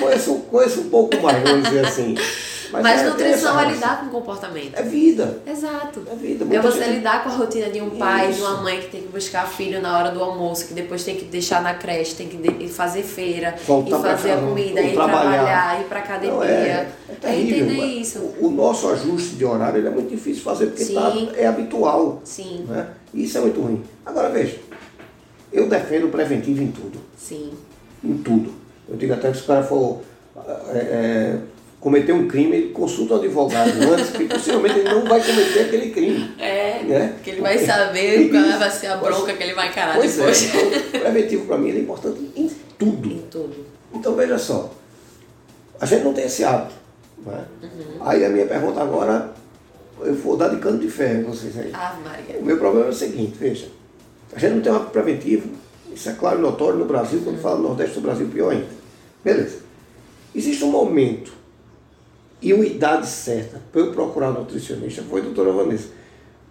conheço, 0.00 0.34
conheço 0.50 0.80
um 0.80 0.88
pouco 0.88 1.16
mais, 1.20 1.42
vamos 1.42 1.64
dizer 1.68 1.84
assim. 1.84 2.14
mas 2.82 3.00
é- 3.00 3.04
nutrição 3.08 3.60
é 3.60 3.64
é 3.64 3.70
lidar 3.72 4.00
com 4.00 4.08
comportamento. 4.08 4.74
É 4.74 4.82
vida. 4.82 5.38
Exato. 5.46 6.02
É 6.10 6.14
vida. 6.14 6.44
É 6.44 6.46
Muita 6.48 6.62
você 6.70 6.84
gente- 6.84 6.94
lidar 6.96 7.22
com 7.24 7.30
a 7.30 7.32
rotina 7.32 7.68
de 7.70 7.80
um 7.80 7.90
pai, 7.90 8.28
de 8.28 8.32
Isso. 8.34 8.44
uma 8.44 8.62
mãe 8.62 8.80
que 8.80 8.88
tem 8.88 9.02
que 9.02 9.08
buscar 9.08 9.46
filho 9.46 9.80
na 9.80 9.98
hora 9.98 10.10
do 10.10 10.22
almoço, 10.22 10.66
que 10.68 10.74
depois 10.74 11.04
tem 11.04 11.16
que 11.16 11.24
deixar 11.26 11.62
na 11.62 11.74
creche, 11.74 12.14
tem 12.14 12.28
que 12.28 12.36
de- 12.36 12.68
fazer 12.68 13.02
feira, 13.02 13.54
Voltar 13.66 13.98
e 13.98 14.02
fazer 14.02 14.30
a 14.32 14.36
comida, 14.38 14.80
ir 14.80 14.92
trabalhar. 14.94 15.20
trabalhar, 15.32 15.80
ir 15.80 15.84
pra 15.84 15.98
academia. 16.00 16.34
Não, 16.34 16.42
é, 16.42 16.88
é 17.08 17.14
terrível. 17.20 17.66
entender 17.66 17.84
isso. 17.86 18.18
O, 18.40 18.46
o 18.46 18.50
nosso 18.50 18.88
ajuste 18.90 19.36
de 19.36 19.44
horário 19.44 19.78
ele 19.78 19.86
é 19.88 19.90
muito 19.90 20.08
difícil 20.10 20.34
de 20.36 20.40
fazer 20.42 20.66
porque 20.66 20.84
tá, 20.86 21.12
é 21.36 21.46
habitual. 21.46 22.20
Sim, 22.24 22.64
Né? 22.68 22.88
Isso 23.12 23.38
é 23.38 23.40
muito 23.40 23.60
ruim. 23.60 23.82
Agora 24.04 24.28
veja, 24.30 24.56
eu 25.52 25.68
defendo 25.68 26.06
o 26.06 26.10
preventivo 26.10 26.62
em 26.62 26.72
tudo. 26.72 26.98
sim. 27.16 27.52
Em 28.02 28.18
tudo. 28.18 28.52
Eu 28.88 28.96
digo 28.96 29.14
até 29.14 29.30
que 29.30 29.36
se 29.38 29.44
o 29.44 29.46
cara 29.46 29.62
for 29.62 30.00
é, 30.74 30.78
é, 30.78 31.38
cometer 31.84 32.14
um 32.14 32.26
crime, 32.26 32.56
ele 32.56 32.68
consulta 32.70 33.12
um 33.12 33.16
advogado 33.18 33.70
antes, 33.92 34.08
que 34.08 34.24
possivelmente 34.24 34.78
ele 34.78 34.88
não 34.88 35.04
vai 35.04 35.20
cometer 35.22 35.66
aquele 35.66 35.90
crime. 35.90 36.34
É, 36.38 36.82
Né? 36.82 37.16
que 37.22 37.28
ele 37.28 37.42
vai 37.42 37.58
saber 37.58 38.30
qual 38.32 38.58
vai 38.58 38.70
ser 38.70 38.86
a 38.86 38.96
bronca 38.96 39.34
que 39.34 39.42
ele 39.42 39.52
vai 39.52 39.68
encarar 39.68 39.94
Pois 39.96 40.16
depois. 40.16 40.54
é, 40.54 40.56
então, 40.56 41.00
preventivo 41.02 41.44
para 41.44 41.58
mim 41.58 41.68
ele 41.68 41.80
é 41.80 41.82
importante 41.82 42.30
em 42.34 42.50
tudo. 42.78 43.10
em 43.10 43.18
tudo. 43.30 43.54
Então 43.92 44.14
veja 44.14 44.38
só, 44.38 44.72
a 45.78 45.84
gente 45.84 46.04
não 46.04 46.14
tem 46.14 46.24
esse 46.24 46.42
hábito. 46.42 46.74
Né? 47.18 47.44
Uhum. 47.62 47.68
Aí 48.00 48.24
a 48.24 48.30
minha 48.30 48.46
pergunta 48.46 48.80
agora, 48.80 49.34
eu 50.00 50.14
vou 50.14 50.38
dar 50.38 50.48
de 50.48 50.56
cano 50.56 50.78
de 50.78 50.88
ferro 50.88 51.20
em 51.20 51.24
vocês 51.24 51.58
aí. 51.58 51.70
Ave 51.74 52.02
Maria. 52.02 52.38
O 52.40 52.44
meu 52.46 52.56
problema 52.56 52.86
é 52.86 52.90
o 52.90 52.94
seguinte, 52.94 53.36
veja, 53.38 53.68
a 54.34 54.38
gente 54.38 54.54
não 54.54 54.62
tem 54.62 54.72
um 54.72 54.76
hábito 54.76 54.90
preventivo, 54.90 55.50
isso 55.94 56.08
é 56.08 56.14
claro 56.14 56.38
e 56.38 56.40
notório 56.40 56.78
no 56.78 56.86
Brasil, 56.86 57.20
quando 57.22 57.42
fala 57.42 57.56
no 57.56 57.64
Nordeste 57.64 57.96
do 57.96 58.00
Brasil, 58.00 58.26
pior 58.32 58.52
ainda. 58.52 58.68
Beleza. 59.22 59.58
Existe 60.34 60.64
um 60.64 60.70
momento 60.70 61.43
e 62.44 62.52
uma 62.52 62.64
idade 62.66 63.06
certa 63.06 63.60
para 63.72 63.80
eu 63.80 63.92
procurar 63.92 64.30
nutricionista, 64.30 65.02
foi 65.02 65.20
a 65.20 65.24
doutora 65.24 65.50
Vanessa. 65.50 65.88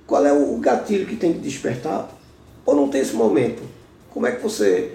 Qual 0.07 0.25
é 0.25 0.33
o 0.33 0.57
gatilho 0.57 1.05
que 1.05 1.15
tem 1.15 1.33
que 1.33 1.39
despertar? 1.39 2.09
Ou 2.65 2.75
não 2.75 2.89
tem 2.89 3.01
esse 3.01 3.13
momento? 3.13 3.61
Como 4.09 4.25
é 4.25 4.31
que 4.31 4.41
você 4.41 4.91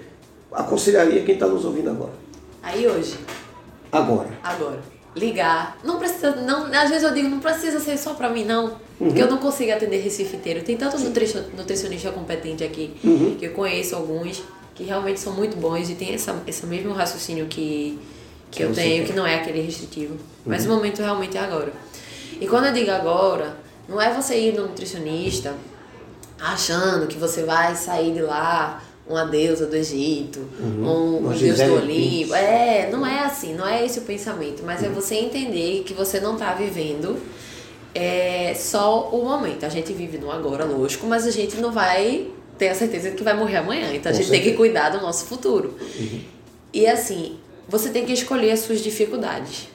aconselharia 0.51 1.23
quem 1.23 1.35
está 1.35 1.47
nos 1.47 1.63
ouvindo 1.65 1.89
agora? 1.89 2.11
Aí 2.61 2.85
hoje, 2.87 3.15
Agora. 3.91 4.29
agora, 4.43 4.79
ligar. 5.15 5.77
Não 5.83 5.97
precisa, 5.97 6.35
não, 6.35 6.65
às 6.65 6.89
vezes 6.89 7.03
eu 7.03 7.13
digo, 7.13 7.29
não 7.29 7.39
precisa 7.39 7.79
ser 7.79 7.97
só 7.97 8.13
pra 8.13 8.29
mim, 8.29 8.43
não. 8.43 8.73
Porque 8.97 9.21
eu 9.21 9.29
não 9.29 9.37
consigo 9.37 9.71
atender 9.71 9.97
Recife 10.01 10.35
inteiro. 10.35 10.61
Tem 10.63 10.75
tanto 10.75 10.99
nutricio- 10.99 11.45
nutricionista 11.55 12.11
competente 12.11 12.63
aqui, 12.65 12.93
que 13.39 13.45
eu 13.45 13.53
conheço 13.53 13.95
alguns, 13.95 14.43
que 14.75 14.83
realmente 14.83 15.19
são 15.21 15.31
muito 15.33 15.55
bons 15.57 15.89
e 15.89 15.95
tem 15.95 16.13
essa, 16.13 16.35
esse 16.45 16.65
mesmo 16.65 16.91
raciocínio 16.91 17.45
que, 17.47 17.97
que 18.51 18.63
eu 18.63 18.73
tenho, 18.73 19.05
que 19.05 19.13
não 19.13 19.25
é 19.25 19.35
aquele 19.35 19.61
restritivo. 19.61 20.17
Mas 20.45 20.65
o 20.65 20.69
momento 20.69 20.99
realmente 21.01 21.37
é 21.37 21.41
agora. 21.41 21.71
E 22.39 22.47
quando 22.47 22.65
eu 22.67 22.73
digo 22.73 22.91
agora, 22.91 23.57
não 23.87 24.01
é 24.01 24.13
você 24.13 24.39
ir 24.39 24.53
no 24.53 24.67
nutricionista 24.67 25.53
achando 26.39 27.07
que 27.07 27.17
você 27.17 27.43
vai 27.43 27.75
sair 27.75 28.13
de 28.13 28.21
lá 28.21 28.81
uma 29.07 29.25
deusa 29.25 29.65
do 29.65 29.75
Egito, 29.75 30.39
um, 30.59 30.85
um 30.85 31.17
Uma 31.17 31.33
deus 31.33 31.57
do 31.57 31.73
Olimpo. 31.73 32.33
É, 32.35 32.89
não 32.91 33.05
é 33.05 33.25
assim, 33.25 33.55
não 33.55 33.67
é 33.67 33.83
esse 33.83 33.99
o 33.99 34.03
pensamento, 34.03 34.61
mas 34.63 34.83
é 34.83 34.89
você 34.89 35.15
entender 35.15 35.83
que 35.83 35.93
você 35.93 36.19
não 36.19 36.33
está 36.33 36.53
vivendo 36.53 37.17
é, 37.93 38.53
só 38.55 39.09
o 39.09 39.25
momento. 39.25 39.65
A 39.65 39.69
gente 39.69 39.91
vive 39.93 40.19
no 40.19 40.31
agora, 40.31 40.63
lógico, 40.63 41.07
mas 41.07 41.25
a 41.25 41.31
gente 41.31 41.57
não 41.57 41.71
vai 41.71 42.27
ter 42.57 42.69
a 42.69 42.75
certeza 42.75 43.09
de 43.09 43.15
que 43.15 43.23
vai 43.23 43.35
morrer 43.35 43.57
amanhã. 43.57 43.91
Então 43.93 44.11
a 44.11 44.15
Com 44.15 44.21
gente 44.21 44.29
tem 44.29 44.39
que 44.41 44.49
certeza. 44.49 44.57
cuidar 44.57 44.89
do 44.89 45.01
nosso 45.01 45.25
futuro. 45.25 45.75
E 46.71 46.85
assim, 46.85 47.37
você 47.69 47.89
tem 47.89 48.05
que 48.05 48.11
escolher 48.11 48.51
as 48.51 48.61
suas 48.61 48.81
dificuldades. 48.81 49.69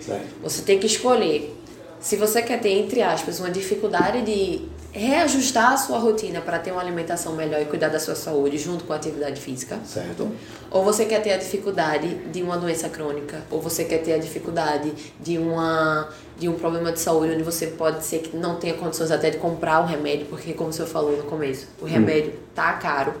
Certo. 0.00 0.26
Você 0.42 0.62
tem 0.62 0.78
que 0.78 0.86
escolher 0.86 1.54
se 2.00 2.16
você 2.16 2.40
quer 2.40 2.60
ter, 2.60 2.70
entre 2.70 3.02
aspas, 3.02 3.40
uma 3.40 3.50
dificuldade 3.50 4.22
de 4.22 4.62
reajustar 4.92 5.72
a 5.72 5.76
sua 5.76 5.98
rotina 5.98 6.40
para 6.40 6.58
ter 6.58 6.72
uma 6.72 6.80
alimentação 6.80 7.34
melhor 7.34 7.60
e 7.60 7.64
cuidar 7.64 7.88
da 7.88 8.00
sua 8.00 8.14
saúde 8.14 8.58
junto 8.58 8.84
com 8.84 8.92
a 8.92 8.96
atividade 8.96 9.40
física. 9.40 9.78
Certo. 9.84 10.28
Ou 10.70 10.82
você 10.82 11.04
quer 11.04 11.22
ter 11.22 11.32
a 11.32 11.36
dificuldade 11.36 12.08
de 12.32 12.42
uma 12.42 12.56
doença 12.56 12.88
crônica, 12.88 13.42
ou 13.50 13.60
você 13.60 13.84
quer 13.84 13.98
ter 13.98 14.14
a 14.14 14.18
dificuldade 14.18 14.92
de 15.20 15.38
uma 15.38 16.08
de 16.38 16.48
um 16.48 16.54
problema 16.54 16.90
de 16.90 16.98
saúde 16.98 17.34
onde 17.34 17.42
você 17.42 17.66
pode 17.66 18.02
ser 18.02 18.20
que 18.20 18.34
não 18.34 18.56
tenha 18.56 18.72
condições 18.72 19.10
até 19.10 19.28
de 19.28 19.36
comprar 19.36 19.80
o 19.80 19.86
remédio, 19.86 20.26
porque 20.26 20.54
como 20.54 20.70
o 20.70 20.72
senhor 20.72 20.88
falou 20.88 21.14
no 21.14 21.24
começo, 21.24 21.66
o 21.80 21.84
remédio 21.84 22.32
tá 22.54 22.72
caro. 22.72 23.12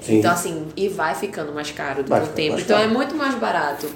Sim. 0.00 0.18
Então 0.18 0.30
assim, 0.30 0.66
e 0.76 0.88
vai 0.88 1.14
ficando 1.14 1.52
mais 1.52 1.70
caro 1.70 2.04
com 2.04 2.14
o 2.14 2.26
tempo. 2.28 2.58
Então 2.58 2.76
caro. 2.76 2.88
é 2.88 2.92
muito 2.92 3.14
mais 3.14 3.34
barato 3.34 3.86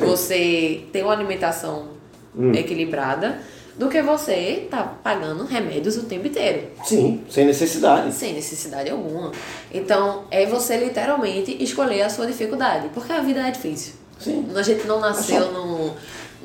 você 0.00 0.84
ter 0.92 1.02
uma 1.02 1.12
alimentação 1.12 1.88
equilibrada 2.54 3.38
do 3.76 3.88
que 3.88 4.00
você 4.02 4.66
tá 4.70 4.82
pagando 5.02 5.44
remédios 5.44 5.96
o 5.96 6.02
tempo 6.04 6.26
inteiro 6.28 6.68
Sim, 6.84 7.22
sem 7.28 7.44
necessidade. 7.44 8.12
sem 8.12 8.32
necessidade 8.32 8.88
alguma. 8.90 9.32
Então, 9.72 10.24
é 10.30 10.46
você 10.46 10.76
literalmente 10.76 11.56
escolher 11.62 12.02
a 12.02 12.08
sua 12.08 12.26
dificuldade, 12.26 12.88
porque 12.94 13.12
a 13.12 13.20
vida 13.20 13.40
é 13.40 13.50
difícil. 13.50 13.94
Sim. 14.20 14.46
A 14.54 14.62
gente 14.62 14.86
não 14.86 15.00
nasceu 15.00 15.42
só- 15.46 15.50
no, 15.50 15.92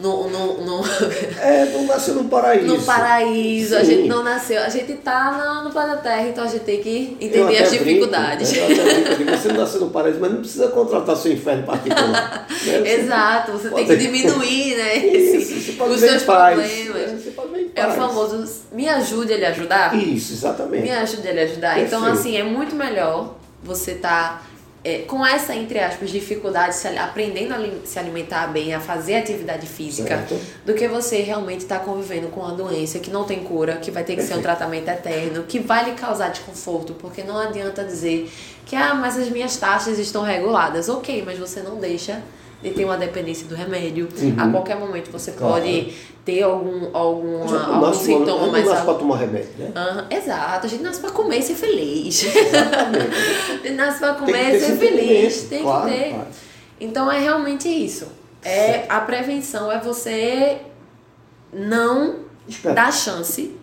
no, 0.01 0.29
no, 0.29 0.61
no, 0.65 0.83
É, 1.41 1.65
não 1.73 1.83
nasceu 1.85 2.15
num 2.15 2.29
paraíso. 2.29 2.67
no 2.67 2.81
paraíso, 2.83 3.75
a 3.75 3.79
Sim. 3.81 3.85
gente 3.85 4.07
não 4.07 4.23
nasceu, 4.23 4.61
a 4.61 4.69
gente 4.69 4.93
tá 4.95 5.31
na- 5.31 5.63
no 5.63 5.71
planeta 5.71 5.97
Terra, 6.01 6.27
então 6.29 6.43
a 6.43 6.47
gente 6.47 6.61
tem 6.63 6.81
que 6.81 7.17
entender 7.19 7.57
as 7.57 7.69
brinco, 7.69 7.83
dificuldades. 7.83 8.53
eu 8.55 8.63
até 8.65 8.75
brinco, 9.01 9.15
digo, 9.17 9.31
você 9.31 9.47
não 9.49 9.55
nasceu 9.57 9.81
no 9.81 9.89
paraíso, 9.89 10.19
mas 10.21 10.31
não 10.31 10.39
precisa 10.39 10.67
contratar 10.69 11.15
seu 11.17 11.31
inferno 11.33 11.63
particular. 11.63 12.47
né? 12.65 12.91
Exato, 12.93 13.51
você 13.51 13.69
tem 13.69 13.85
que 13.85 13.95
diminuir, 13.97 14.75
né, 14.77 14.95
Isso, 15.05 15.35
esse- 15.35 15.61
você 15.65 15.71
pode 15.73 15.93
os 15.93 15.99
seus 15.99 16.23
paz, 16.23 16.55
problemas. 16.59 17.11
né? 17.11 17.19
Você 17.21 17.31
pode 17.31 17.51
ver 17.51 17.61
em 17.61 17.71
É 17.75 17.87
o 17.87 17.91
famoso 17.91 18.45
me 18.71 18.87
ajude 18.87 19.33
a 19.33 19.37
lhe 19.37 19.45
ajudar. 19.45 19.95
Isso, 19.95 20.33
exatamente. 20.33 20.83
Me 20.83 20.91
ajude 20.91 21.27
a 21.27 21.31
lhe 21.33 21.39
ajudar. 21.41 21.79
Então, 21.79 22.01
Perfeito. 22.03 22.19
assim, 22.19 22.37
é 22.37 22.43
muito 22.43 22.75
melhor 22.75 23.35
você 23.61 23.95
estar 24.83 25.05
com 25.07 25.25
essa, 25.25 25.53
entre 25.55 25.79
aspas, 25.79 26.09
dificuldade, 26.09 26.75
se 26.75 26.87
aprendendo 26.87 27.53
a 27.53 27.55
ali- 27.57 27.81
se 27.85 27.99
alimentar 27.99 28.47
bem, 28.47 28.73
a 28.73 28.79
fazer 28.79 29.15
atividade 29.15 29.67
física, 29.67 30.17
Certo. 30.27 30.39
do 30.65 30.73
que 30.73 30.87
você 30.87 31.17
realmente 31.21 31.61
estar 31.61 31.79
convivendo 31.79 32.27
com 32.29 32.39
uma 32.41 32.53
doença 32.53 32.99
que 32.99 33.09
não 33.09 33.23
tem 33.25 33.39
cura, 33.43 33.77
que 33.77 33.91
vai 33.91 34.03
ter 34.03 34.15
que 34.15 34.21
ser 34.21 34.33
um 34.35 34.41
Perfeito. 34.41 34.57
tratamento 34.57 34.87
eterno, 34.89 35.43
que 35.43 35.59
vai 35.59 35.85
lhe 35.85 35.91
causar 35.95 36.29
desconforto, 36.29 36.93
porque 36.93 37.23
não 37.23 37.37
adianta 37.37 37.83
dizer 37.83 38.31
que, 38.65 38.75
ah, 38.75 38.93
mas 38.93 39.17
as 39.17 39.29
minhas 39.29 39.57
taxas 39.57 39.97
estão 39.99 40.21
reguladas. 40.23 40.87
Ok, 40.89 41.23
mas 41.25 41.37
você 41.37 41.61
não 41.61 41.75
deixa 41.77 42.21
de 42.61 42.71
ter 42.71 42.83
uma 42.85 42.97
dependência 42.97 43.47
do 43.47 43.55
remédio. 43.55 44.07
A 44.37 44.49
qualquer 44.49 44.77
momento 44.77 45.09
você 45.11 45.31
Uhum. 45.31 45.37
Claro. 45.37 45.53
pode 45.53 45.93
ter 46.25 46.43
algum, 46.43 46.77
A 46.77 46.83
gente 46.83 46.95
algum 46.95 47.81
nasce, 47.81 48.03
sintoma 48.05 48.25
não, 48.25 48.45
não 48.45 48.51
mais 48.51 48.65
nasce 48.65 48.83
para 48.85 48.93
tomar 48.95 49.17
remédio, 49.17 49.49
né? 49.57 49.71
Aham, 49.75 50.07
exato, 50.09 50.65
a 50.67 50.69
gente 50.69 50.83
nasce 50.83 50.99
pra 50.99 51.11
comer 51.11 51.37
e 51.37 51.41
ser 51.43 51.55
feliz. 51.55 52.25
A 52.25 53.57
gente 53.63 53.69
nasce 53.75 53.99
Tem 53.99 54.13
comer 54.15 54.55
e 54.55 54.59
ser 54.59 54.75
feliz. 54.77 55.41
Tem 55.43 55.61
claro, 55.63 55.89
que 55.89 55.95
ter. 55.97 56.09
claro. 56.09 56.27
Então 56.81 57.11
é 57.11 57.19
realmente 57.19 57.67
isso. 57.69 58.07
É, 58.43 58.85
a 58.89 58.99
prevenção 59.01 59.71
é 59.71 59.79
você 59.79 60.59
não 61.51 62.19
Espera. 62.47 62.75
dar 62.75 62.91
chance 62.93 63.55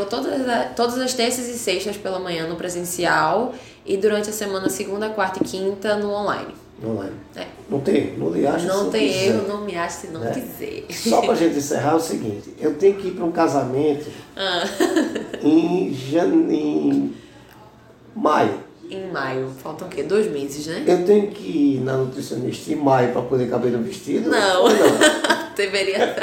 Todas, 0.09 0.33
todas 0.75 0.99
as 0.99 1.13
terças 1.15 1.47
e 1.47 1.57
sextas 1.57 1.97
pela 1.97 2.19
manhã 2.19 2.47
no 2.47 2.55
presencial 2.55 3.53
e 3.85 3.97
durante 3.97 4.29
a 4.29 4.33
semana 4.33 4.69
segunda, 4.69 5.09
quarta 5.09 5.39
e 5.41 5.45
quinta 5.47 5.95
no 5.95 6.11
online. 6.11 6.53
Online. 6.83 7.13
É. 7.35 7.45
Não 7.69 7.79
tem? 7.79 8.17
Não 8.17 8.29
acha 8.49 8.59
se 8.59 8.65
Não 8.67 8.89
tem 8.89 9.07
quiser. 9.07 9.25
erro, 9.27 9.47
não 9.47 9.61
me 9.61 9.75
ache 9.75 9.95
se 9.97 10.07
não 10.07 10.23
É. 10.23 10.31
quiser. 10.31 10.85
Só 10.91 11.21
pra 11.21 11.35
gente 11.35 11.57
encerrar 11.57 11.91
é 11.91 11.95
o 11.95 11.99
seguinte, 11.99 12.53
eu 12.59 12.73
tenho 12.75 12.95
que 12.95 13.09
ir 13.09 13.11
para 13.11 13.23
um 13.25 13.31
casamento 13.31 14.07
Ah, 14.35 14.63
em, 15.43 15.93
jane... 15.93 16.53
em 16.55 17.15
maio. 18.15 18.59
em 18.89 19.09
maio, 19.11 19.49
faltam 19.63 19.87
o 19.87 19.91
quê? 19.91 20.03
Dois 20.03 20.29
meses, 20.29 20.67
né? 20.67 20.83
Eu 20.87 21.05
tenho 21.05 21.27
que 21.27 21.75
ir 21.77 21.81
na 21.81 21.95
nutricionista 21.97 22.71
em 22.73 22.75
maio 22.75 23.11
para 23.13 23.21
poder 23.21 23.49
caber 23.49 23.71
no 23.71 23.83
vestido? 23.83 24.29
Não. 24.29 24.67
Não? 24.67 24.75
deveria, 25.55 26.15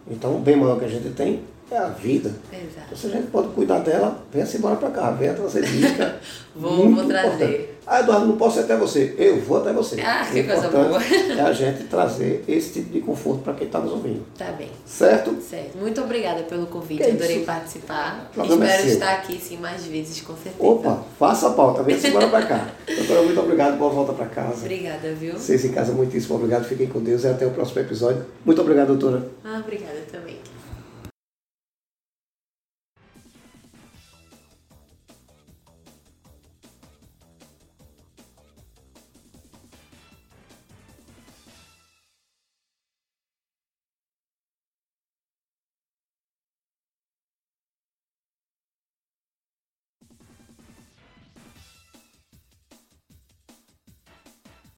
Então, 0.09 0.36
o 0.36 0.39
bem 0.39 0.55
maior 0.55 0.80
que 0.80 0.86
a 0.86 0.88
gente 0.89 1.09
tem 1.11 1.41
é 1.69 1.78
a 1.78 1.88
vida. 1.88 2.30
Exato. 2.51 2.86
Então, 2.88 2.97
se 2.97 3.07
a 3.07 3.09
gente 3.11 3.28
pode 3.28 3.49
cuidar 3.49 3.80
dela, 3.80 4.24
venha-se 4.32 4.57
embora 4.57 4.76
para 4.76 4.89
cá. 4.89 5.11
Venha 5.11 5.34
trazer 5.34 5.63
dica. 5.63 6.19
Vou- 6.55 6.91
vou 6.93 7.05
trazer. 7.05 7.45
importante. 7.45 7.69
Ah, 7.86 7.99
Eduardo, 7.99 8.27
não 8.27 8.38
posso 8.38 8.59
ir 8.59 8.63
até 8.63 8.75
você. 8.77 9.15
Eu 9.17 9.41
vou 9.41 9.57
até 9.57 9.73
você. 9.73 9.99
Ah, 10.01 10.25
que 10.32 10.43
coisa 10.43 10.69
boa. 10.69 10.99
É 11.32 11.41
a 11.41 11.53
gente 11.53 11.86
trazer 11.86 12.43
esse 12.47 12.73
tipo 12.73 12.91
de 12.91 13.01
conforto 13.01 13.41
para 13.41 13.53
quem 13.53 13.67
está 13.67 13.79
nos 13.79 13.91
ouvindo. 13.91 14.23
Tá 14.38 14.51
bem. 14.51 14.69
Certo? 14.86 15.36
Certo. 15.41 15.77
Muito 15.77 15.99
obrigada 16.01 16.43
pelo 16.43 16.67
convite. 16.67 17.03
Que 17.03 17.11
Adorei 17.11 17.43
participar. 17.43 18.29
É 18.38 18.41
Espero 18.41 18.84
seu. 18.84 18.91
estar 18.93 19.13
aqui 19.13 19.39
sim 19.39 19.57
mais 19.57 19.84
vezes, 19.86 20.21
com 20.21 20.34
certeza. 20.36 20.55
Opa, 20.59 21.03
faça 21.17 21.47
a 21.47 21.51
pauta. 21.51 21.84
Venha-se 21.84 22.07
embora 22.07 22.27
para 22.27 22.45
cá. 22.45 22.67
Doutora, 22.86 23.21
muito 23.23 23.39
obrigado. 23.39 23.77
Boa 23.77 23.91
volta 23.91 24.13
para 24.13 24.25
casa. 24.27 24.61
Obrigada, 24.61 25.13
viu? 25.13 25.34
Vocês 25.34 25.63
em 25.65 25.71
casa, 25.71 25.93
muitíssimo 25.93 26.36
obrigado. 26.36 26.65
Fiquem 26.65 26.88
com 26.88 26.99
Deus 26.99 27.23
e 27.23 27.27
até 27.27 27.45
o 27.45 27.51
próximo 27.51 27.82
episódio. 27.82 28.25
Muito 28.45 28.61
obrigado, 28.61 28.88
doutora. 28.88 29.27
Ah, 29.43 29.59
obrigada 29.63 29.99
também. 30.11 30.40